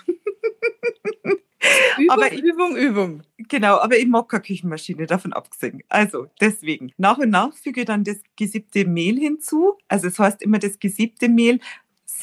Übung, 1.97 2.09
aber 2.11 2.33
Übung, 2.33 2.77
Übung. 2.77 3.21
Genau, 3.37 3.77
aber 3.77 3.97
ich 3.97 4.07
mag 4.07 4.29
keine 4.29 4.43
Küchenmaschine, 4.43 5.07
davon 5.07 5.33
abgesehen. 5.33 5.81
Also 5.89 6.27
deswegen, 6.39 6.91
nach 6.97 7.17
und 7.17 7.29
nach 7.29 7.53
füge 7.53 7.81
ich 7.81 7.85
dann 7.87 8.03
das 8.03 8.17
gesiebte 8.35 8.85
Mehl 8.85 9.17
hinzu. 9.17 9.77
Also 9.87 10.07
es 10.07 10.15
das 10.15 10.25
heißt 10.25 10.41
immer 10.43 10.59
das 10.59 10.79
gesiebte 10.79 11.29
Mehl. 11.29 11.59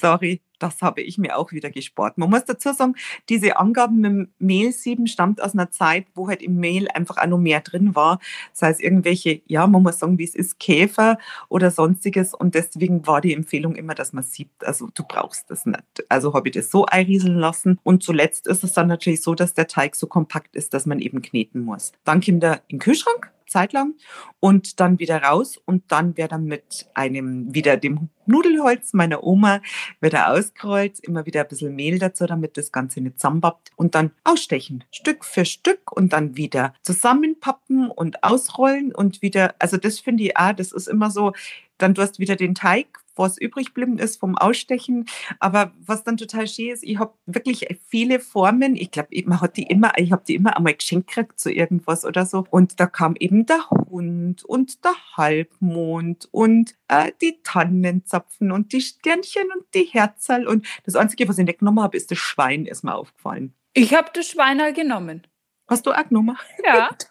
Sorry, 0.01 0.41
das 0.59 0.83
habe 0.83 1.03
ich 1.03 1.19
mir 1.19 1.37
auch 1.37 1.53
wieder 1.53 1.71
gespart. 1.71 2.19
Man 2.19 2.31
muss 2.31 2.45
dazu 2.45 2.73
sagen, 2.73 2.95
diese 3.29 3.59
Angaben 3.59 4.01
mit 4.01 4.11
dem 4.11 4.29
Mehlsieben 4.39 5.07
stammt 5.07 5.43
aus 5.43 5.55
einer 5.55 5.71
Zeit, 5.71 6.07
wo 6.15 6.29
halt 6.29 6.43
im 6.43 6.57
Mehl 6.57 6.89
einfach 6.89 7.19
auch 7.19 7.27
noch 7.27 7.39
mehr 7.39 7.61
drin 7.61 7.95
war. 7.95 8.19
Das 8.53 8.63
heißt, 8.63 8.81
irgendwelche, 8.81 9.43
ja, 9.47 9.67
man 9.67 9.83
muss 9.83 9.99
sagen, 9.99 10.19
wie 10.19 10.25
es 10.25 10.35
ist, 10.35 10.59
Käfer 10.59 11.19
oder 11.49 11.71
sonstiges. 11.71 12.35
Und 12.35 12.55
deswegen 12.55 13.07
war 13.07 13.21
die 13.21 13.35
Empfehlung 13.35 13.77
immer, 13.77 13.95
dass 13.95 14.13
man 14.13 14.25
siebt. 14.25 14.65
Also 14.65 14.89
du 14.95 15.05
brauchst 15.07 15.51
das 15.51 15.67
nicht. 15.67 15.83
Also 16.09 16.35
habe 16.35 16.49
ich 16.49 16.55
das 16.55 16.71
so 16.71 16.87
einrieseln 16.87 17.37
lassen. 17.37 17.79
Und 17.83 18.03
zuletzt 18.03 18.47
ist 18.47 18.65
es 18.65 18.73
dann 18.73 18.89
natürlich 18.89 19.23
so, 19.23 19.35
dass 19.35 19.55
der 19.55 19.69
Teig 19.69 19.95
so 19.95 20.07
kompakt 20.07 20.57
ist, 20.57 20.75
dass 20.75 20.87
man 20.87 20.99
eben 20.99 21.23
kneten 21.23 21.61
muss. 21.61 21.93
Dann 22.05 22.21
kommt 22.21 22.43
er 22.43 22.63
in 22.69 22.77
den 22.77 22.81
Kühlschrank 22.81 23.31
Zeit 23.47 23.73
lang 23.73 23.95
und 24.41 24.81
dann 24.81 24.99
wieder 24.99 25.23
raus 25.23 25.61
und 25.65 25.85
dann 25.89 26.17
wird 26.17 26.33
er 26.33 26.39
mit 26.39 26.87
einem, 26.95 27.55
wieder 27.55 27.77
dem 27.77 28.09
Nudelholz 28.27 28.93
meiner 28.95 29.23
Oma, 29.23 29.61
wird 30.01 30.15
er 30.15 30.33
ausgerollt, 30.33 31.01
immer 31.01 31.27
wieder 31.27 31.43
ein 31.43 31.49
bisschen 31.49 31.75
Mehl 31.75 31.99
dazu, 31.99 32.27
damit 32.27 32.57
das 32.57 32.73
Ganze 32.73 33.01
nicht 33.01 33.19
zusammenbappt 33.19 33.71
und 33.77 33.95
dann 33.95 34.13
ausstechen, 34.25 34.85
Stück 34.91 35.25
für 35.25 35.45
Stück 35.45 35.93
und 35.93 36.13
dann 36.13 36.37
wieder 36.37 36.75
zusammenpappen 36.83 37.91
und 37.91 38.23
ausrollen 38.25 38.95
und 38.95 39.23
wieder, 39.23 39.55
also 39.59 39.77
das 39.77 40.01
finde 40.01 40.25
ich 40.25 40.37
auch, 40.37 40.53
das 40.53 40.73
ist 40.73 40.89
immer 40.89 41.11
so, 41.11 41.33
dann 41.79 41.95
du 41.95 42.03
hast 42.03 42.19
wieder 42.19 42.37
den 42.37 42.55
Teig, 42.55 43.04
was 43.17 43.39
übrig 43.39 43.67
geblieben 43.67 43.99
ist 43.99 44.21
vom 44.21 44.37
Ausstechen. 44.37 45.07
Aber 45.41 45.73
was 45.85 46.05
dann 46.05 46.17
total 46.17 46.47
schön 46.47 46.71
ist, 46.71 46.83
ich 46.83 46.99
habe 46.99 47.15
wirklich 47.27 47.67
viele 47.89 48.21
Formen. 48.21 48.77
Ich 48.77 48.91
glaube, 48.91 49.09
man 49.27 49.41
hat 49.41 49.57
die 49.57 49.65
immer, 49.65 49.93
ich 49.97 50.13
habe 50.13 50.23
die 50.27 50.35
immer 50.35 50.57
einmal 50.57 50.75
geschenkt 50.75 51.09
gekriegt 51.09 51.39
zu 51.39 51.53
irgendwas 51.53 52.05
oder 52.05 52.27
so. 52.27 52.47
Und 52.51 52.81
da 52.81 52.87
kam 52.87 53.15
eben 53.19 53.47
der 53.47 53.71
Hund 53.71 54.45
und 54.45 54.85
der 54.85 54.95
Halbmond 55.17 56.29
und 56.31 56.75
äh, 56.89 57.13
die 57.21 57.41
Tannenzapfen 57.43 58.53
und 58.53 58.73
die 58.73 58.81
Sternchen 58.81 59.45
und 59.55 59.65
die 59.75 59.85
Herzal. 59.85 60.47
Und 60.47 60.67
das 60.85 60.97
Einzige, 60.97 61.29
was 61.29 61.39
ich 61.39 61.45
nicht 61.45 61.61
genommen 61.61 61.83
habe, 61.83 61.97
ist 61.97 62.11
das 62.11 62.19
Schwein, 62.19 62.67
ist 62.67 62.85
mir 62.85 62.95
aufgefallen. 62.95 63.55
Ich 63.75 63.95
habe 63.95 64.11
das 64.13 64.29
Schwein 64.29 64.61
genommen. 64.75 65.27
Hast 65.67 65.87
du 65.87 65.93
auch 65.93 66.09
genommen? 66.09 66.37
Ja. 66.63 66.91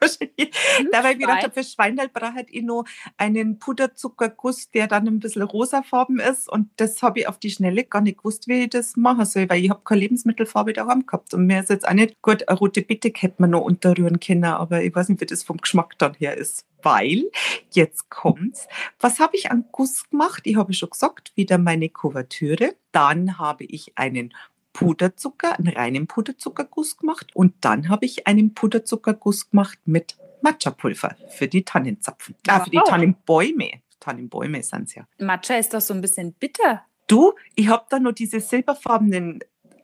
da 0.92 1.04
weil 1.04 1.14
ich 1.14 1.20
gedacht 1.20 1.44
habe, 1.44 1.54
für 1.54 1.64
Schweinel 1.64 2.08
brauche 2.08 2.46
ich 2.48 2.62
noch 2.62 2.86
einen 3.18 3.58
Puderzuckerguss, 3.58 4.70
der 4.70 4.88
dann 4.88 5.08
ein 5.08 5.20
bisschen 5.20 5.42
rosafarben 5.42 6.20
ist. 6.20 6.50
Und 6.50 6.70
das 6.78 7.02
habe 7.02 7.22
ich 7.22 7.28
auf 7.28 7.40
die 7.40 7.50
Schnelle 7.50 7.84
gar 7.84 8.02
nicht 8.02 8.20
gewusst, 8.20 8.48
wie 8.48 8.64
ich 8.64 8.70
das 8.70 8.96
machen 8.96 9.26
soll, 9.26 9.50
weil 9.50 9.64
ich 9.64 9.72
habe 9.72 9.82
keine 9.84 10.02
Lebensmittelfarbe 10.02 10.74
daheim 10.74 11.06
gehabt. 11.08 11.34
Und 11.34 11.48
mir 11.48 11.62
ist 11.62 11.72
jetzt 11.72 11.88
auch 11.88 11.94
nicht 11.94 12.22
gut, 12.22 12.48
eine 12.48 12.58
rote 12.58 12.84
Bitte 12.84 13.12
hätte 13.16 13.42
man 13.42 13.52
noch 13.52 13.62
unterrühren 13.62 14.20
können, 14.20 14.46
aber 14.46 14.84
ich 14.84 14.94
weiß 14.94 15.10
nicht, 15.10 15.22
wie 15.22 15.26
das 15.26 15.42
vom 15.44 15.58
Geschmack 15.58 15.98
dann 15.98 16.14
her 16.14 16.38
ist. 16.38 16.66
Weil, 16.84 17.32
jetzt 17.72 18.10
kommt's, 18.10 18.68
was 19.00 19.20
habe 19.20 19.38
ich 19.38 19.50
an 19.50 19.66
Guss 19.72 20.10
gemacht? 20.10 20.42
Ich 20.46 20.58
habe 20.58 20.74
schon 20.74 20.90
gesagt, 20.90 21.32
wieder 21.36 21.58
meine 21.58 21.90
Kuvertüre. 21.90 22.76
Dann 22.92 23.40
habe 23.40 23.64
ich 23.64 23.94
einen 23.98 24.34
Puderzucker, 24.74 25.58
einen 25.58 25.70
reinen 25.70 26.08
Puderzuckerguss 26.08 26.98
gemacht 26.98 27.32
und 27.34 27.54
dann 27.62 27.90
habe 27.90 28.06
ich 28.06 28.28
einen 28.28 28.54
Puderzuckerguss 28.54 29.52
gemacht 29.52 29.80
mit 29.86 30.18
Matcha-Pulver 30.42 31.16
für 31.30 31.48
die 31.48 31.64
Tannenzapfen. 31.64 32.36
Ah, 32.48 32.64
für 32.64 32.70
die 32.70 32.82
Tannenbäume. 32.86 33.82
Tannenbäume 34.00 34.62
sind 34.62 34.90
es 34.90 34.96
ja. 34.96 35.08
Matcha 35.20 35.56
ist 35.56 35.74
doch 35.74 35.82
so 35.82 35.94
ein 35.94 36.02
bisschen 36.02 36.34
bitter. 36.34 36.84
Du, 37.08 37.34
ich 37.56 37.68
habe 37.68 37.86
da 37.90 38.00
nur 38.00 38.14
diese 38.14 38.40
silberfarbenen 38.40 39.40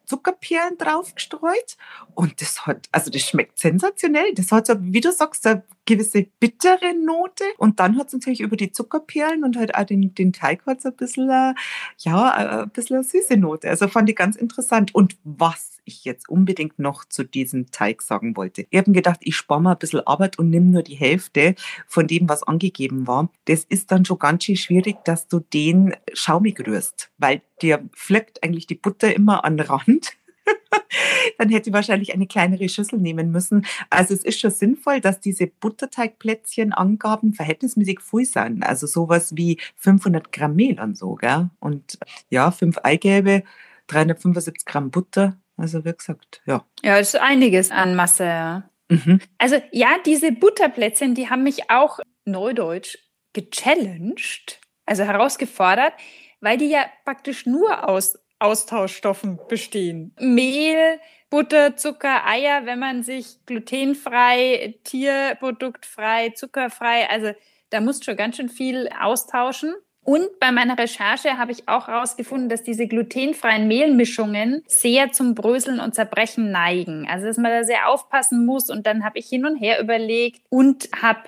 Zuckerperlen 0.05 0.77
drauf 0.77 1.13
gestreut 1.13 1.77
und 2.15 2.41
das 2.41 2.65
hat, 2.65 2.89
also 2.91 3.11
das 3.11 3.21
schmeckt 3.21 3.59
sensationell. 3.59 4.33
Das 4.33 4.51
hat 4.51 4.67
so, 4.67 4.73
wie 4.79 5.01
du 5.01 5.11
sagst, 5.11 5.47
gewisse 5.89 6.27
bittere 6.39 6.93
Note 7.03 7.43
und 7.57 7.79
dann 7.79 7.97
hat 7.97 8.07
es 8.07 8.13
natürlich 8.13 8.41
über 8.41 8.55
die 8.55 8.71
Zuckerperlen 8.71 9.43
und 9.43 9.57
halt 9.57 9.75
auch 9.75 9.83
den, 9.83 10.13
den 10.13 10.33
Teig 10.33 10.65
hat 10.65 10.85
ein 10.85 10.95
bisschen, 10.95 11.29
äh, 11.29 11.53
ja, 11.97 12.59
äh, 12.59 12.63
ein 12.63 12.69
bisschen 12.69 13.03
süße 13.03 13.37
Note. 13.37 13.67
Also 13.67 13.87
fand 13.87 14.09
ich 14.09 14.15
ganz 14.15 14.35
interessant. 14.35 14.93
Und 14.93 15.17
was 15.23 15.79
ich 15.89 16.05
jetzt 16.05 16.29
unbedingt 16.29 16.79
noch 16.79 17.03
zu 17.05 17.23
diesem 17.23 17.71
Teig 17.71 18.01
sagen 18.01 18.37
wollte. 18.37 18.67
Ich 18.69 18.77
habe 18.77 18.91
gedacht, 18.91 19.19
ich 19.23 19.35
spare 19.35 19.61
mal 19.61 19.71
ein 19.71 19.79
bisschen 19.79 20.05
Arbeit 20.05 20.37
und 20.37 20.49
nimm 20.49 20.71
nur 20.71 20.83
die 20.83 20.95
Hälfte 20.95 21.55
von 21.87 22.05
dem, 22.05 22.29
was 22.29 22.43
angegeben 22.43 23.07
war. 23.07 23.29
Das 23.45 23.63
ist 23.63 23.91
dann 23.91 24.05
schon 24.05 24.19
ganz 24.19 24.43
schön 24.43 24.55
schwierig, 24.55 25.03
dass 25.03 25.27
du 25.27 25.39
den 25.39 25.95
schaumig 26.13 26.59
rührst, 26.65 27.09
weil 27.17 27.41
dir 27.61 27.89
fleckt 27.93 28.43
eigentlich 28.43 28.67
die 28.67 28.75
Butter 28.75 29.13
immer 29.13 29.43
an 29.43 29.57
den 29.57 29.65
Rand. 29.65 30.18
dann 31.37 31.49
hätte 31.49 31.69
ich 31.69 31.73
wahrscheinlich 31.73 32.13
eine 32.13 32.27
kleinere 32.27 32.69
Schüssel 32.69 32.99
nehmen 32.99 33.31
müssen. 33.31 33.65
Also 33.89 34.13
es 34.13 34.23
ist 34.23 34.39
schon 34.39 34.51
sinnvoll, 34.51 35.01
dass 35.01 35.19
diese 35.19 35.47
Butterteigplätzchen 35.47 36.73
Angaben 36.73 37.33
verhältnismäßig 37.33 38.01
viel 38.01 38.25
sind. 38.25 38.63
Also 38.63 38.87
sowas 38.87 39.35
wie 39.35 39.57
500 39.77 40.31
Gramm 40.31 40.55
Mehl 40.55 40.79
und 40.79 40.97
so, 40.97 41.15
gell? 41.15 41.49
Und 41.59 41.99
ja, 42.29 42.51
fünf 42.51 42.77
Eigelbe, 42.83 43.43
375 43.87 44.65
Gramm 44.65 44.91
Butter. 44.91 45.37
Also 45.57 45.83
wie 45.83 45.93
gesagt, 45.93 46.41
ja. 46.45 46.65
Ja, 46.83 46.97
ist 46.97 47.15
einiges 47.15 47.71
an 47.71 47.95
Masse. 47.95 48.23
Ja. 48.23 48.69
Mhm. 48.89 49.19
Also 49.37 49.61
ja, 49.71 49.97
diese 50.05 50.31
Butterplätzchen, 50.31 51.15
die 51.15 51.29
haben 51.29 51.43
mich 51.43 51.69
auch 51.69 51.99
neudeutsch 52.25 52.97
gechallenged, 53.33 54.59
also 54.85 55.03
herausgefordert, 55.03 55.93
weil 56.41 56.57
die 56.57 56.69
ja 56.69 56.85
praktisch 57.05 57.45
nur 57.45 57.87
aus 57.87 58.17
Austauschstoffen 58.39 59.39
bestehen. 59.47 60.13
Mehl, 60.19 60.99
Butter, 61.29 61.75
Zucker, 61.77 62.25
Eier, 62.25 62.65
wenn 62.65 62.79
man 62.79 63.03
sich 63.03 63.45
glutenfrei, 63.45 64.75
tierproduktfrei, 64.83 66.29
zuckerfrei, 66.29 67.09
also 67.09 67.33
da 67.69 67.81
muss 67.81 68.03
schon 68.03 68.15
ganz 68.15 68.37
schön 68.37 68.49
viel 68.49 68.89
austauschen. 68.99 69.75
Und 70.01 70.39
bei 70.39 70.51
meiner 70.51 70.77
Recherche 70.77 71.37
habe 71.37 71.51
ich 71.51 71.67
auch 71.67 71.87
herausgefunden, 71.87 72.49
dass 72.49 72.63
diese 72.63 72.87
glutenfreien 72.87 73.67
Mehlmischungen 73.67 74.63
sehr 74.65 75.11
zum 75.11 75.35
Bröseln 75.35 75.79
und 75.79 75.93
Zerbrechen 75.93 76.51
neigen. 76.51 77.07
Also 77.07 77.27
dass 77.27 77.37
man 77.37 77.51
da 77.51 77.63
sehr 77.63 77.89
aufpassen 77.89 78.45
muss. 78.45 78.71
Und 78.71 78.87
dann 78.87 79.03
habe 79.03 79.19
ich 79.19 79.27
hin 79.27 79.45
und 79.45 79.57
her 79.57 79.79
überlegt 79.79 80.41
und 80.49 80.89
habe 80.99 81.21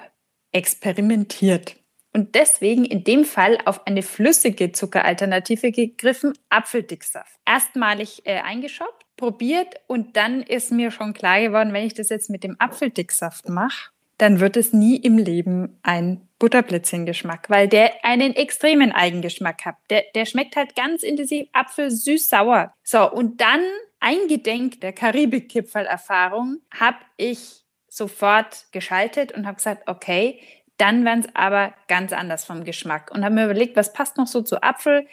experimentiert. 0.51 1.75
Und 2.13 2.35
deswegen 2.35 2.83
in 2.83 3.03
dem 3.03 3.23
Fall 3.23 3.57
auf 3.65 3.87
eine 3.87 4.01
flüssige 4.01 4.71
Zuckeralternative 4.71 5.71
gegriffen, 5.71 6.33
Apfeldicksaft. 6.49 7.39
Erstmalig 7.45 8.21
äh, 8.25 8.39
eingeschoppt, 8.41 9.05
probiert 9.15 9.75
und 9.87 10.17
dann 10.17 10.41
ist 10.41 10.71
mir 10.71 10.91
schon 10.91 11.13
klar 11.13 11.39
geworden, 11.39 11.73
wenn 11.73 11.85
ich 11.85 11.93
das 11.93 12.09
jetzt 12.09 12.29
mit 12.29 12.43
dem 12.43 12.55
Apfeldicksaft 12.59 13.47
mache, 13.49 13.91
dann 14.17 14.39
wird 14.39 14.57
es 14.57 14.73
nie 14.73 14.97
im 14.97 15.17
Leben 15.17 15.79
ein 15.83 16.27
Butterplätzchen-Geschmack, 16.37 17.49
weil 17.49 17.67
der 17.67 18.03
einen 18.03 18.35
extremen 18.35 18.91
Eigengeschmack 18.91 19.65
hat. 19.65 19.75
Der, 19.89 20.03
der 20.13 20.25
schmeckt 20.25 20.55
halt 20.55 20.75
ganz 20.75 21.03
intensiv 21.03 21.47
Apfel 21.53 21.91
süß-sauer. 21.91 22.73
So, 22.83 23.11
und 23.11 23.41
dann 23.41 23.61
eingedenk 23.99 24.81
der 24.81 24.93
Karibik-Kipferl-Erfahrung 24.93 26.59
habe 26.71 26.97
ich 27.17 27.63
sofort 27.87 28.65
geschaltet 28.71 29.31
und 29.31 29.45
habe 29.45 29.57
gesagt, 29.57 29.87
okay, 29.87 30.39
dann 30.81 31.05
werden 31.05 31.21
es 31.21 31.35
aber 31.35 31.73
ganz 31.87 32.11
anders 32.11 32.43
vom 32.43 32.63
Geschmack. 32.63 33.11
Und 33.13 33.23
habe 33.23 33.35
mir 33.35 33.45
überlegt, 33.45 33.75
was 33.75 33.93
passt 33.93 34.17
noch 34.17 34.27
so 34.27 34.41
zu 34.41 34.61
Apfel? 34.61 35.07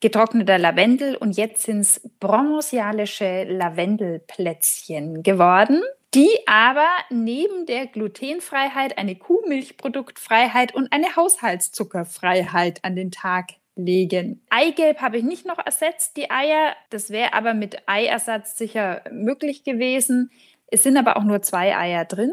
getrockneter 0.00 0.58
Lavendel 0.58 1.14
und 1.14 1.36
jetzt 1.36 1.62
sind 1.62 1.80
es 1.80 2.00
bronzialische 2.18 3.44
Lavendelplätzchen 3.44 5.22
geworden 5.22 5.80
die 6.16 6.30
aber 6.46 6.88
neben 7.10 7.66
der 7.66 7.86
Glutenfreiheit 7.86 8.96
eine 8.96 9.16
Kuhmilchproduktfreiheit 9.16 10.74
und 10.74 10.90
eine 10.90 11.14
Haushaltszuckerfreiheit 11.14 12.82
an 12.84 12.96
den 12.96 13.10
Tag 13.10 13.50
legen. 13.74 14.42
Eigelb 14.48 15.02
habe 15.02 15.18
ich 15.18 15.24
nicht 15.24 15.44
noch 15.44 15.58
ersetzt, 15.58 16.16
die 16.16 16.30
Eier. 16.30 16.74
Das 16.88 17.10
wäre 17.10 17.34
aber 17.34 17.52
mit 17.52 17.86
Eiersatz 17.86 18.56
sicher 18.56 19.02
möglich 19.10 19.62
gewesen. 19.62 20.30
Es 20.68 20.84
sind 20.84 20.96
aber 20.96 21.18
auch 21.18 21.24
nur 21.24 21.42
zwei 21.42 21.76
Eier 21.76 22.06
drin. 22.06 22.32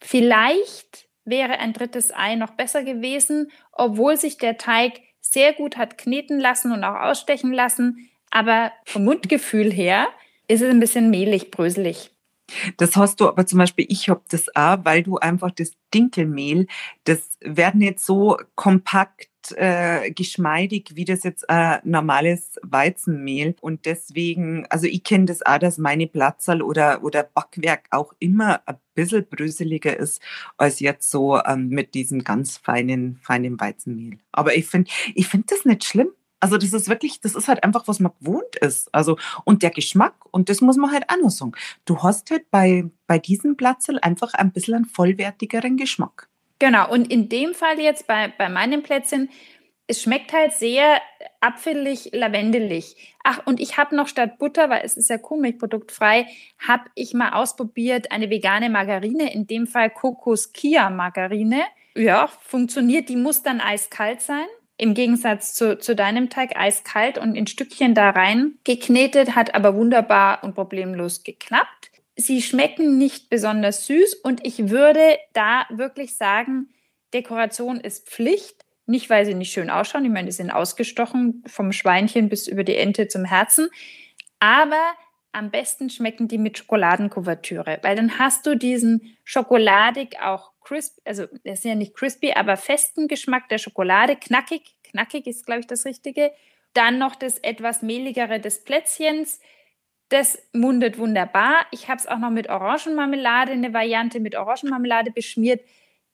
Vielleicht 0.00 1.09
wäre 1.30 1.58
ein 1.58 1.72
drittes 1.72 2.12
Ei 2.14 2.34
noch 2.34 2.50
besser 2.50 2.84
gewesen, 2.84 3.50
obwohl 3.72 4.16
sich 4.16 4.36
der 4.38 4.58
Teig 4.58 5.00
sehr 5.20 5.52
gut 5.52 5.76
hat 5.76 5.98
kneten 5.98 6.40
lassen 6.40 6.72
und 6.72 6.84
auch 6.84 7.00
ausstechen 7.00 7.52
lassen. 7.52 8.10
Aber 8.30 8.72
vom 8.84 9.04
Mundgefühl 9.04 9.72
her 9.72 10.08
ist 10.48 10.62
es 10.62 10.70
ein 10.70 10.80
bisschen 10.80 11.10
mehlig, 11.10 11.50
bröselig. 11.50 12.10
Das 12.76 12.96
hast 12.96 13.20
du 13.20 13.28
aber 13.28 13.46
zum 13.46 13.58
Beispiel, 13.58 13.86
ich 13.88 14.08
habe 14.08 14.22
das 14.28 14.54
auch, 14.56 14.78
weil 14.82 15.02
du 15.02 15.18
einfach 15.18 15.52
das 15.52 15.72
Dinkelmehl, 15.94 16.66
das 17.04 17.38
wird 17.40 17.76
nicht 17.76 18.00
so 18.00 18.38
kompakt 18.56 19.29
äh, 19.56 20.10
geschmeidig 20.10 20.92
wie 20.94 21.04
das 21.04 21.22
jetzt 21.22 21.44
äh, 21.48 21.78
normales 21.84 22.58
Weizenmehl. 22.62 23.54
Und 23.60 23.86
deswegen, 23.86 24.66
also 24.70 24.86
ich 24.86 25.04
kenne 25.04 25.26
das 25.26 25.44
auch, 25.44 25.58
dass 25.58 25.78
meine 25.78 26.06
Platzerl 26.06 26.62
oder, 26.62 27.02
oder 27.02 27.22
Backwerk 27.22 27.86
auch 27.90 28.12
immer 28.18 28.60
ein 28.66 28.76
bisschen 28.94 29.26
bröseliger 29.28 29.96
ist 29.96 30.20
als 30.56 30.80
jetzt 30.80 31.10
so 31.10 31.40
ähm, 31.44 31.68
mit 31.68 31.94
diesem 31.94 32.24
ganz 32.24 32.58
feinen, 32.58 33.18
feinen 33.22 33.60
Weizenmehl. 33.60 34.18
Aber 34.32 34.56
ich 34.56 34.66
finde 34.66 34.90
ich 35.14 35.28
finde 35.28 35.46
das 35.50 35.64
nicht 35.64 35.84
schlimm. 35.84 36.10
Also 36.40 36.56
das 36.56 36.72
ist 36.72 36.88
wirklich, 36.88 37.20
das 37.20 37.34
ist 37.34 37.48
halt 37.48 37.62
einfach, 37.62 37.86
was 37.86 38.00
man 38.00 38.12
gewohnt 38.18 38.56
ist. 38.60 38.92
Also 38.94 39.18
und 39.44 39.62
der 39.62 39.70
Geschmack, 39.70 40.14
und 40.30 40.48
das 40.48 40.62
muss 40.62 40.78
man 40.78 40.90
halt 40.90 41.04
auch 41.08 41.22
noch 41.22 41.30
sagen. 41.30 41.52
Du 41.84 42.02
hast 42.02 42.30
halt 42.30 42.50
bei, 42.50 42.90
bei 43.06 43.18
diesem 43.18 43.56
Platzel 43.56 43.98
einfach 44.00 44.32
ein 44.34 44.50
bisschen 44.52 44.74
einen 44.74 44.84
vollwertigeren 44.86 45.76
Geschmack. 45.76 46.29
Genau, 46.60 46.88
und 46.92 47.10
in 47.10 47.28
dem 47.28 47.54
Fall 47.54 47.80
jetzt 47.80 48.06
bei, 48.06 48.32
bei 48.36 48.48
meinem 48.48 48.82
Plätzchen, 48.82 49.30
es 49.88 50.02
schmeckt 50.02 50.32
halt 50.32 50.52
sehr 50.52 51.00
apfelig, 51.40 52.10
lavendelig. 52.12 52.94
Ach, 53.24 53.40
und 53.46 53.58
ich 53.58 53.76
habe 53.76 53.96
noch 53.96 54.06
statt 54.06 54.38
Butter, 54.38 54.70
weil 54.70 54.82
es 54.84 54.96
ist 54.96 55.10
ja 55.10 55.18
Kuhmilchproduktfrei, 55.18 56.26
habe 56.58 56.84
ich 56.94 57.12
mal 57.14 57.30
ausprobiert 57.32 58.12
eine 58.12 58.30
vegane 58.30 58.70
Margarine, 58.70 59.32
in 59.32 59.48
dem 59.48 59.66
Fall 59.66 59.90
Kokos-Kia-Margarine. 59.90 61.62
Ja, 61.96 62.28
funktioniert. 62.28 63.08
Die 63.08 63.16
muss 63.16 63.42
dann 63.42 63.60
eiskalt 63.60 64.20
sein. 64.20 64.46
Im 64.76 64.94
Gegensatz 64.94 65.54
zu, 65.54 65.78
zu 65.78 65.96
deinem 65.96 66.30
Teig 66.30 66.56
eiskalt 66.56 67.18
und 67.18 67.34
in 67.34 67.46
Stückchen 67.46 67.94
da 67.94 68.10
rein 68.10 68.58
geknetet, 68.64 69.34
hat 69.34 69.54
aber 69.54 69.74
wunderbar 69.74 70.44
und 70.44 70.54
problemlos 70.54 71.24
geklappt. 71.24 71.89
Sie 72.20 72.42
schmecken 72.42 72.98
nicht 72.98 73.30
besonders 73.30 73.86
süß 73.86 74.14
und 74.16 74.46
ich 74.46 74.68
würde 74.68 75.18
da 75.32 75.66
wirklich 75.70 76.16
sagen, 76.16 76.68
Dekoration 77.14 77.80
ist 77.80 78.08
Pflicht. 78.08 78.64
Nicht, 78.86 79.08
weil 79.08 79.24
sie 79.24 79.34
nicht 79.34 79.52
schön 79.52 79.70
ausschauen. 79.70 80.04
Ich 80.04 80.10
meine, 80.10 80.26
die 80.26 80.32
sind 80.32 80.50
ausgestochen 80.50 81.44
vom 81.46 81.70
Schweinchen 81.72 82.28
bis 82.28 82.48
über 82.48 82.64
die 82.64 82.76
Ente 82.76 83.06
zum 83.06 83.24
Herzen. 83.24 83.68
Aber 84.40 84.82
am 85.32 85.50
besten 85.50 85.90
schmecken 85.90 86.26
die 86.26 86.38
mit 86.38 86.58
Schokoladenkuvertüre, 86.58 87.78
weil 87.82 87.94
dann 87.94 88.18
hast 88.18 88.46
du 88.46 88.56
diesen 88.56 89.16
schokoladig 89.24 90.20
auch 90.20 90.50
crisp, 90.60 90.98
also 91.04 91.24
es 91.44 91.60
ist 91.60 91.64
ja 91.64 91.76
nicht 91.76 91.94
crispy, 91.94 92.32
aber 92.32 92.56
festen 92.56 93.06
Geschmack 93.06 93.48
der 93.48 93.58
Schokolade, 93.58 94.16
knackig, 94.16 94.74
knackig 94.82 95.26
ist, 95.26 95.46
glaube 95.46 95.60
ich, 95.60 95.66
das 95.66 95.84
Richtige. 95.84 96.32
Dann 96.74 96.98
noch 96.98 97.14
das 97.14 97.38
etwas 97.38 97.82
mehligere 97.82 98.40
des 98.40 98.64
Plätzchens. 98.64 99.40
Das 100.10 100.38
mundet 100.52 100.98
wunderbar. 100.98 101.66
Ich 101.70 101.88
habe 101.88 101.98
es 101.98 102.06
auch 102.06 102.18
noch 102.18 102.30
mit 102.30 102.50
Orangenmarmelade, 102.50 103.52
eine 103.52 103.72
Variante 103.72 104.18
mit 104.18 104.36
Orangenmarmelade 104.36 105.12
beschmiert. 105.12 105.64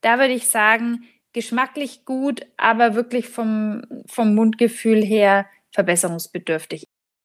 Da 0.03 0.19
würde 0.19 0.35
ich 0.35 0.49
sagen, 0.49 1.05
geschmacklich 1.33 2.05
gut, 2.05 2.47
aber 2.59 2.95
wirklich 2.95 3.29
vom, 3.29 3.83
vom 4.07 4.35
Mundgefühl 4.35 5.03
her 5.03 5.47
verbesserungsbedürftig. 5.73 6.85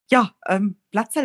Ja, 0.10 0.32
ähm, 0.48 0.78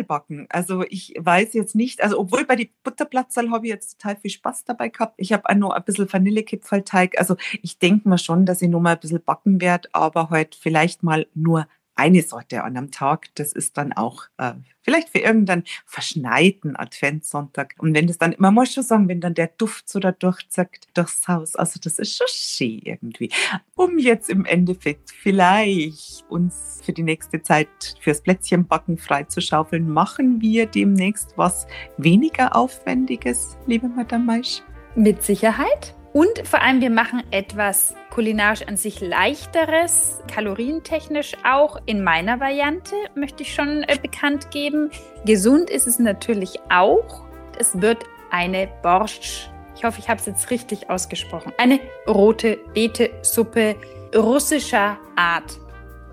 backen. 0.07 0.47
Also 0.49 0.83
ich 0.83 1.13
weiß 1.17 1.53
jetzt 1.53 1.75
nicht, 1.75 2.01
also 2.01 2.19
obwohl 2.19 2.45
bei 2.45 2.55
die 2.55 2.73
Butterplatzerl 2.83 3.51
habe 3.51 3.67
ich 3.67 3.73
jetzt 3.73 3.99
total 3.99 4.15
viel 4.15 4.31
Spaß 4.31 4.63
dabei 4.63 4.87
gehabt. 4.87 5.15
Ich 5.17 5.33
habe 5.33 5.49
auch 5.49 5.55
noch 5.55 5.71
ein 5.71 5.83
bisschen 5.83 6.11
Vanillekipferlteig. 6.11 7.19
Also 7.19 7.35
ich 7.61 7.79
denke 7.79 8.07
mir 8.07 8.17
schon, 8.17 8.45
dass 8.45 8.61
ich 8.61 8.69
noch 8.69 8.79
mal 8.79 8.93
ein 8.93 8.99
bisschen 8.99 9.23
backen 9.23 9.59
werde, 9.59 9.89
aber 9.91 10.29
heute 10.29 10.57
vielleicht 10.57 11.03
mal 11.03 11.27
nur 11.33 11.67
eine 11.97 12.21
Sorte 12.21 12.63
an 12.63 12.77
einem 12.77 12.91
Tag. 12.91 13.27
Das 13.35 13.51
ist 13.51 13.77
dann 13.77 13.91
auch 13.91 14.25
äh, 14.37 14.53
vielleicht 14.81 15.09
für 15.09 15.19
irgendeinen 15.19 15.63
verschneiten 15.85 16.75
Adventssonntag. 16.77 17.75
Und 17.77 17.93
wenn 17.93 18.07
das 18.07 18.17
dann, 18.17 18.35
man 18.37 18.53
muss 18.53 18.73
schon 18.73 18.83
sagen, 18.83 19.09
wenn 19.09 19.19
dann 19.19 19.33
der 19.33 19.47
Duft 19.47 19.89
so 19.89 19.99
da 19.99 20.11
durchzackt 20.11 20.87
durchs 20.93 21.27
Haus, 21.27 21.55
also 21.55 21.79
das 21.83 21.99
ist 21.99 22.15
schon 22.15 22.27
schön 22.29 22.79
irgendwie. 22.83 23.29
Um 23.75 23.97
jetzt 23.97 24.29
im 24.29 24.45
Endeffekt 24.45 25.11
vielleicht 25.11 26.23
uns 26.29 26.79
für 26.83 26.93
die 26.93 27.03
nächste 27.03 27.41
Zeit 27.41 27.95
fürs 27.99 28.21
Plätzchenbacken 28.21 28.97
freizuschaufeln, 28.97 29.89
machen 29.89 30.39
wir 30.39 30.67
demnächst 30.67 31.33
was 31.35 31.67
weniger 31.97 32.55
Aufwendiges, 32.55 33.57
liebe 33.65 33.89
Madame 33.89 34.23
Maisch. 34.23 34.61
Mit 34.95 35.23
Sicherheit. 35.23 35.96
Und 36.17 36.47
vor 36.47 36.63
allem, 36.63 36.81
wir 36.81 36.89
machen 36.89 37.21
etwas 37.29 37.93
kulinarisch 38.09 38.63
an 38.63 38.75
sich 38.75 39.01
leichteres, 39.01 40.23
kalorientechnisch 40.33 41.33
auch 41.43 41.77
in 41.85 42.03
meiner 42.03 42.39
Variante, 42.39 42.95
möchte 43.13 43.43
ich 43.43 43.53
schon 43.53 43.83
äh, 43.83 43.99
bekannt 44.01 44.49
geben. 44.49 44.89
Gesund 45.25 45.69
ist 45.69 45.85
es 45.85 45.99
natürlich 45.99 46.59
auch. 46.71 47.21
Es 47.59 47.79
wird 47.83 48.03
eine 48.31 48.67
Borscht. 48.81 49.51
Ich 49.75 49.83
hoffe, 49.83 49.99
ich 49.99 50.09
habe 50.09 50.19
es 50.19 50.25
jetzt 50.25 50.49
richtig 50.49 50.89
ausgesprochen. 50.89 51.53
Eine 51.59 51.79
rote 52.07 52.57
Beete-Suppe 52.73 53.75
russischer 54.15 54.97
Art. 55.15 55.59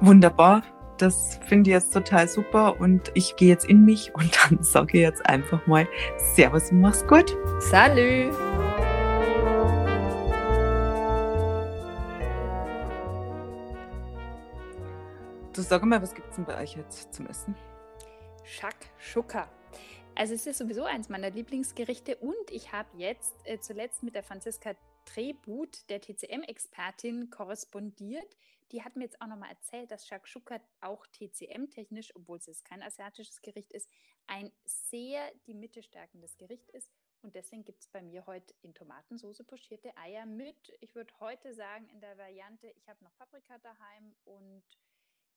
Wunderbar. 0.01 0.65
Das 0.99 1.41
finde 1.49 1.71
ich 1.71 1.75
jetzt 1.77 1.95
total 1.95 2.29
super 2.29 2.79
und 2.79 3.11
ich 3.15 3.37
gehe 3.37 3.49
jetzt 3.49 3.65
in 3.65 3.87
mich 3.87 4.15
und 4.15 4.37
dann 4.51 4.63
sage 4.63 4.99
ich 4.99 5.03
jetzt 5.03 5.25
einfach 5.25 5.67
mal 5.67 5.89
Servus 6.35 6.71
und 6.71 6.83
mach's 6.83 7.07
gut. 7.07 7.35
Salut! 7.59 8.54
Sag 15.69 15.83
mal, 15.85 16.03
was 16.03 16.15
gibt 16.15 16.29
es 16.31 16.37
denn 16.37 16.45
bei 16.45 16.61
euch 16.63 16.77
jetzt 16.77 17.15
zum 17.15 17.27
Essen? 17.27 17.55
Shakshuka. 18.45 19.49
Also 20.15 20.35
es 20.35 20.47
ist 20.47 20.59
sowieso 20.59 20.85
eins 20.85 21.09
meiner 21.09 21.31
Lieblingsgerichte 21.31 22.17
und 22.17 22.51
ich 22.51 22.73
habe 22.73 22.89
jetzt 22.97 23.35
äh, 23.45 23.59
zuletzt 23.59 24.03
mit 24.03 24.15
der 24.15 24.23
Franziska 24.23 24.75
Trebut, 25.05 25.89
der 25.91 26.01
TCM-Expertin, 26.01 27.31
korrespondiert. 27.31 28.37
Die 28.73 28.83
hat 28.83 28.97
mir 28.97 29.05
jetzt 29.05 29.21
auch 29.21 29.27
nochmal 29.27 29.51
erzählt, 29.51 29.91
dass 29.91 30.07
Shakshuka 30.07 30.61
auch 30.81 31.07
TCM-technisch, 31.09 32.15
obwohl 32.15 32.39
es 32.39 32.65
kein 32.65 32.83
asiatisches 32.83 33.43
Gericht 33.43 33.73
ist, 33.73 33.89
ein 34.27 34.51
sehr 34.65 35.23
die 35.47 35.55
Mitte 35.55 35.83
stärkendes 35.83 36.37
Gericht 36.37 36.71
ist. 36.71 36.91
Und 37.23 37.35
deswegen 37.35 37.65
gibt 37.65 37.81
es 37.81 37.89
bei 37.89 38.03
mir 38.03 38.27
heute 38.27 38.55
in 38.63 38.75
Tomatensauce 38.75 39.43
pochierte 39.47 39.97
Eier 39.97 40.27
mit, 40.27 40.73
ich 40.81 40.95
würde 40.95 41.13
heute 41.21 41.55
sagen, 41.55 41.89
in 41.89 42.01
der 42.01 42.19
Variante, 42.19 42.69
ich 42.77 42.89
habe 42.89 43.03
noch 43.03 43.15
Paprika 43.17 43.57
daheim 43.59 44.15
und 44.25 44.63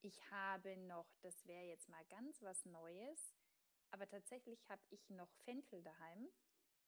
ich 0.02 0.32
habe 0.32 0.76
noch, 0.78 1.08
das 1.22 1.46
wäre 1.46 1.66
jetzt 1.66 1.90
mal 1.90 2.06
ganz 2.06 2.42
was 2.42 2.66
Neues, 2.66 3.36
aber 3.92 4.08
tatsächlich 4.08 4.68
habe 4.70 4.82
ich 4.90 5.10
noch 5.10 5.32
Fenchel 5.46 5.82
daheim 5.84 6.30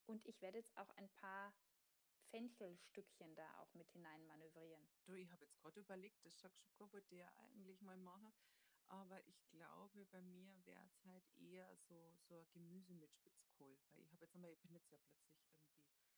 und 0.06 0.24
ich 0.26 0.40
werde 0.42 0.58
jetzt 0.58 0.76
auch 0.76 0.90
ein 0.96 1.08
paar 1.10 1.54
Fenchelstückchen 2.30 3.34
da 3.34 3.58
auch 3.58 3.72
mit 3.74 3.90
hinein 3.90 4.24
manövrieren. 4.26 4.88
Du, 5.04 5.14
ich 5.14 5.30
habe 5.32 5.44
jetzt 5.44 5.58
gerade 5.58 5.80
überlegt, 5.80 6.24
das 6.24 6.38
Shakshuka 6.38 6.92
wollte 6.92 7.16
ja 7.16 7.28
eigentlich 7.38 7.80
mal 7.80 7.96
machen, 7.96 8.32
aber 8.88 9.24
ich 9.26 9.44
glaube, 9.48 10.04
bei 10.06 10.22
mir 10.22 10.54
wäre 10.64 10.84
es 10.86 11.04
halt 11.04 11.24
eher 11.36 11.76
so, 11.76 12.16
so 12.28 12.36
ein 12.36 12.50
Gemüse 12.52 12.94
mit 12.94 13.12
Spitzkohl, 13.14 13.76
weil 13.94 14.04
ich 14.04 14.12
habe 14.12 14.24
jetzt 14.24 14.34
einmal, 14.34 14.52
ich 14.52 14.60
bin 14.60 14.74
jetzt 14.74 14.90
ja 14.90 14.98
plötzlich 14.98 15.42
irgendwie 15.46 16.09